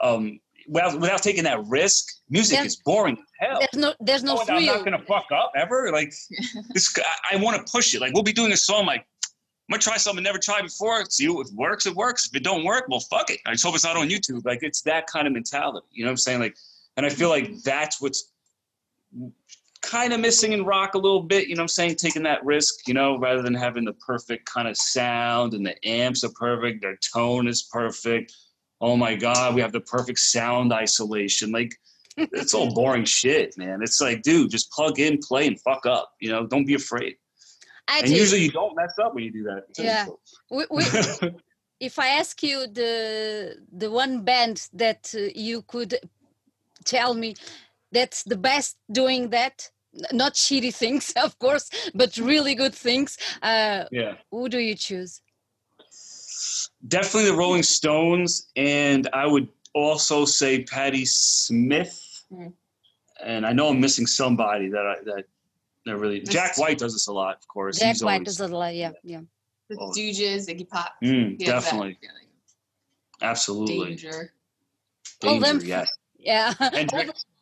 um, 0.01 0.39
without, 0.69 1.01
without 1.01 1.23
taking 1.23 1.45
that 1.45 1.65
risk, 1.67 2.07
music 2.31 2.59
Then- 2.59 2.67
is 2.67 2.77
boring 2.77 3.17
as 3.17 3.49
hell. 3.49 3.59
there's 3.61 3.83
no 3.83 3.95
there's 4.01 4.23
no 4.23 4.37
Oh, 4.39 4.45
I'm 4.49 4.65
not 4.65 4.85
gonna 4.85 5.03
fuck 5.03 5.27
up 5.33 5.53
ever. 5.57 5.91
Like 5.93 6.13
this, 6.71 6.95
I, 7.31 7.37
I 7.37 7.43
want 7.43 7.57
to 7.65 7.71
push 7.71 7.95
it. 7.95 8.01
Like 8.01 8.13
we'll 8.15 8.23
be 8.23 8.33
doing 8.33 8.53
a 8.53 8.57
song. 8.57 8.87
Like 8.87 9.07
I'm 9.69 9.73
gonna 9.73 9.81
try 9.83 9.97
something 9.97 10.25
I 10.25 10.29
never 10.29 10.39
tried 10.39 10.63
before. 10.63 11.05
See 11.07 11.27
if 11.27 11.49
it 11.49 11.55
works, 11.55 11.87
it 11.87 11.95
works. 11.95 12.27
If 12.29 12.37
it 12.37 12.45
don't 12.45 12.65
work, 12.65 12.87
well, 12.89 13.01
fuck 13.01 13.31
it. 13.31 13.41
I 13.47 13.53
just 13.53 13.65
hope 13.65 13.75
it's 13.75 13.85
not 13.85 13.97
on 13.97 14.09
YouTube. 14.09 14.45
Like 14.45 14.61
it's 14.63 14.83
that 14.83 15.07
kind 15.07 15.27
of 15.27 15.33
mentality. 15.33 15.87
You 15.93 16.05
know 16.05 16.11
what 16.11 16.13
I'm 16.13 16.17
saying? 16.19 16.41
Like, 16.41 16.57
and 16.97 17.05
I 17.05 17.09
feel 17.09 17.29
like 17.29 17.63
that's 17.63 18.01
what's 18.01 18.31
kind 19.83 20.13
of 20.13 20.21
missing 20.21 20.53
in 20.53 20.65
rock 20.65 20.95
a 20.95 20.99
little 20.99 21.23
bit. 21.23 21.49
You 21.49 21.55
know 21.55 21.61
what 21.61 21.65
I'm 21.65 21.69
saying? 21.69 21.97
Taking 21.97 22.23
that 22.25 22.45
risk. 22.45 22.87
You 22.89 22.95
know, 22.95 23.19
rather 23.19 23.43
than 23.43 23.55
having 23.55 23.85
the 23.85 23.93
perfect 23.95 24.47
kind 24.47 24.69
of 24.69 24.77
sound 24.77 25.55
and 25.55 25.65
the 25.67 25.75
amps 25.89 26.25
are 26.25 26.31
perfect, 26.31 26.83
their 26.83 26.97
tone 27.13 27.47
is 27.49 27.63
perfect. 27.65 28.33
Oh 28.81 28.97
my 28.97 29.15
God, 29.15 29.55
we 29.55 29.61
have 29.63 29.73
the 29.73 29.81
perfect 29.81 30.19
sound 30.19 30.73
isolation. 30.73 31.51
Like 31.53 31.73
it's 32.17 32.55
all 32.55 32.73
boring 32.75 33.05
shit, 33.05 33.57
man. 33.59 33.81
It's 33.83 34.01
like, 34.01 34.23
dude, 34.23 34.51
just 34.51 34.71
plug 34.71 34.99
in, 34.99 35.19
play, 35.19 35.47
and 35.47 35.61
fuck 35.61 35.87
up. 35.87 36.13
You 36.21 36.31
know, 36.31 36.47
don't 36.47 36.67
be 36.67 36.75
afraid. 36.75 37.17
I 37.89 37.99
And 38.01 38.07
do. 38.09 38.15
usually 38.17 38.43
you 38.43 38.51
don't 38.51 38.75
mess 38.77 38.95
up 38.99 39.15
when 39.15 39.25
you 39.25 39.33
do 39.33 39.45
that. 39.45 39.73
too, 39.75 39.83
Yeah. 39.85 40.07
so. 40.07 40.19
we, 40.51 40.65
we, 40.71 40.85
if 41.81 41.99
I 41.99 42.09
ask 42.09 42.43
you 42.43 42.67
the 42.67 43.57
the 43.73 43.91
one 43.91 44.23
band 44.25 44.69
that 44.73 45.15
uh, 45.15 45.29
you 45.35 45.63
could 45.63 45.95
tell 46.85 47.15
me 47.15 47.35
that's 47.93 48.25
the 48.25 48.37
best 48.37 48.77
doing 48.91 49.31
that, 49.31 49.71
not 50.13 50.35
shitty 50.35 50.75
things, 50.75 51.13
of 51.17 51.39
course, 51.39 51.71
but 51.95 52.17
really 52.17 52.55
good 52.55 52.75
things, 52.75 53.17
uh, 53.43 53.85
yeah. 53.93 54.15
who 54.31 54.49
do 54.49 54.59
you 54.59 54.75
choose? 54.75 55.21
Definitely 56.89 57.31
the 57.31 57.37
Rolling 57.37 57.63
Stones, 57.63 58.49
and 58.57 59.09
I 59.13 59.27
would 59.27 59.49
also 59.75 60.25
say 60.25 60.63
Patti 60.65 61.05
Smith, 61.05 62.03
Mm. 62.33 62.53
and 63.23 63.47
I 63.47 63.53
know 63.53 63.69
I'm 63.69 63.81
missing 63.81 64.07
somebody 64.07 64.69
that 64.69 64.87
I 64.87 64.95
that 65.05 65.25
that 65.85 65.97
really. 65.97 66.21
This- 66.21 66.31
Jack 66.31 66.59
White 66.59 66.79
does 66.79 66.93
this 66.93 67.07
a 67.07 67.13
lot, 67.13 67.37
of 67.37 67.47
course. 67.49 67.79
Jack 67.79 67.89
He's 67.95 68.03
White 68.05 68.15
always- 68.15 68.29
is 68.29 68.41
a 68.41 68.49
lot, 68.49 68.75
yeah, 68.75 68.93
yeah. 69.05 69.21
The 69.69 69.77
Oh. 69.81 69.91
Stooges, 69.91 70.49
Iggy 70.49 70.69
Pop. 70.69 70.93
Mm, 71.03 71.39
definitely, 71.39 71.99
absolutely. 73.23 73.89
Danger. 73.91 74.33
All 75.25 75.41
them- 75.41 75.59
Danger, 75.59 75.67
yes. 75.67 75.91
Yeah, 76.19 76.55
And 76.59 76.93
all, 76.93 77.05
the- 77.05 77.15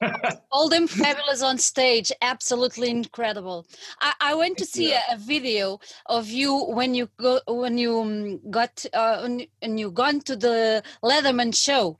all 0.51 0.69
them 0.69 0.87
fabulous 0.87 1.43
on 1.43 1.59
stage, 1.59 2.13
absolutely 2.23 2.91
incredible. 2.91 3.67
I, 4.01 4.13
I 4.21 4.35
went 4.35 4.59
to 4.59 4.67
see 4.67 4.93
a, 4.93 5.01
a 5.13 5.17
video 5.17 5.81
of 6.07 6.29
you 6.29 6.65
when 6.65 6.95
you 6.95 7.09
go 7.17 7.41
when 7.49 7.79
you 7.79 8.01
um, 8.01 8.51
got 8.51 8.85
uh, 8.93 9.29
when, 9.61 9.79
you 9.79 9.91
gone 9.91 10.21
to 10.23 10.37
the 10.37 10.83
Letterman 11.03 11.55
show. 11.55 11.99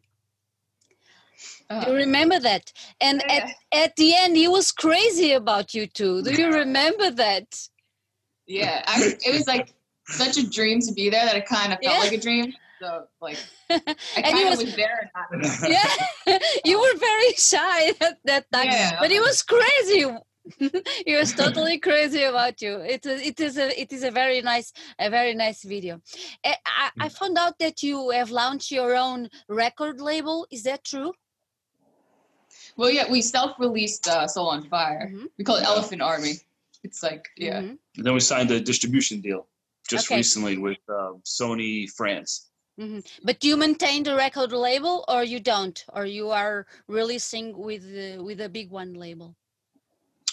Do 1.71 1.77
you 1.87 1.93
Uh, 1.93 1.95
remember 1.95 2.39
that? 2.41 2.73
And 3.01 3.23
yeah. 3.27 3.49
at, 3.73 3.85
at 3.85 3.97
the 3.97 4.15
end, 4.15 4.37
he 4.37 4.49
was 4.49 4.71
crazy 4.71 5.33
about 5.33 5.75
you 5.75 5.87
too 5.87 6.23
Do 6.23 6.31
you 6.33 6.53
remember 6.53 7.11
that? 7.11 7.69
yeah, 8.47 8.83
I, 8.87 9.15
it 9.27 9.33
was 9.33 9.47
like 9.49 9.73
such 10.07 10.37
a 10.37 10.49
dream 10.49 10.81
to 10.81 10.93
be 10.93 11.09
there 11.11 11.25
that 11.25 11.37
it 11.37 11.47
kind 11.47 11.73
of 11.73 11.79
felt 11.83 11.97
Yeah. 11.97 11.99
like 12.05 12.13
a 12.13 12.21
dream. 12.21 12.53
So 12.85 13.05
like, 13.21 13.39
I 13.71 13.81
And 14.17 14.27
he 14.37 14.43
kind 14.43 14.49
of 14.53 14.59
was- 14.59 14.65
was, 14.65 14.77
there. 14.77 15.11
And 15.31 15.43
Yeah, 15.77 16.39
you 16.65 16.79
were 16.81 16.97
very 16.99 17.33
shy 17.51 17.89
at 18.09 18.19
that 18.25 18.45
time, 18.53 18.67
Yeah. 18.67 18.99
but 19.01 19.11
he 19.11 19.21
was 19.21 19.43
crazy. 19.43 20.05
he 21.07 21.17
was 21.17 21.33
totally 21.33 21.79
crazy 21.79 22.23
about 22.25 22.61
you. 22.61 22.75
It 22.81 23.07
is, 23.07 23.23
it 23.31 23.41
is 23.41 23.57
a, 23.57 23.69
it 23.81 23.91
is 23.93 24.03
a 24.05 24.11
very 24.11 24.43
nice, 24.43 24.73
a 24.99 25.09
very 25.09 25.35
nice 25.35 25.63
video. 25.65 26.03
Eh, 26.45 26.55
I, 26.67 26.91
I 27.01 27.09
found 27.09 27.39
out 27.39 27.59
that 27.61 27.83
you 27.83 28.11
have 28.11 28.31
launched 28.31 28.71
your 28.71 28.95
own 28.95 29.31
record 29.49 30.01
label. 30.03 30.47
Is 30.51 30.63
that 30.65 30.85
true? 30.85 31.13
well, 32.77 32.91
yeah, 32.91 33.11
we 33.11 33.21
self-released 33.23 34.07
uh, 34.09 34.27
Soul 34.27 34.49
on 34.49 34.63
Fire. 34.69 35.11
Mhm. 35.15 35.27
We 35.39 35.45
call 35.45 35.57
it 35.57 35.63
Yeah. 35.63 35.71
Elephant 35.75 36.03
Army. 36.03 36.35
It's 36.87 37.03
like 37.03 37.25
yeah. 37.39 37.61
Mhm. 37.63 37.79
And 37.97 38.05
then 38.05 38.13
we 38.13 38.21
signed 38.21 38.51
a 38.51 38.61
distribution 38.61 39.21
deal 39.23 39.47
just 39.89 40.07
Okay. 40.09 40.17
recently 40.17 40.59
with 40.59 40.79
uh, 40.89 41.13
Sony 41.25 41.89
France. 41.99 42.51
Mhm. 42.79 43.05
But 43.23 43.39
do 43.41 43.49
you 43.49 43.57
maintain 43.57 44.03
the 44.03 44.17
record 44.17 44.53
label, 44.53 45.05
or 45.09 45.23
you 45.23 45.39
don't, 45.39 45.85
or 45.93 46.07
you 46.07 46.31
are 46.31 46.67
releasing 46.89 47.57
with 47.57 47.85
uh, 47.85 48.23
with 48.23 48.41
a 48.41 48.49
big 48.49 48.71
one 48.71 48.95
label? 48.95 49.37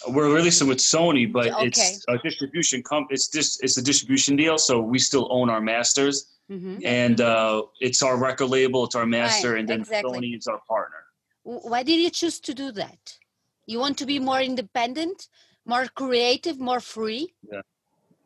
We're 0.08 0.34
releasing 0.34 0.68
with 0.68 0.80
Sony, 0.80 1.32
but 1.32 1.48
Okay. 1.54 1.68
it's 1.68 2.04
a 2.08 2.18
distribution 2.24 2.82
comp. 2.82 3.12
It's 3.12 3.28
just 3.28 3.64
it's 3.64 3.78
a 3.78 3.82
distribution 3.84 4.36
deal, 4.36 4.58
so 4.58 4.80
we 4.82 4.98
still 4.98 5.28
own 5.30 5.50
our 5.52 5.62
masters, 5.62 6.16
Mhm. 6.50 6.82
and 6.84 7.22
uh, 7.22 7.62
it's 7.80 8.02
our 8.02 8.18
record 8.18 8.48
label, 8.50 8.86
it's 8.86 8.96
our 8.96 9.06
master, 9.06 9.58
and 9.58 9.70
then 9.70 9.82
exactly. 9.82 10.18
Sony 10.18 10.38
is 10.38 10.48
our 10.48 10.62
partner. 10.68 11.04
Why 11.44 11.84
did 11.84 12.00
you 12.00 12.10
choose 12.10 12.40
to 12.40 12.54
do 12.56 12.72
that? 12.72 13.20
You 13.68 13.78
want 13.80 14.00
to 14.00 14.06
be 14.08 14.18
more 14.18 14.42
independent, 14.42 15.28
more 15.66 15.86
creative, 16.02 16.60
more 16.60 16.80
free? 16.80 17.36
Yeah, 17.52 17.62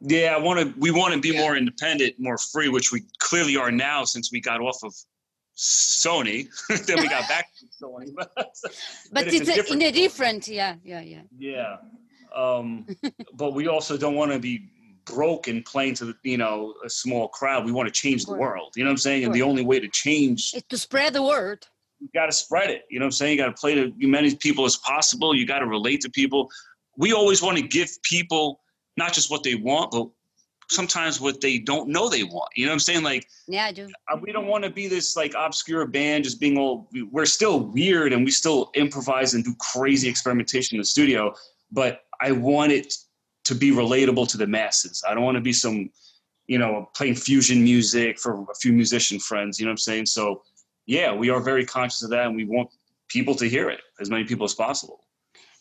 I 0.04 0.38
want 0.38 0.60
to. 0.60 0.74
We 0.80 0.92
want 0.92 1.14
to 1.14 1.20
be 1.20 1.30
Yeah. 1.30 1.42
more 1.42 1.56
independent, 1.58 2.16
more 2.20 2.38
free, 2.38 2.70
which 2.70 2.92
we 2.92 3.02
clearly 3.20 3.56
are 3.58 3.72
now 3.72 4.04
since 4.06 4.32
we 4.32 4.40
got 4.42 4.62
off 4.62 4.84
of 4.84 4.94
Sony. 5.58 6.48
then 6.86 7.00
we 7.00 7.08
got 7.08 7.28
back 7.34 7.48
to 7.60 7.66
Sony. 7.84 8.14
But 9.12 9.28
it's 9.28 9.36
it's, 9.36 9.50
a 9.50 9.72
a, 9.72 9.76
in 9.76 9.82
a 9.84 9.92
different, 9.92 10.48
yeah, 10.48 10.76
yeah, 10.84 11.02
yeah. 11.02 11.22
Yeah. 11.38 11.78
Um, 12.36 12.86
but 13.34 13.54
we 13.54 13.68
also 13.68 13.98
don't 13.98 14.16
want 14.16 14.32
to 14.32 14.40
be 14.40 14.70
broke 15.06 15.48
and 15.48 15.64
playing 15.64 15.94
to 15.96 16.06
the, 16.06 16.16
you 16.24 16.38
know 16.38 16.74
a 16.84 16.90
small 16.90 17.28
crowd. 17.30 17.64
We 17.66 17.72
want 17.72 17.88
to 17.88 17.94
change 17.94 18.26
the 18.26 18.34
world. 18.36 18.74
You 18.76 18.84
know 18.84 18.90
what 18.90 18.94
I'm 18.94 18.98
saying? 18.98 19.24
And 19.26 19.34
the 19.34 19.44
only 19.44 19.64
way 19.64 19.80
to 19.80 19.88
change, 19.88 20.52
It's 20.54 20.68
to 20.68 20.78
spread 20.78 21.14
the 21.14 21.24
word. 21.24 21.66
you 22.00 22.10
got 22.14 22.26
to 22.26 22.32
spread 22.34 22.70
it. 22.70 22.84
You 22.90 23.00
know 23.00 23.06
what 23.06 23.08
I'm 23.08 23.12
saying? 23.14 23.38
You 23.38 23.44
got 23.46 23.56
to 23.56 23.60
play 23.62 23.76
to 23.76 23.86
as 23.88 23.94
many 23.98 24.36
people 24.36 24.66
as 24.66 24.76
possible. 24.78 25.34
You 25.34 25.46
got 25.48 25.60
to 25.60 25.68
relate 25.68 26.02
to 26.02 26.10
people. 26.10 26.50
We 26.98 27.14
always 27.14 27.42
want 27.42 27.58
to 27.58 27.64
give 27.64 27.90
people 28.04 28.60
not 28.98 29.14
just 29.14 29.30
what 29.32 29.44
they 29.44 29.56
want, 29.56 29.92
but 29.92 30.08
sometimes 30.70 31.22
what 31.22 31.42
they 31.42 31.58
don't 31.60 31.90
know 31.90 32.10
they 32.10 32.24
want. 32.24 32.50
You 32.56 32.66
know 32.66 32.72
what 32.72 32.76
I'm 32.76 32.80
saying? 32.80 33.04
Like 33.04 33.28
Yeah, 33.48 33.66
I 33.66 33.72
do. 33.72 33.88
uh, 34.12 34.18
we 34.20 34.32
don't 34.32 34.48
want 34.48 34.64
to 34.64 34.70
be 34.70 34.88
this 34.88 35.16
like 35.16 35.34
obscure 35.38 35.86
band 35.86 36.24
just 36.24 36.40
being 36.40 36.58
all 36.58 36.90
we're 37.12 37.26
still 37.26 37.60
weird 37.60 38.14
and 38.14 38.26
we 38.26 38.32
still 38.32 38.72
improvise 38.76 39.34
and 39.36 39.44
do 39.44 39.54
crazy 39.60 40.10
experimentation 40.10 40.76
in 40.76 40.80
the 40.82 40.86
studio 40.86 41.34
but 41.72 42.02
i 42.22 42.32
want 42.32 42.72
it 42.72 42.94
to 43.44 43.54
be 43.54 43.70
relatable 43.72 44.28
to 44.28 44.38
the 44.38 44.48
masses 44.48 45.04
i 45.08 45.14
don't 45.14 45.24
want 45.24 45.36
to 45.36 45.42
be 45.42 45.54
some 45.54 45.90
you 46.48 46.58
know 46.58 46.90
playing 46.96 47.14
fusion 47.16 47.64
music 47.64 48.20
for 48.20 48.44
a 48.52 48.56
few 48.56 48.72
musician 48.74 49.20
friends 49.20 49.60
you 49.60 49.66
know 49.66 49.70
what 49.70 49.74
i'm 49.74 49.78
saying 49.78 50.06
so 50.06 50.42
yeah 50.88 51.14
we 51.14 51.30
are 51.30 51.42
very 51.42 51.66
conscious 51.66 52.02
of 52.04 52.10
that 52.10 52.26
and 52.26 52.36
we 52.36 52.46
want 52.46 52.68
people 53.08 53.36
to 53.36 53.48
hear 53.48 53.70
it 53.70 53.82
as 54.00 54.10
many 54.10 54.24
people 54.24 54.46
as 54.46 54.54
possible 54.56 55.00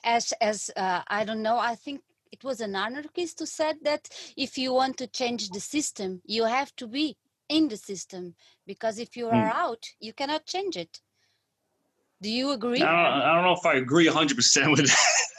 As 0.04 0.32
as 0.40 0.70
uh, 0.76 1.02
I 1.08 1.24
don't 1.24 1.42
know, 1.42 1.58
I 1.58 1.74
think 1.84 2.00
it 2.34 2.42
was 2.42 2.60
an 2.60 2.74
anarchist 2.74 3.38
who 3.38 3.46
said 3.46 3.76
that 3.82 4.08
if 4.36 4.58
you 4.58 4.74
want 4.74 4.96
to 4.98 5.06
change 5.06 5.50
the 5.50 5.60
system, 5.60 6.10
you 6.24 6.44
have 6.44 6.74
to 6.80 6.86
be 6.88 7.16
in 7.48 7.68
the 7.68 7.76
system 7.76 8.34
because 8.66 8.98
if 8.98 9.16
you 9.16 9.26
are 9.28 9.48
hmm. 9.50 9.62
out, 9.64 9.82
you 10.00 10.12
cannot 10.12 10.44
change 10.44 10.76
it. 10.76 11.00
Do 12.20 12.30
you 12.30 12.50
agree? 12.50 12.82
I 12.82 12.90
don't, 12.90 13.22
I 13.28 13.34
don't 13.34 13.44
know 13.44 13.58
if 13.62 13.66
I 13.66 13.74
agree 13.74 14.08
100% 14.08 14.70
with 14.72 14.90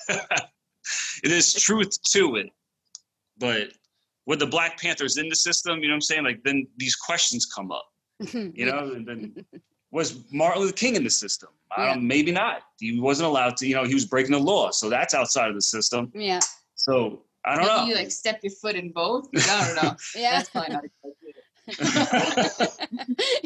that. 0.08 0.50
There's 1.24 1.54
truth 1.54 2.02
to 2.14 2.36
it. 2.38 2.50
But 3.38 3.74
with 4.26 4.40
the 4.40 4.48
Black 4.48 4.80
Panthers 4.80 5.18
in 5.18 5.28
the 5.28 5.36
system, 5.36 5.80
you 5.80 5.88
know 5.90 5.94
what 5.94 5.96
I'm 5.96 6.02
saying? 6.10 6.24
Like, 6.24 6.44
then 6.44 6.68
these 6.78 6.96
questions 6.96 7.46
come 7.46 7.72
up, 7.72 7.88
you 8.34 8.66
know? 8.66 8.94
And 8.96 9.06
then 9.06 9.46
was 9.92 10.24
Martin 10.32 10.62
Luther 10.62 10.74
King 10.74 10.96
in 10.96 11.04
the 11.04 11.10
system? 11.10 11.50
I 11.76 11.88
don't, 11.88 12.08
maybe 12.08 12.32
not. 12.32 12.62
He 12.80 13.00
wasn't 13.00 13.28
allowed 13.28 13.58
to, 13.58 13.68
you 13.68 13.76
know, 13.76 13.84
he 13.84 13.94
was 13.94 14.06
breaking 14.06 14.32
the 14.32 14.40
law. 14.40 14.72
So 14.72 14.90
that's 14.90 15.14
outside 15.14 15.50
of 15.50 15.56
the 15.56 15.62
system. 15.62 16.12
yeah, 16.14 16.40
So 16.86 17.22
I 17.44 17.56
don't 17.56 17.66
Maybe 17.66 17.82
know. 17.82 17.86
you 17.88 17.96
like 17.96 18.12
step 18.12 18.40
your 18.44 18.52
foot 18.62 18.76
in 18.76 18.92
both. 18.92 19.28
I 19.36 19.66
don't 19.66 19.76
know. 19.84 19.96
yeah. 20.16 20.32
That's 20.38 20.50
probably 20.50 20.74
not 20.74 20.84
a 21.68 22.68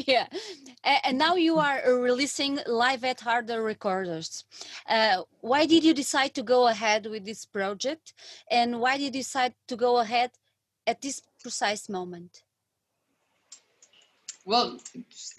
yeah 0.06 0.26
and 1.06 1.16
now 1.16 1.36
you 1.36 1.58
are 1.58 1.80
uh, 1.86 1.92
releasing 1.92 2.58
live 2.66 3.02
at 3.02 3.26
Arda 3.26 3.58
Recorders 3.58 4.44
uh, 4.86 5.22
why 5.40 5.64
did 5.64 5.82
you 5.84 5.94
decide 5.94 6.34
to 6.34 6.42
go 6.42 6.68
ahead 6.68 7.06
with 7.06 7.24
this 7.24 7.46
project 7.46 8.12
and 8.50 8.78
why 8.78 8.98
did 8.98 9.04
you 9.14 9.22
decide 9.22 9.54
to 9.68 9.74
go 9.74 10.00
ahead 10.00 10.32
at 10.86 11.00
this 11.00 11.22
precise 11.42 11.88
moment 11.88 12.42
Well, 14.44 14.78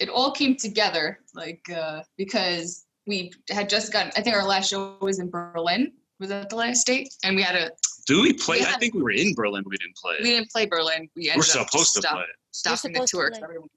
it 0.00 0.08
all 0.08 0.32
came 0.32 0.56
together, 0.56 1.18
like 1.34 1.64
uh, 1.70 2.02
because 2.16 2.86
we 3.06 3.32
had 3.50 3.68
just 3.68 3.92
gotten. 3.92 4.12
I 4.16 4.22
think 4.22 4.36
our 4.36 4.46
last 4.46 4.70
show 4.70 4.96
was 5.00 5.18
in 5.18 5.28
Berlin. 5.30 5.92
Was 6.20 6.28
that 6.30 6.50
the 6.50 6.56
last 6.56 6.86
date? 6.86 7.12
And 7.24 7.36
we 7.36 7.42
had 7.42 7.56
a. 7.56 7.70
Do 8.06 8.22
we 8.22 8.32
play? 8.32 8.60
I 8.60 8.72
think 8.78 8.94
we 8.94 9.02
were 9.02 9.10
in 9.12 9.34
Berlin. 9.34 9.62
We 9.66 9.76
didn't 9.76 9.96
play. 9.96 10.16
We 10.20 10.30
didn't 10.30 10.50
play 10.50 10.66
Berlin. 10.66 11.08
We 11.14 11.30
ended 11.30 11.36
We're 11.54 11.60
up 11.60 11.68
supposed 11.70 11.94
to 11.94 12.00
stop- 12.00 12.14
play. 12.14 12.22
it. 12.22 12.28
stopping 12.50 12.92
the 12.92 12.98
tour. 13.00 13.06
to 13.06 13.10
tour. 13.10 13.30
'cause 13.30 13.38
play. 13.38 13.44
everyone- 13.44 13.68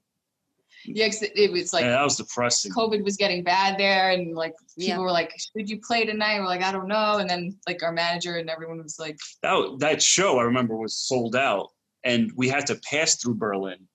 Yeah, 0.84 1.06
'cause 1.06 1.22
it, 1.22 1.32
it 1.36 1.50
was 1.50 1.72
like 1.72 1.82
yeah, 1.84 1.90
that 1.90 2.02
was 2.04 2.16
depressing. 2.16 2.72
COVID 2.72 3.02
was 3.04 3.16
getting 3.16 3.42
bad 3.42 3.78
there, 3.78 4.10
and 4.10 4.34
like 4.36 4.54
people 4.76 4.84
Yeah. 4.88 4.98
were 4.98 5.10
like, 5.10 5.32
"Should 5.38 5.68
you 5.70 5.80
play 5.80 6.04
tonight?" 6.04 6.38
We're 6.40 6.46
like, 6.46 6.62
"I 6.62 6.70
don't 6.72 6.86
know." 6.88 7.18
And 7.18 7.28
then 7.28 7.58
like 7.66 7.82
our 7.82 7.92
manager 7.92 8.36
and 8.36 8.48
everyone 8.50 8.82
was 8.82 8.98
like, 8.98 9.16
that 9.42 9.76
that 9.80 10.02
show 10.02 10.38
I 10.38 10.42
remember 10.44 10.76
was 10.76 10.94
sold 10.94 11.34
out, 11.34 11.70
and 12.04 12.30
we 12.36 12.48
had 12.48 12.66
to 12.68 12.76
pass 12.90 13.16
through 13.16 13.34
Berlin 13.34 13.88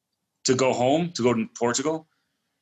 to 0.46 0.56
go 0.56 0.74
home 0.74 1.12
to 1.14 1.22
go 1.24 1.34
to 1.34 1.46
Portugal, 1.58 2.08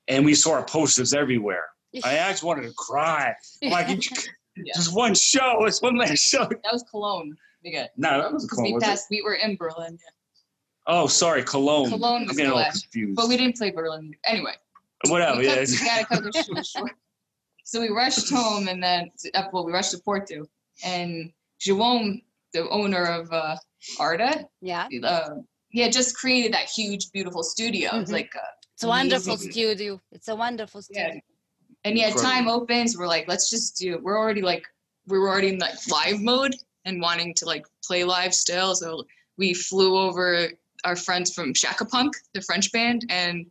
and 0.08 0.26
we 0.26 0.36
saw 0.36 0.52
our 0.54 0.66
posters 0.66 1.14
everywhere. 1.14 1.70
I 2.04 2.16
actually 2.18 2.48
wanted 2.48 2.64
to 2.68 2.74
cry. 2.74 3.34
I'm 3.64 3.70
like, 3.72 3.88
Yeah. 4.58 4.74
just 4.76 4.94
one 4.94 5.16
show. 5.16 5.64
It's 5.66 5.82
one 5.82 5.96
last 5.98 6.20
show. 6.20 6.46
"That 6.46 6.74
was 6.74 6.84
Cologne." 6.92 7.38
We 7.64 7.72
got 7.72 7.90
No, 7.98 8.22
that 8.22 8.32
was 8.34 8.46
because 8.46 8.58
Cologne. 8.58 8.72
we 8.72 8.74
was 8.76 8.84
it? 8.84 8.86
passed. 8.88 9.08
We 9.10 9.22
were 9.22 9.36
in 9.36 9.56
Berlin, 9.56 9.98
Oh, 10.88 11.08
sorry, 11.08 11.44
Cologne. 11.44 11.90
Cologne 11.90 12.22
I'm 12.24 12.28
was 12.28 12.38
getting 12.38 12.50
the 12.50 12.56
all 12.56 12.62
last, 12.62 12.84
confused. 12.84 13.16
but 13.16 13.28
we 13.28 13.38
didn't 13.38 13.58
play 13.58 13.70
Berlin 13.70 14.16
anyway. 14.26 14.54
Whatever. 15.08 15.38
we, 15.40 15.46
Yeah. 15.46 15.56
cut, 15.56 15.70
we 15.70 15.86
gotta 15.86 16.06
cut 16.06 16.24
the 16.24 16.64
short. 16.76 16.92
So 17.64 17.80
we 17.82 17.90
rushed 17.90 18.30
home 18.32 18.68
and 18.68 18.82
then, 18.82 19.12
uh, 19.36 19.44
well, 19.54 19.66
we 19.66 19.72
rushed 19.72 19.92
to 19.92 20.00
Porto. 20.00 20.46
And 20.84 21.32
Jerome, 21.60 22.22
the 22.54 22.68
owner 22.70 23.04
of 23.06 23.32
uh, 23.32 23.58
Arda, 24.00 24.46
yeah 24.62 24.88
uh, 25.04 25.36
he 25.70 25.80
had 25.82 25.92
just 25.92 26.18
created 26.18 26.54
that 26.54 26.68
huge, 26.68 27.12
beautiful 27.12 27.44
studio. 27.44 27.96
It 27.96 28.00
was 28.00 28.10
Mhm. 28.10 28.14
like, 28.14 28.36
uh, 28.36 28.40
it's 28.74 28.84
a 28.84 28.88
wonderful 28.88 29.34
Amazing. 29.34 29.52
studio 29.52 30.02
it's 30.12 30.28
a 30.30 30.36
wonderful 30.36 30.82
studio. 30.82 31.02
yeah. 31.04 31.08
studio 31.10 31.22
And 31.84 31.96
he 31.96 32.02
had 32.02 32.14
Incredible. 32.14 32.32
time 32.32 32.48
opens. 32.48 32.98
We're 32.98 33.08
like, 33.08 33.28
let's 33.28 33.50
just 33.52 33.78
do 33.78 33.94
it. 33.94 34.02
We're 34.02 34.18
already 34.18 34.42
like, 34.42 34.66
we 35.06 35.20
were 35.20 35.30
already 35.30 35.50
in 35.50 35.60
like 35.60 35.76
live 35.92 36.20
mode 36.22 36.56
and 36.90 37.02
wanting 37.02 37.34
to 37.36 37.46
like 37.46 37.66
play 37.86 38.04
live 38.04 38.34
still. 38.34 38.76
So 38.76 39.04
we 39.38 39.54
flew 39.54 39.98
over 39.98 40.50
our 40.84 40.96
friends 40.96 41.34
from 41.34 41.54
Shaka 41.54 41.86
Ponk, 41.86 42.14
the 42.34 42.42
French 42.42 42.72
band, 42.72 43.06
and 43.10 43.46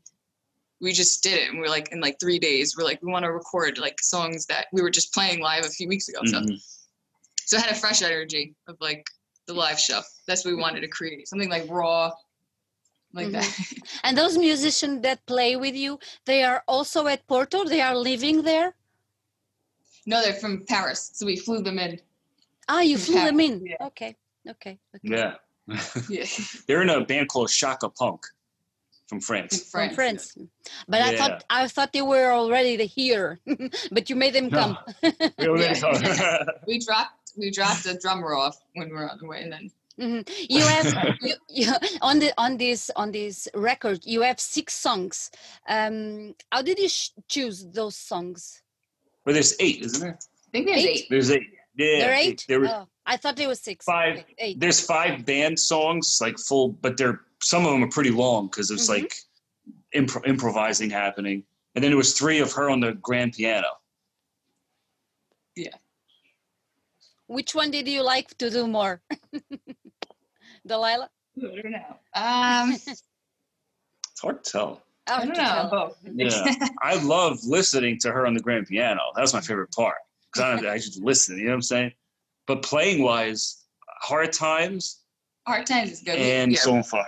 we 0.80 0.92
just 0.92 1.22
did 1.22 1.38
it. 1.42 1.48
And 1.50 1.58
we 1.58 1.66
are 1.66 1.70
like, 1.70 1.88
in 1.92 2.00
like 2.00 2.18
three 2.20 2.38
days, 2.38 2.76
we're 2.76 2.84
like, 2.84 3.02
we 3.02 3.10
want 3.10 3.24
to 3.24 3.32
record 3.32 3.78
like 3.78 3.98
songs 4.00 4.44
that 4.46 4.66
we 4.72 4.82
were 4.82 4.90
just 4.90 5.12
playing 5.14 5.40
live 5.40 5.64
a 5.64 5.70
few 5.70 5.88
weeks 5.88 6.08
ago. 6.08 6.20
So, 6.26 6.40
Mhm. 6.40 6.60
so 7.44 7.56
it 7.56 7.62
had 7.64 7.72
a 7.72 7.78
fresh 7.78 8.02
energy 8.02 8.54
of 8.66 8.76
like 8.80 9.06
the 9.46 9.54
live 9.54 9.80
show. 9.80 10.02
That's 10.26 10.44
what 10.44 10.54
we 10.54 10.60
wanted 10.60 10.82
to 10.82 10.88
create. 10.88 11.26
Something 11.28 11.48
like 11.48 11.64
raw, 11.68 12.12
like 13.12 13.28
Mhm. 13.28 13.32
that. 13.32 13.48
And 14.04 14.16
those 14.16 14.36
musicians 14.38 15.02
that 15.02 15.24
play 15.26 15.56
with 15.56 15.74
you, 15.74 15.98
they 16.26 16.42
are 16.44 16.62
also 16.68 17.06
at 17.06 17.26
Porto. 17.26 17.64
They 17.64 17.80
are 17.80 17.96
living 17.96 18.42
there. 18.42 18.74
no, 20.06 20.22
they're 20.22 20.40
from 20.44 20.64
Paris, 20.64 21.10
so 21.12 21.26
we 21.26 21.36
flew 21.36 21.60
them 21.62 21.78
in. 21.78 22.00
Ah, 22.68 22.80
you 22.80 22.98
flew 22.98 23.14
them 23.24 23.40
in. 23.40 23.64
yeah. 23.66 23.76
Okay, 23.80 24.16
okay, 24.48 24.78
okay. 24.96 25.00
Yeah. 25.02 25.34
Yeah, 26.08 26.24
They're 26.66 26.82
in 26.82 26.88
a 26.90 27.04
band 27.04 27.28
called 27.28 27.50
Shaka 27.50 27.88
Ponk 27.90 28.20
from 29.06 29.18
in 29.18 29.20
France. 29.22 29.62
From 29.70 29.90
France. 29.94 30.32
France. 30.32 30.48
But 30.88 31.02
I 31.02 31.16
thought 31.16 31.44
I 31.50 31.68
thought 31.68 31.92
they 31.92 32.02
were 32.02 32.30
already 32.32 32.86
here, 32.86 33.38
but 33.92 34.08
you 34.08 34.16
made 34.16 34.34
them 34.34 34.48
No. 34.48 34.58
come. 34.58 34.78
We 35.38 35.48
already 35.48 35.64
Yeah. 35.64 35.74
saw- 35.74 36.44
We 36.66 36.78
dropped 36.78 37.32
we 37.36 37.50
dropped 37.50 37.84
the 37.84 37.94
drummer 38.00 38.34
off 38.34 38.56
when 38.74 38.88
we 38.88 38.94
were 38.94 39.10
on 39.10 39.18
the 39.18 39.26
way, 39.26 39.42
and 39.42 39.52
then 39.52 39.70
Mhm. 39.98 40.22
You 40.48 40.60
have 40.62 41.16
you, 41.20 41.34
you, 41.48 41.72
on 42.02 42.20
the 42.20 42.32
on 42.38 42.56
this 42.56 42.88
on 42.94 43.10
this 43.12 43.48
record. 43.52 43.98
You 44.06 44.22
have 44.22 44.38
six 44.40 44.72
songs. 44.74 45.30
Um, 45.68 46.34
how 46.52 46.62
did 46.62 46.78
you 46.78 46.88
sh- 46.88 47.10
choose 47.28 47.66
those 47.66 47.96
songs? 47.96 48.62
well, 49.26 49.34
there's 49.34 49.54
eight, 49.60 49.82
isn't 49.82 50.00
there? 50.00 50.16
I 50.16 50.48
think 50.52 50.66
there's 50.66 50.84
Eight? 50.84 50.96
eight. 50.96 51.06
There's 51.10 51.30
eight. 51.32 51.50
Yeah. 51.78 52.00
There 52.00 52.10
are 52.10 52.14
eight. 52.16 52.44
There 52.48 52.60
were 52.60 52.66
oh, 52.68 52.88
I 53.06 53.16
thought 53.16 53.36
there 53.36 53.48
was 53.48 53.60
six. 53.60 53.84
five. 53.86 54.18
Okay, 54.18 54.34
eight. 54.38 54.60
There's 54.60 54.80
five 54.84 55.24
band 55.24 55.58
songs, 55.58 56.18
like 56.20 56.38
full, 56.38 56.70
but 56.70 56.96
they're 56.96 57.20
some 57.40 57.64
of 57.64 57.70
them 57.72 57.84
are 57.84 57.88
pretty 57.88 58.10
long 58.10 58.48
because 58.48 58.70
it's 58.72 58.86
Mhm. 58.90 59.02
like 59.02 59.14
impro- 59.94 60.26
improvising 60.26 60.90
happening. 60.90 61.44
And 61.74 61.82
then 61.84 61.92
there 61.92 61.96
was 61.96 62.12
three 62.18 62.40
of 62.40 62.52
her 62.52 62.68
on 62.68 62.80
the 62.80 62.92
grand 62.94 63.32
piano. 63.34 63.68
Yeah. 65.54 65.76
Which 67.28 67.54
one 67.54 67.70
did 67.70 67.86
you 67.86 68.02
like 68.02 68.36
to 68.38 68.50
do 68.50 68.66
more? 68.66 69.00
Delila? 70.68 71.08
I 71.36 71.60
don't 71.62 71.70
know. 71.70 71.96
Um, 72.14 72.76
It's 74.12 74.22
hard 74.22 74.42
to 74.42 74.50
tell. 74.50 74.82
I 75.06 75.24
don't 75.24 75.36
know. 75.36 75.68
Both. 75.70 75.98
Yeah, 76.02 76.54
I 76.82 77.00
love 77.02 77.38
listening 77.44 77.98
to 78.00 78.10
her 78.10 78.26
on 78.26 78.34
the 78.34 78.40
grand 78.40 78.66
piano. 78.66 79.00
That 79.14 79.20
was 79.22 79.32
my 79.32 79.40
favorite 79.40 79.70
part 79.70 79.94
because 80.32 80.44
I, 80.44 80.56
don't- 80.56 80.66
I 80.66 80.76
just 80.76 81.00
listen. 81.02 81.38
You 81.38 81.44
know 81.44 81.50
what 81.50 81.54
I'm 81.56 81.62
saying? 81.62 81.92
But 82.46 82.62
playing 82.62 83.02
wise, 83.02 83.64
Hard 84.02 84.32
Times 84.32 85.02
Hard 85.46 85.66
times 85.66 85.92
is 85.92 86.02
good. 86.02 86.18
And 86.18 86.52
yeah, 86.52 86.58
Soul 86.58 86.74
on 86.76 86.82
Fire. 86.82 87.04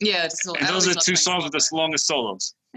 yeah. 0.00 0.26
So 0.28 0.54
And 0.56 0.66
I 0.66 0.72
those 0.72 0.88
are 0.88 0.94
two 0.94 1.14
songs 1.16 1.44
with 1.44 1.52
the 1.52 1.64
longest 1.72 2.06
solos. 2.06 2.54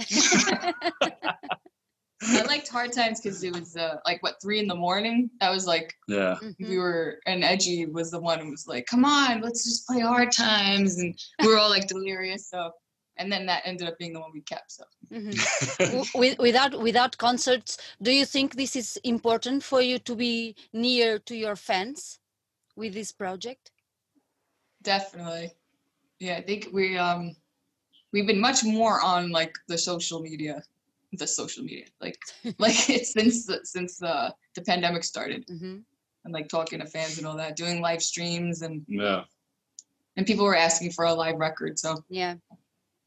I 2.24 2.42
liked 2.48 2.68
Hard 2.68 2.94
Times 2.94 3.22
because 3.22 3.44
it 3.44 3.54
was 3.54 3.76
uh, 3.78 3.98
like 4.06 4.22
what 4.24 4.36
three 4.42 4.60
in 4.60 4.68
the 4.68 4.76
morning. 4.76 5.30
That 5.40 5.52
was 5.52 5.68
like 5.68 5.94
Yeah. 6.08 6.38
We 6.60 6.78
were, 6.80 7.20
and 7.28 7.44
Edgey 7.44 7.92
was 7.92 8.10
the 8.12 8.20
one 8.20 8.40
who 8.40 8.50
was 8.50 8.66
like, 8.68 8.88
"Come 8.88 9.06
on, 9.06 9.42
let's 9.42 9.64
just 9.64 9.88
play 9.88 10.00
Hard 10.00 10.32
Times," 10.32 10.98
and 11.00 11.18
we 11.42 11.48
were 11.48 11.58
all 11.58 11.70
like 11.70 11.88
delirious. 11.88 12.50
So, 12.50 12.72
and 13.18 13.32
then 13.32 13.46
that 13.46 13.64
ended 13.66 13.88
up 13.88 13.98
being 13.98 14.14
the 14.14 14.20
one 14.20 14.32
we 14.34 14.42
kept. 14.42 14.72
So 14.72 14.84
Mhm. 15.12 16.40
Without 16.40 16.80
without 16.82 17.18
concerts, 17.18 17.78
do 18.02 18.12
you 18.12 18.26
think 18.26 18.56
this 18.56 18.76
is 18.76 18.98
important 19.04 19.64
for 19.64 19.82
you 19.82 20.00
to 20.00 20.16
be 20.16 20.56
near 20.74 21.20
to 21.20 21.36
your 21.36 21.56
fans 21.56 22.20
with 22.76 22.94
this 22.94 23.12
project? 23.12 23.72
definitely, 24.84 25.52
yeah. 26.20 26.38
I 26.38 26.42
think 26.42 26.70
we 26.72 26.98
um 26.98 27.36
we've 28.14 28.28
been 28.28 28.40
much 28.40 28.64
more 28.64 29.02
on 29.02 29.32
like 29.32 29.54
the 29.68 29.78
social 29.78 30.20
media, 30.22 30.62
the 31.14 31.28
social 31.28 31.64
media, 31.64 31.86
like 32.00 32.18
like 32.60 32.90
it's 32.90 33.12
since 33.14 33.46
the, 33.46 33.60
since 33.64 33.98
the 33.98 34.34
the 34.56 34.62
pandemic 34.62 35.04
started, 35.04 35.44
hmm 35.48 35.80
and 36.26 36.34
like 36.34 36.50
talking 36.50 36.80
to 36.80 36.86
fans 36.86 37.18
and 37.18 37.26
all 37.28 37.38
that, 37.38 37.56
doing 37.56 37.82
live 37.82 38.02
streams 38.02 38.62
and 38.62 38.86
Yeah. 38.88 39.24
and 40.18 40.26
people 40.26 40.46
were 40.46 40.56
asking 40.58 40.92
for 40.92 41.06
a 41.06 41.14
live 41.14 41.38
record. 41.38 41.80
So 41.80 42.04
Yeah. 42.10 42.36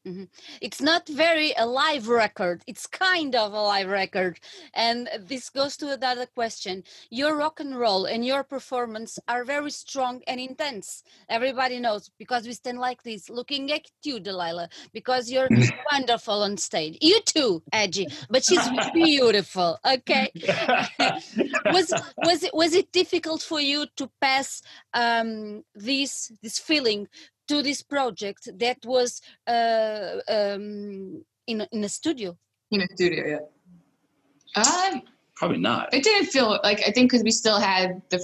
Hmm 0.06 0.24
It's 0.62 0.80
not 0.80 1.06
very 1.08 1.52
a 1.58 1.66
live 1.66 2.08
record. 2.08 2.62
It's 2.66 2.86
kind 2.86 3.34
of 3.36 3.52
a 3.52 3.60
live 3.60 3.88
record. 3.88 4.40
And 4.72 5.08
this 5.20 5.50
goes 5.50 5.76
to 5.78 5.92
another 5.92 6.26
question. 6.26 6.84
Your 7.10 7.36
rock 7.36 7.60
and 7.60 7.78
roll 7.78 8.06
and 8.06 8.24
your 8.24 8.42
performance 8.42 9.18
are 9.28 9.44
very 9.44 9.70
strong 9.70 10.22
and 10.26 10.40
intense. 10.40 11.02
Everybody 11.28 11.80
knows 11.80 12.10
because 12.18 12.46
we 12.46 12.54
stand 12.54 12.78
like 12.78 13.02
this 13.02 13.28
looking 13.28 13.70
at 13.72 13.82
you, 14.02 14.20
Delila, 14.20 14.68
because 14.94 15.30
you're 15.30 15.48
wonderful 15.92 16.42
on 16.44 16.56
stage. 16.56 16.96
You 17.02 17.20
too, 17.20 17.62
Edgey, 17.72 18.06
but 18.30 18.42
she's 18.44 18.66
beautiful. 18.94 19.78
Okay. 19.84 20.30
was 21.72 21.92
was 22.24 22.42
it 22.42 22.54
was 22.54 22.72
it 22.72 22.90
difficult 22.92 23.42
for 23.42 23.60
you 23.60 23.86
to 23.96 24.10
pass 24.20 24.62
um, 24.94 25.62
this 25.74 26.32
this 26.42 26.58
feeling 26.58 27.06
to 27.50 27.62
this 27.62 27.80
project 27.82 28.42
that 28.64 28.78
was 28.84 29.20
uh, 29.46 30.10
um, 30.36 31.24
in 31.46 31.60
a- 31.62 31.68
in 31.72 31.84
a 31.84 31.88
studio? 31.88 32.36
in 32.70 32.80
a 32.82 32.88
studio, 32.94 33.22
yeah. 33.34 34.62
Um, 34.62 35.02
Probably 35.36 35.58
not. 35.70 35.84
it 35.94 36.02
didn't 36.08 36.28
feel 36.34 36.48
like 36.68 36.80
I 36.88 36.90
think 36.94 37.04
because 37.10 37.24
we 37.24 37.30
still 37.42 37.58
had 37.58 37.86
the 38.12 38.18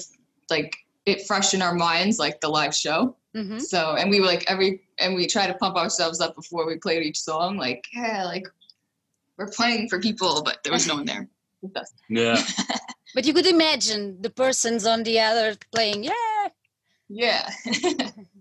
like 0.55 0.73
it 1.11 1.19
fresh 1.29 1.55
in 1.55 1.63
our 1.63 1.75
minds, 1.75 2.19
like 2.25 2.37
the 2.41 2.49
live 2.59 2.75
show. 2.85 3.17
hmm 3.35 3.59
So 3.73 3.81
and 3.99 4.07
we 4.13 4.19
were 4.21 4.31
like 4.35 4.45
every 4.53 4.71
and 5.03 5.11
we 5.19 5.27
try 5.27 5.45
to 5.47 5.55
pump 5.63 5.77
ourselves 5.77 6.19
up 6.25 6.33
before 6.41 6.63
we 6.67 6.75
played 6.87 7.03
each 7.09 7.21
song. 7.31 7.51
Like 7.67 7.83
yeah, 7.95 8.25
like 8.33 8.47
we're 9.39 9.53
playing 9.61 9.89
for 9.91 9.99
people, 10.09 10.43
but 10.49 10.57
there 10.63 10.73
was 10.73 10.87
no 10.87 10.95
one 11.01 11.07
there. 11.13 11.25
Yeah. 12.09 12.37
But 13.15 13.25
you 13.27 13.33
could 13.37 13.47
imagine 13.59 14.03
the 14.21 14.29
persons 14.45 14.85
on 14.93 15.03
the 15.09 15.17
other 15.29 15.49
playing. 15.75 16.05
Yeah. 16.05 16.45
Yeah. 17.09 17.43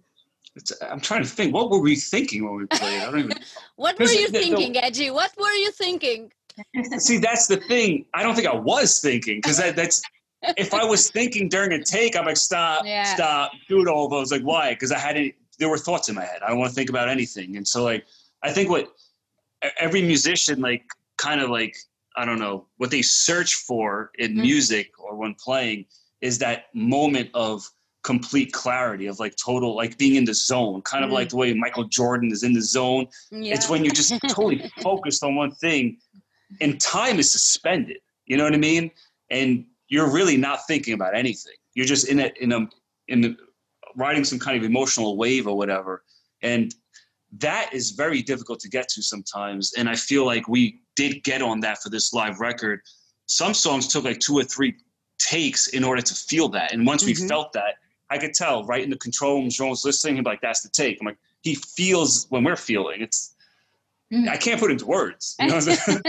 It's, 0.56 0.72
I'm 0.82 0.99
trying 1.01 1.24
to 1.24 1.30
think. 1.30 1.53
What 1.53 1.70
were 1.70 1.80
we 1.82 1.95
thinking 1.95 2.45
when 2.45 2.56
we 2.56 2.66
played? 2.68 3.01
I 3.01 3.06
don't 3.12 3.20
even. 3.20 3.38
What 3.76 3.99
were 3.99 4.06
you 4.06 4.28
the- 4.28 4.32
the- 4.34 4.39
thinking, 4.39 4.74
Edgey? 4.76 5.14
What 5.14 5.32
were 5.38 5.51
you 5.51 5.72
thinking? 5.72 6.32
See, 6.97 7.18
that's 7.18 7.47
the 7.47 7.58
thing. 7.58 8.06
I 8.14 8.24
don't 8.24 8.36
think 8.36 8.47
I 8.47 8.56
was 8.56 8.99
thinking 9.01 9.38
because 9.41 9.58
that, 9.58 9.76
that's. 9.76 10.01
If 10.58 10.76
I 10.76 10.84
was 10.86 11.10
thinking 11.10 11.49
during 11.49 11.72
a 11.74 11.84
take, 11.84 12.16
I'm 12.16 12.26
like, 12.26 12.38
stop, 12.38 12.86
Yeah. 12.86 13.03
stop, 13.16 13.51
do 13.68 13.82
it 13.82 13.88
all. 13.88 14.08
But 14.10 14.18
I 14.18 14.20
was 14.20 14.32
like, 14.32 14.43
why? 14.43 14.74
Because 14.76 14.91
I 14.91 14.99
had 14.99 15.18
it. 15.18 15.34
There 15.58 15.70
were 15.70 15.78
thoughts 15.80 16.08
in 16.08 16.14
my 16.14 16.24
head. 16.24 16.41
I 16.43 16.49
don't 16.49 16.60
want 16.60 16.70
to 16.70 16.76
think 16.76 16.89
about 16.91 17.10
anything. 17.10 17.58
And 17.58 17.68
so, 17.68 17.84
like, 17.84 18.06
I 18.43 18.51
think 18.51 18.70
what 18.70 18.93
every 19.80 20.03
musician, 20.03 20.62
like, 20.62 20.84
kind 21.18 21.41
of 21.41 21.49
like, 21.49 21.76
I 22.16 22.26
don't 22.26 22.38
know, 22.38 22.68
what 22.78 22.91
they 22.91 23.01
search 23.01 23.56
for 23.56 24.12
in 24.20 24.34
Mhm. 24.36 24.41
music 24.41 24.91
or 24.99 25.16
when 25.16 25.34
playing 25.34 25.86
is 26.22 26.38
that 26.39 26.66
moment 26.76 27.32
of 27.34 27.68
complete 28.06 28.53
clarity, 28.53 29.08
of 29.08 29.20
like 29.20 29.36
total, 29.36 29.76
like 29.76 29.97
being 29.97 30.16
in 30.16 30.26
the 30.26 30.34
zone, 30.34 30.82
kind 30.84 31.03
of 31.03 31.12
like 31.12 31.30
the 31.30 31.36
way 31.36 31.53
Michael 31.53 31.86
Jordan 31.86 32.32
is 32.32 32.43
in 32.43 32.53
the 32.53 32.62
zone. 32.62 33.08
Yeah. 33.32 33.56
It's 33.56 33.68
when 33.68 33.84
you're 33.84 33.93
just 33.93 34.14
totally 34.30 34.72
focused 34.82 35.24
on 35.24 35.36
one 35.36 35.51
thing 35.56 35.97
and 36.62 36.80
time 36.80 37.18
is 37.18 37.32
suspended. 37.32 37.97
You 38.28 38.38
know 38.38 38.43
what 38.43 38.53
I 38.53 38.58
mean? 38.58 38.91
And 39.32 39.66
you're 39.88 40.10
really 40.10 40.38
not 40.38 40.60
thinking 40.68 40.93
about 40.93 41.16
anything. 41.16 41.53
You're 41.74 41.88
just 41.88 42.08
in 42.08 42.20
a 42.20 42.32
in 42.39 42.51
a 42.51 42.70
in 43.08 43.26
a, 43.26 43.36
riding 43.95 44.24
some 44.24 44.39
kind 44.39 44.56
of 44.58 44.64
emotional 44.64 45.18
wave 45.18 45.47
or 45.47 45.58
whatever. 45.58 46.03
And 46.43 46.74
that 47.39 47.74
is 47.74 47.91
very 47.91 48.22
difficult 48.22 48.60
to 48.62 48.70
get 48.70 48.88
to 48.89 49.01
sometimes. 49.01 49.74
And 49.78 49.89
I 49.89 49.95
feel 49.95 50.26
like 50.26 50.47
we 50.47 50.80
did 50.95 51.24
get 51.24 51.41
on 51.41 51.60
that 51.62 51.82
for 51.82 51.89
this 51.89 52.14
live 52.14 52.39
record. 52.39 52.82
Some 53.26 53.53
songs 53.56 53.88
took 53.88 54.03
like 54.06 54.20
two 54.20 54.38
or 54.38 54.43
three 54.43 54.76
takes 55.18 55.68
in 55.70 55.84
order 55.84 56.01
to 56.03 56.14
feel 56.14 56.49
that. 56.49 56.72
And 56.72 56.86
once 56.86 57.03
Mhm. 57.03 57.08
we 57.08 57.28
felt 57.28 57.51
that, 57.53 57.76
I 58.10 58.18
could 58.18 58.34
tell 58.34 58.64
right 58.66 58.84
in 58.84 58.89
the 58.89 58.97
control 58.97 59.39
room, 59.41 59.49
Jean 59.49 59.70
was 59.70 59.84
listening, 59.86 60.18
he'd 60.18 60.26
like, 60.26 60.41
that's 60.41 60.62
the 60.62 60.70
take. 60.70 60.97
I'm 61.01 61.08
like, 61.08 61.18
he 61.41 61.56
feels 61.56 62.28
when 62.30 62.43
we're 62.43 62.56
feeling. 62.56 63.01
It's 63.01 63.32
Mhm. 64.14 64.30
I 64.30 64.38
can't 64.38 64.60
put 64.60 64.70
into 64.72 64.86
words. 64.86 65.36
You 65.39 65.47
know 65.47 65.56
what 65.56 65.68
I'm 65.68 65.76
saying? 65.76 66.01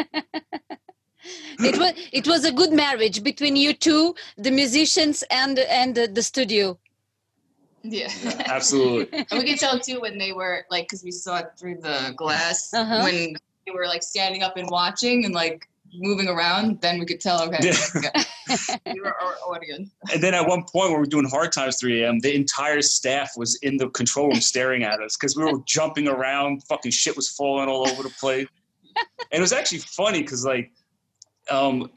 it 1.61 1.79
was 1.79 1.93
it 2.13 2.27
was 2.27 2.45
a 2.45 2.53
good 2.53 2.73
marriage 2.73 3.23
between 3.23 3.57
you 3.57 3.73
two, 3.73 4.15
the 4.37 4.51
musicians 4.51 5.25
and 5.31 5.59
and 5.59 5.95
the, 5.95 6.07
the 6.07 6.23
studio. 6.23 6.79
yeah. 7.83 8.11
Absolutely. 8.47 9.19
and 9.31 9.39
we 9.41 9.45
could 9.49 9.59
tell 9.59 9.79
too 9.81 10.01
when 10.01 10.19
they 10.19 10.33
were 10.33 10.67
like 10.71 10.85
because 10.85 11.03
we 11.03 11.11
saw 11.11 11.39
it 11.39 11.47
through 11.59 11.79
the 11.81 12.13
glass 12.17 12.73
Uh-huh. 12.75 13.03
when 13.05 13.35
they 13.65 13.73
were 13.73 13.87
like 13.87 14.03
standing 14.03 14.43
up 14.43 14.57
and 14.59 14.69
watching 14.71 15.25
and 15.25 15.35
like 15.35 15.67
moving 15.99 16.29
around 16.29 16.81
then 16.81 16.99
we 16.99 17.07
could 17.07 17.21
tell 17.21 17.43
okay 17.43 17.59
Yeah. 17.63 18.23
we 18.93 19.01
were 19.01 19.15
our 19.23 19.35
audience 19.49 19.91
And 20.13 20.23
then 20.23 20.35
at 20.35 20.47
one 20.47 20.63
point 20.63 20.91
when 20.91 20.93
we 20.93 20.99
were 20.99 21.07
doing 21.07 21.29
Hard 21.29 21.53
Times 21.53 21.79
3 21.79 22.03
a.m., 22.03 22.19
the 22.21 22.35
entire 22.35 22.83
staff 22.83 23.33
was 23.37 23.57
in 23.63 23.77
the 23.77 23.89
control 23.91 24.29
room 24.29 24.41
staring 24.41 24.85
at 24.85 25.01
us 25.01 25.17
because 25.17 25.37
we 25.37 25.45
were 25.45 25.59
jumping 25.67 26.09
around. 26.09 26.63
Fucking 26.65 26.93
shit 26.93 27.17
was 27.17 27.29
falling 27.29 27.69
all 27.69 27.89
over 27.89 28.03
the 28.03 28.15
place. 28.21 28.47
And 28.97 29.39
it 29.39 29.41
was 29.41 29.53
actually 29.53 29.79
funny 29.79 30.23
because, 30.23 30.45
like, 30.45 30.71
um, 31.51 31.91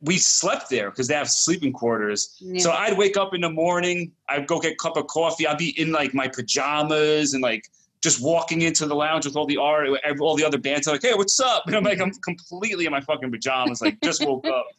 we 0.00 0.18
slept 0.18 0.70
there 0.70 0.90
because 0.90 1.08
they 1.08 1.14
have 1.14 1.28
sleeping 1.30 1.72
quarters. 1.72 2.36
Yeah. 2.40 2.60
So 2.60 2.70
I'd 2.70 2.96
wake 2.96 3.16
up 3.16 3.34
in 3.34 3.40
the 3.40 3.50
morning, 3.50 4.12
I'd 4.28 4.46
go 4.46 4.60
get 4.60 4.72
a 4.72 4.76
cup 4.76 4.96
of 4.96 5.06
coffee. 5.06 5.46
I'd 5.46 5.58
be 5.58 5.78
in 5.80 5.90
like 5.92 6.14
my 6.14 6.28
pajamas 6.28 7.34
and 7.34 7.42
like 7.42 7.64
just 8.06 8.22
walking 8.22 8.62
into 8.62 8.86
the 8.86 8.94
lounge 8.94 9.26
with 9.26 9.34
all 9.36 9.46
the 9.46 9.56
art, 9.56 9.88
all 10.20 10.36
the 10.36 10.44
other 10.44 10.58
bands 10.58 10.86
are 10.86 10.92
like, 10.92 11.02
"Hey, 11.02 11.14
what's 11.14 11.40
up?" 11.40 11.64
And 11.66 11.74
I'm 11.74 11.82
like, 11.82 12.00
I'm 12.00 12.12
completely 12.30 12.86
in 12.86 12.92
my 12.92 13.00
fucking 13.00 13.32
pajamas, 13.32 13.82
like 13.82 14.00
just 14.00 14.24
woke 14.24 14.46
up. 14.46 14.66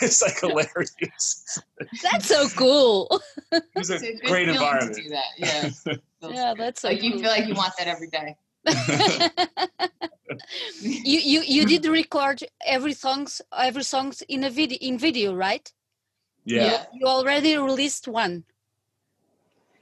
It's 0.00 0.22
like 0.22 0.38
hilarious. 0.38 1.58
That's 2.04 2.28
so 2.28 2.48
cool. 2.50 3.08
It 3.50 3.64
was 3.74 3.90
a 3.90 3.94
It's 3.96 4.20
a 4.22 4.26
great 4.30 4.48
environment. 4.48 4.94
to 4.96 5.02
do 5.02 5.08
that 5.08 5.30
yeah 5.38 5.70
yeah, 6.38 6.54
that's 6.56 6.82
so 6.82 6.88
like 6.88 7.02
you 7.02 7.10
feel 7.20 7.30
like 7.36 7.46
you 7.48 7.54
want 7.62 7.72
that 7.78 7.88
every 7.88 8.06
day 8.18 8.28
you 10.80 11.18
you 11.32 11.40
you 11.54 11.62
did 11.72 11.84
record 12.00 12.38
every 12.76 12.92
songs 13.04 13.42
every 13.68 13.82
songs 13.94 14.22
in 14.34 14.44
a 14.44 14.50
video 14.50 14.78
in 14.88 14.98
video, 14.98 15.34
right? 15.34 15.66
yeah. 16.44 16.64
Yeah. 16.66 16.84
You 16.96 17.06
already 17.06 17.56
released 17.56 18.06
one. 18.08 18.44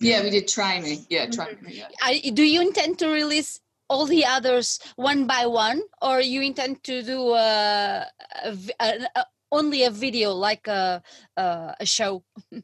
Yeah, 0.00 0.22
we 0.22 0.30
did 0.30 0.48
try 0.48 0.80
me. 0.80 1.04
Yeah, 1.10 1.26
try 1.26 1.54
me. 1.60 1.74
Yeah. 1.74 1.88
I, 2.02 2.20
do 2.34 2.42
you 2.42 2.60
intend 2.62 2.98
to 3.00 3.08
release 3.08 3.60
all 3.88 4.06
the 4.06 4.24
others 4.24 4.78
one 4.96 5.26
by 5.26 5.46
one, 5.46 5.82
or 6.00 6.20
you 6.20 6.40
intend 6.42 6.82
to 6.84 7.02
do 7.02 7.30
uh, 7.30 8.04
a, 8.44 8.56
a- 8.80 9.08
a- 9.16 9.26
only 9.52 9.84
a 9.84 9.90
video 9.90 10.32
like 10.32 10.66
a 10.68 11.02
a, 11.36 11.74
a 11.80 11.86
show? 11.86 12.24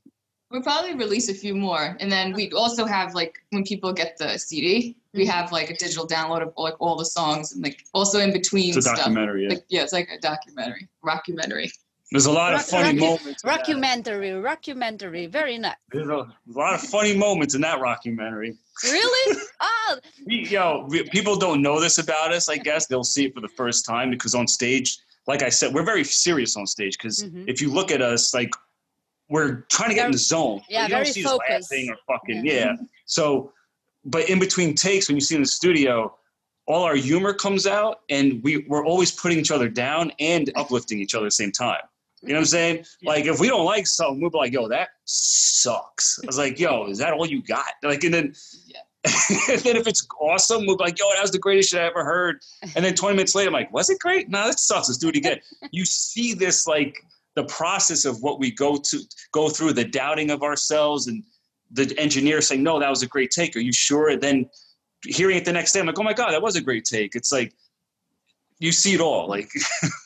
We'll 0.49 0.63
probably 0.63 0.95
release 0.95 1.29
a 1.29 1.35
few 1.35 1.57
more, 1.57 1.97
and 1.99 2.11
then 2.11 2.33
we 2.33 2.53
also 2.53 2.85
have 2.87 3.15
like 3.17 3.35
when 3.51 3.65
people 3.65 3.93
get 3.93 4.17
the 4.17 4.39
CD, 4.39 4.97
we 5.13 5.25
Mhm. 5.27 5.31
have 5.31 5.51
like 5.51 5.71
a 5.71 5.77
digital 5.77 6.07
download 6.07 6.43
of 6.43 6.53
like 6.57 6.77
all 6.79 6.95
the 6.95 7.05
songs, 7.05 7.51
and 7.53 7.65
like 7.65 7.83
also 7.93 8.21
in 8.21 8.33
between 8.33 8.69
It's 8.69 8.77
a 8.77 8.83
stuff. 8.83 8.97
documentary. 8.99 9.43
Yeah. 9.43 9.49
Like 9.49 9.65
yeah, 9.69 9.83
it's 9.83 9.93
like 9.93 10.09
a 10.09 10.21
documentary, 10.21 10.87
rockumentary. 11.05 11.69
There's 12.13 12.27
a 12.27 12.33
lot 12.33 12.55
of 12.55 12.63
funny 12.65 12.99
rocky- 12.99 13.19
moments. 13.19 13.43
Rockumentary, 13.43 14.41
rockumentary, 14.41 15.29
very 15.29 15.59
nice. 15.59 15.75
There's 15.91 16.07
a 16.09 16.27
lot 16.47 16.75
of 16.75 16.81
funny 16.81 17.17
moments 17.17 17.55
in 17.57 17.61
that 17.63 17.81
rockumentary. 17.81 18.57
Really? 18.85 19.39
oh, 19.61 19.99
We, 20.25 20.47
yo, 20.47 20.87
we, 20.89 21.03
people 21.11 21.37
don't 21.37 21.63
know 21.63 21.81
this 21.81 21.99
about 21.99 22.33
us. 22.33 22.49
I 22.49 22.59
guess 22.59 22.87
they'll 22.87 23.03
see 23.03 23.25
it 23.27 23.35
for 23.35 23.41
the 23.41 23.49
first 23.49 23.85
time 23.85 24.11
because 24.11 24.35
on 24.37 24.47
stage, 24.47 24.99
like 25.27 25.43
I 25.43 25.49
said, 25.49 25.75
we're 25.75 25.83
very 25.85 26.05
serious 26.05 26.57
on 26.57 26.67
stage. 26.67 26.97
Because 26.97 27.25
Mhm. 27.25 27.49
if 27.49 27.61
you 27.61 27.71
look 27.73 27.91
at 27.91 28.01
us, 28.03 28.33
like 28.33 28.51
we're 29.29 29.63
trying 29.71 29.89
to 29.89 29.95
get 29.97 30.07
in 30.07 30.13
the 30.13 30.19
zone. 30.19 30.63
Yeah, 30.69 30.85
you 30.85 30.89
don't 30.91 30.99
very 31.01 31.13
see 31.13 31.25
us 31.25 31.31
focused. 31.33 31.73
laughing 31.73 31.91
or 31.91 31.97
fucking 32.07 32.47
Yeah. 32.47 32.53
yeah. 32.53 32.73
So, 33.07 33.53
but 34.05 34.31
in 34.31 34.39
between 34.39 34.77
takes, 34.77 35.09
when 35.09 35.17
you 35.17 35.21
see 35.21 35.35
in 35.35 35.41
the 35.43 35.49
studio, 35.49 36.17
all 36.69 36.85
our 36.85 36.95
humor 36.95 37.33
comes 37.35 37.67
out, 37.67 38.03
and 38.11 38.41
we 38.45 38.59
we're 38.69 38.85
always 38.87 39.11
putting 39.11 39.39
each 39.41 39.51
other 39.51 39.69
down 39.69 40.13
and 40.21 40.53
uplifting 40.55 41.01
each 41.01 41.15
other 41.17 41.27
at 41.27 41.29
the 41.29 41.33
same 41.33 41.51
time. 41.51 41.81
You 42.23 42.29
know 42.29 42.35
what 42.35 42.41
I'm 42.41 42.47
saying? 42.47 42.85
Like 43.05 43.27
if 43.27 43.39
we 43.41 43.49
don't 43.49 43.65
like 43.65 43.87
something, 43.87 44.21
we'll 44.21 44.31
be 44.31 44.39
like, 44.39 44.53
"Yo, 44.53 44.69
that 44.69 44.89
sucks." 45.05 46.19
I 46.23 46.27
was 46.27 46.39
like, 46.39 46.59
"Yo, 46.59 46.87
is 46.87 46.99
that 46.99 47.13
all 47.13 47.27
you 47.27 47.43
got?" 47.43 47.73
Like, 47.83 48.05
and 48.05 48.15
then, 48.15 48.35
Yeah. 48.67 48.81
and 49.49 49.61
then 49.61 49.77
if 49.77 49.87
it's 49.87 50.07
awesome, 50.19 50.67
we'll 50.67 50.77
be 50.77 50.85
like, 50.85 50.99
"Yo, 50.99 51.09
that 51.15 51.23
was 51.23 51.31
the 51.31 51.39
greatest 51.39 51.71
shit 51.71 51.81
I 51.81 51.85
ever 51.85 52.05
heard." 52.05 52.43
And 52.75 52.85
then 52.85 52.95
20 52.95 53.17
minutes 53.17 53.35
later, 53.35 53.49
I'm 53.49 53.55
like, 53.55 53.73
"Was 53.73 53.91
it 53.91 53.99
great? 54.01 54.29
No, 54.29 54.47
that 54.47 54.59
sucks. 54.59 54.89
Let's 54.89 54.99
do 54.99 55.09
it 55.09 55.17
again." 55.17 55.41
you 55.71 55.85
see 55.85 56.33
this 56.35 56.67
like 56.67 57.05
the 57.35 57.45
process 57.45 58.05
of 58.07 58.23
what 58.23 58.41
we 58.41 58.51
go 58.51 58.77
to 58.77 59.01
go 59.33 59.49
through, 59.49 59.75
the 59.75 59.85
doubting 59.85 60.31
of 60.31 60.43
ourselves, 60.43 61.07
and 61.07 61.23
the 61.71 61.95
engineer 61.99 62.41
saying, 62.41 62.63
"No, 62.63 62.81
that 62.81 62.91
was 62.91 63.03
a 63.03 63.07
great 63.07 63.31
take. 63.31 63.55
Are 63.57 63.61
you 63.61 63.73
sure?" 63.73 64.09
And 64.09 64.23
then 64.23 64.51
hearing 65.05 65.37
it 65.37 65.45
the 65.45 65.53
next 65.53 65.73
day, 65.73 65.81
I'm 65.81 65.87
like, 65.87 65.99
"Oh 65.99 66.03
my 66.03 66.15
god, 66.15 66.33
that 66.33 66.43
was 66.43 66.57
a 66.57 66.63
great 66.63 66.87
take." 66.87 67.15
It's 67.15 67.31
like 67.31 67.53
you 68.59 68.73
see 68.73 68.95
it 68.95 69.01
all. 69.01 69.29
Like 69.29 69.51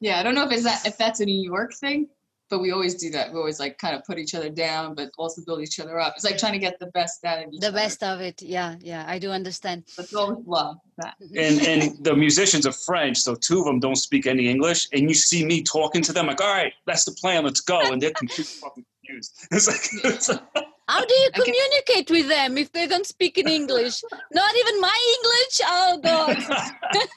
Yeah, 0.00 0.18
I 0.20 0.22
don't 0.22 0.34
know 0.34 0.44
if 0.44 0.52
it's 0.52 0.64
that 0.64 0.86
if 0.86 0.96
that's 0.98 1.20
a 1.20 1.24
New 1.24 1.40
York 1.40 1.74
thing, 1.74 2.08
but 2.50 2.60
we 2.60 2.70
always 2.70 2.94
do 2.94 3.10
that. 3.10 3.32
We 3.32 3.38
always 3.38 3.58
like 3.58 3.78
kind 3.78 3.96
of 3.96 4.04
put 4.04 4.18
each 4.18 4.34
other 4.34 4.50
down, 4.50 4.94
but 4.94 5.10
also 5.18 5.42
build 5.44 5.62
each 5.62 5.80
other 5.80 5.98
up. 5.98 6.14
It's 6.16 6.24
like 6.24 6.38
trying 6.38 6.52
to 6.52 6.58
get 6.58 6.78
the 6.78 6.86
best 6.88 7.24
out 7.24 7.42
of 7.42 7.52
each 7.52 7.60
the 7.60 7.68
other. 7.68 7.76
best 7.76 8.02
of 8.02 8.20
it. 8.20 8.40
Yeah, 8.42 8.76
yeah, 8.80 9.04
I 9.08 9.18
do 9.18 9.30
understand. 9.30 9.84
But 9.96 10.04
it's 10.04 10.12
love. 10.12 10.76
That. 10.98 11.14
and 11.36 11.60
and 11.66 12.04
the 12.04 12.14
musicians 12.14 12.66
are 12.66 12.72
French, 12.72 13.18
so 13.18 13.34
two 13.34 13.60
of 13.60 13.64
them 13.64 13.80
don't 13.80 13.96
speak 13.96 14.26
any 14.26 14.48
English, 14.48 14.88
and 14.92 15.08
you 15.08 15.14
see 15.14 15.44
me 15.44 15.62
talking 15.62 16.02
to 16.02 16.12
them 16.12 16.26
like, 16.26 16.40
"All 16.40 16.52
right, 16.52 16.72
that's 16.86 17.04
the 17.04 17.12
plan. 17.12 17.44
Let's 17.44 17.60
go," 17.60 17.92
and 17.92 18.00
they're 18.00 18.12
completely 18.12 18.44
fucking 18.44 18.84
confused. 19.04 19.32
It's 19.50 19.66
like, 19.66 20.14
it's 20.14 20.28
like 20.28 20.42
How 20.88 21.04
do 21.04 21.14
you 21.14 21.30
communicate 21.32 22.10
with 22.10 22.28
them 22.28 22.56
if 22.56 22.70
they 22.72 22.86
don't 22.86 23.06
speak 23.06 23.38
in 23.38 23.48
English? 23.48 24.02
Not 24.32 24.56
even 24.56 24.80
my 24.80 25.16
English? 25.16 25.60
Oh 25.64 26.00
God. 26.02 26.36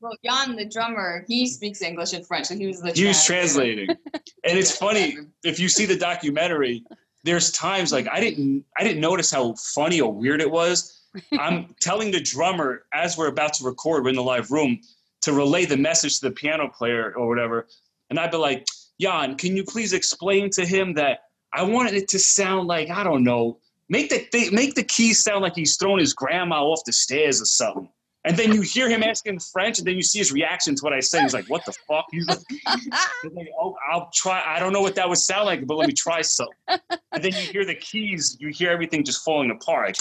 Well, 0.00 0.14
Jan, 0.24 0.54
the 0.54 0.64
drummer, 0.64 1.24
he 1.26 1.48
speaks 1.48 1.82
English 1.82 2.12
and 2.12 2.24
French, 2.24 2.46
so 2.46 2.54
he 2.54 2.68
was 2.68 2.80
the. 2.80 2.92
he 2.92 3.06
was 3.06 3.24
translating, 3.24 3.88
and 3.88 4.58
it's 4.58 4.76
funny 4.76 5.16
if 5.42 5.58
you 5.58 5.68
see 5.68 5.86
the 5.86 5.96
documentary. 5.96 6.84
There's 7.24 7.50
times 7.50 7.92
like 7.92 8.06
I 8.10 8.20
didn't 8.20 8.64
I 8.78 8.84
didn't 8.84 9.00
notice 9.00 9.30
how 9.32 9.54
funny 9.54 10.00
or 10.00 10.12
weird 10.12 10.40
it 10.40 10.50
was. 10.50 11.00
I'm 11.38 11.74
telling 11.80 12.12
the 12.12 12.20
drummer 12.20 12.84
as 12.92 13.18
we're 13.18 13.28
about 13.28 13.54
to 13.54 13.64
record, 13.64 14.04
we're 14.04 14.10
in 14.10 14.16
the 14.16 14.22
live 14.22 14.52
room, 14.52 14.78
to 15.22 15.32
relay 15.32 15.64
the 15.64 15.76
message 15.76 16.20
to 16.20 16.28
the 16.28 16.34
piano 16.34 16.68
player 16.68 17.12
or 17.16 17.26
whatever, 17.26 17.66
and 18.10 18.20
I'd 18.20 18.30
be 18.30 18.36
like, 18.36 18.66
Jan, 19.00 19.34
can 19.34 19.56
you 19.56 19.64
please 19.64 19.92
explain 19.92 20.50
to 20.50 20.64
him 20.64 20.94
that 20.94 21.27
I 21.52 21.62
wanted 21.62 21.94
it 21.94 22.08
to 22.08 22.18
sound 22.18 22.68
like 22.68 22.90
I 22.90 23.04
don't 23.04 23.24
know, 23.24 23.58
make 23.88 24.10
the 24.10 24.26
th- 24.30 24.52
make 24.52 24.74
the 24.74 24.82
keys 24.82 25.22
sound 25.22 25.42
like 25.42 25.54
he's 25.54 25.76
throwing 25.76 25.98
his 25.98 26.14
grandma 26.14 26.62
off 26.62 26.84
the 26.84 26.92
stairs 26.92 27.40
or 27.40 27.46
something. 27.46 27.88
And 28.24 28.36
then 28.36 28.52
you 28.52 28.60
hear 28.60 28.90
him 28.90 29.02
asking 29.02 29.38
French, 29.38 29.78
and 29.78 29.86
then 29.86 29.94
you 29.94 30.02
see 30.02 30.18
his 30.18 30.32
reaction 30.32 30.74
to 30.74 30.82
what 30.82 30.92
I 30.92 31.00
said. 31.00 31.22
He's 31.22 31.32
like, 31.32 31.46
"What 31.46 31.64
the 31.64 31.72
fuck?" 31.72 32.04
He's 32.10 32.26
like, 32.26 32.38
he's 32.50 33.32
like, 33.32 33.48
"Oh, 33.58 33.76
I'll 33.90 34.10
try. 34.12 34.42
I 34.44 34.58
don't 34.58 34.72
know 34.72 34.82
what 34.82 34.96
that 34.96 35.08
would 35.08 35.18
sound 35.18 35.46
like, 35.46 35.66
but 35.66 35.76
let 35.76 35.86
me 35.86 35.94
try 35.94 36.20
some." 36.20 36.48
And 36.68 37.24
then 37.24 37.32
you 37.32 37.38
hear 37.38 37.64
the 37.64 37.76
keys. 37.76 38.36
You 38.40 38.48
hear 38.48 38.70
everything 38.70 39.04
just 39.04 39.24
falling 39.24 39.50
apart. 39.50 39.98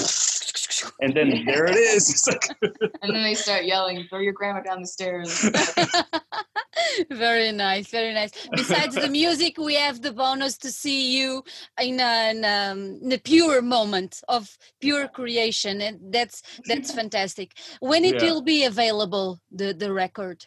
And 0.99 1.13
then 1.13 1.45
there 1.45 1.65
it 1.65 1.75
is. 1.77 2.27
Like, 2.27 2.49
And 3.01 3.15
then 3.15 3.23
they 3.23 3.35
start 3.35 3.65
yelling, 3.65 4.05
"Throw 4.09 4.19
your 4.19 4.33
grandma 4.33 4.61
down 4.61 4.81
the 4.81 4.87
stairs!" 4.87 5.49
very 7.11 7.51
nice, 7.51 7.87
very 7.89 8.13
nice. 8.13 8.31
Besides 8.51 8.95
the 8.95 9.09
music, 9.09 9.57
we 9.57 9.75
have 9.75 10.01
the 10.01 10.11
bonus 10.13 10.57
to 10.59 10.71
see 10.71 11.17
you 11.17 11.43
in 11.81 11.99
an 11.99 12.43
um, 12.45 12.99
in 13.01 13.11
a 13.11 13.17
pure 13.17 13.61
moment 13.61 14.21
of 14.27 14.57
pure 14.79 15.07
creation, 15.07 15.81
and 15.81 15.99
that's 16.13 16.41
that's 16.65 16.91
fantastic. 16.99 17.53
When 17.79 18.03
it 18.05 18.15
Yeah. 18.21 18.25
will 18.31 18.41
be 18.41 18.65
available, 18.65 19.39
the 19.51 19.73
the 19.73 19.91
record? 19.93 20.45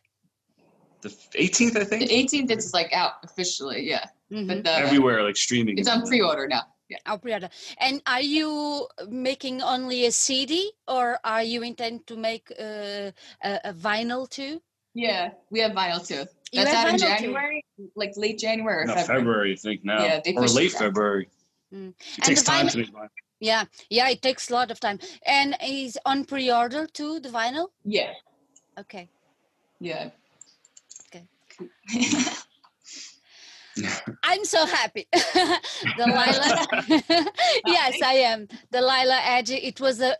the 1.02 1.08
18th, 1.38 1.76
I 1.76 1.78
the 1.80 1.84
think. 1.86 2.10
18th, 2.10 2.50
it's 2.50 2.74
like 2.74 2.92
out 2.92 3.14
officially, 3.24 3.88
yeah. 3.88 4.04
Mhm. 4.30 4.46
But 4.48 4.64
the, 4.64 4.72
Everywhere, 4.76 5.22
like 5.24 5.36
streaming. 5.36 5.78
it's 5.78 5.88
on 5.88 6.06
pre-order 6.06 6.46
now. 6.46 6.62
Yeah. 6.90 6.98
Oh, 7.06 7.18
pre-order. 7.18 7.48
And 7.78 8.02
are 8.06 8.20
you 8.20 8.86
making 9.08 9.62
only 9.62 10.04
a 10.06 10.12
CD, 10.12 10.72
or 10.86 11.18
are 11.24 11.42
you 11.42 11.62
intend 11.62 12.06
to 12.08 12.16
make 12.16 12.50
uh, 12.58 13.12
a, 13.42 13.60
a 13.70 13.72
vinyl 13.72 14.28
too? 14.28 14.60
Yeah, 14.94 15.30
we 15.50 15.60
have 15.60 15.72
vinyl 15.72 16.06
too. 16.06 16.24
You 16.52 16.64
That's 16.64 16.74
out 16.74 16.88
in 16.88 16.94
vinyl 16.96 16.98
too? 16.98 17.06
January, 17.06 17.64
like 17.94 18.12
late 18.16 18.38
January 18.38 18.82
or 18.82 18.86
No, 18.86 18.94
February. 18.94 19.18
February, 19.20 19.52
I 19.52 19.56
think 19.56 19.84
now, 19.84 20.04
Yeah, 20.04 20.20
they 20.24 20.34
or 20.34 20.42
pushed 20.42 20.54
it 20.54 20.56
late 20.56 20.72
back. 20.72 20.80
February. 20.82 21.28
Mm. 21.72 21.88
It 21.90 21.94
And 22.16 22.24
takes 22.24 22.42
time 22.42 22.66
vinyl- 22.66 22.72
to 22.72 22.78
make 22.78 22.92
mine. 22.92 23.08
Yeah, 23.38 23.64
yeah, 23.88 24.08
it 24.10 24.20
takes 24.20 24.50
a 24.50 24.52
lot 24.52 24.70
of 24.70 24.80
time. 24.80 24.98
And 25.24 25.56
is 25.66 25.98
on 26.04 26.24
pre-order 26.24 26.86
too, 26.86 27.20
the 27.20 27.28
vinyl? 27.30 27.68
Yeah, 27.84 28.12
Okay. 28.78 29.08
yeah. 29.78 30.10
Okay. 31.06 31.26
Okay. 31.58 31.70
I'm 34.24 34.44
so 34.44 34.66
happy. 34.66 35.06
Delila. 35.96 36.66
yes, 37.66 38.02
I 38.02 38.14
am. 38.14 38.46
Delila 38.72 39.20
Edge, 39.24 39.50
it 39.52 39.80
was 39.80 40.00
a 40.00 40.16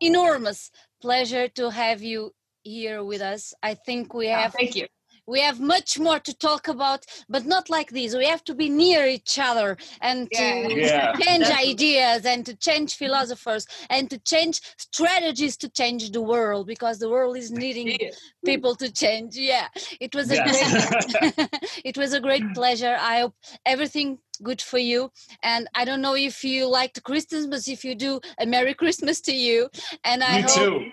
enormous 0.00 0.70
pleasure 1.00 1.48
to 1.48 1.70
have 1.70 2.02
you 2.02 2.32
here 2.62 3.02
with 3.04 3.20
us. 3.20 3.54
I 3.62 3.74
think 3.74 4.14
we 4.14 4.28
have 4.28 4.52
Thank 4.52 4.76
you. 4.76 4.86
We 5.32 5.40
have 5.40 5.60
much 5.60 5.98
more 5.98 6.20
to 6.20 6.34
talk 6.36 6.68
about, 6.68 7.06
but 7.28 7.44
not 7.46 7.70
like 7.70 7.90
this. 7.90 8.14
We 8.16 8.26
have 8.26 8.44
to 8.44 8.54
be 8.54 8.68
near 8.68 9.06
each 9.06 9.38
other 9.38 9.76
and 10.00 10.32
to 10.34 10.44
Yeah. 10.44 10.68
Yeah. 10.76 11.12
change 11.20 11.48
Definitely. 11.48 11.72
ideas 11.72 12.26
and 12.26 12.44
to 12.46 12.54
change 12.56 12.94
philosophers 12.96 13.66
and 13.90 14.10
to 14.10 14.18
change 14.18 14.60
strategies 14.76 15.56
to 15.58 15.68
change 15.68 16.10
the 16.10 16.22
world 16.22 16.66
because 16.66 16.98
the 16.98 17.10
world 17.10 17.36
is 17.36 17.50
needing 17.50 17.98
Yeah. 18.00 18.10
people 18.44 18.74
to 18.76 18.92
change. 18.92 19.36
Yeah, 19.36 19.68
it 20.00 20.14
was 20.14 20.30
a 20.30 20.36
Yes. 20.36 20.46
great, 20.48 20.74
it 21.84 21.96
was 21.96 22.12
a 22.12 22.20
great 22.20 22.52
pleasure. 22.54 22.96
I 23.00 23.20
hope 23.20 23.34
everything 23.64 24.18
good 24.42 24.60
for 24.60 24.78
you. 24.78 25.10
And 25.42 25.68
I 25.74 25.84
don't 25.84 26.02
know 26.02 26.16
if 26.16 26.44
you 26.44 26.66
liked 26.68 27.02
Christmas, 27.02 27.46
but 27.46 27.66
if 27.68 27.84
you 27.84 27.94
do, 27.94 28.20
a 28.38 28.46
Merry 28.46 28.74
Christmas 28.74 29.20
to 29.22 29.32
you. 29.34 29.68
And 30.04 30.22
I 30.22 30.36
Me 30.36 30.42
hope 30.42 30.72
too. 30.72 30.84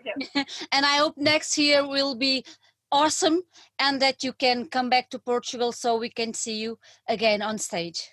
and 0.71 0.85
I 0.85 0.97
hope 0.97 1.15
next 1.17 1.57
year 1.57 1.87
will 1.87 2.15
be 2.15 2.43
awesome 2.91 3.41
and 3.77 4.01
that 4.01 4.23
you 4.23 4.33
can 4.33 4.65
come 4.67 4.89
back 4.89 5.09
to 5.11 5.19
Portugal 5.19 5.71
so 5.71 5.97
we 5.97 6.09
can 6.09 6.33
see 6.33 6.57
you 6.57 6.79
again 7.07 7.41
on 7.41 7.57
stage. 7.57 8.09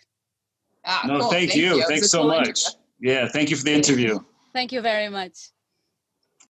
Ah, 0.84 1.02
No, 1.06 1.20
cool. 1.20 1.30
thank, 1.30 1.54
you. 1.54 1.72
It 1.72 1.76
was 1.76 1.86
Thanks 1.86 2.10
so 2.10 2.24
much. 2.26 2.46
interview. 2.48 2.64
Yeah, 3.00 3.28
thank 3.28 3.50
you 3.50 3.56
for 3.56 3.64
the 3.64 3.74
interview. 3.74 4.18
Thank 4.52 4.72
you 4.72 4.80
very 4.80 5.08
much. 5.08 5.50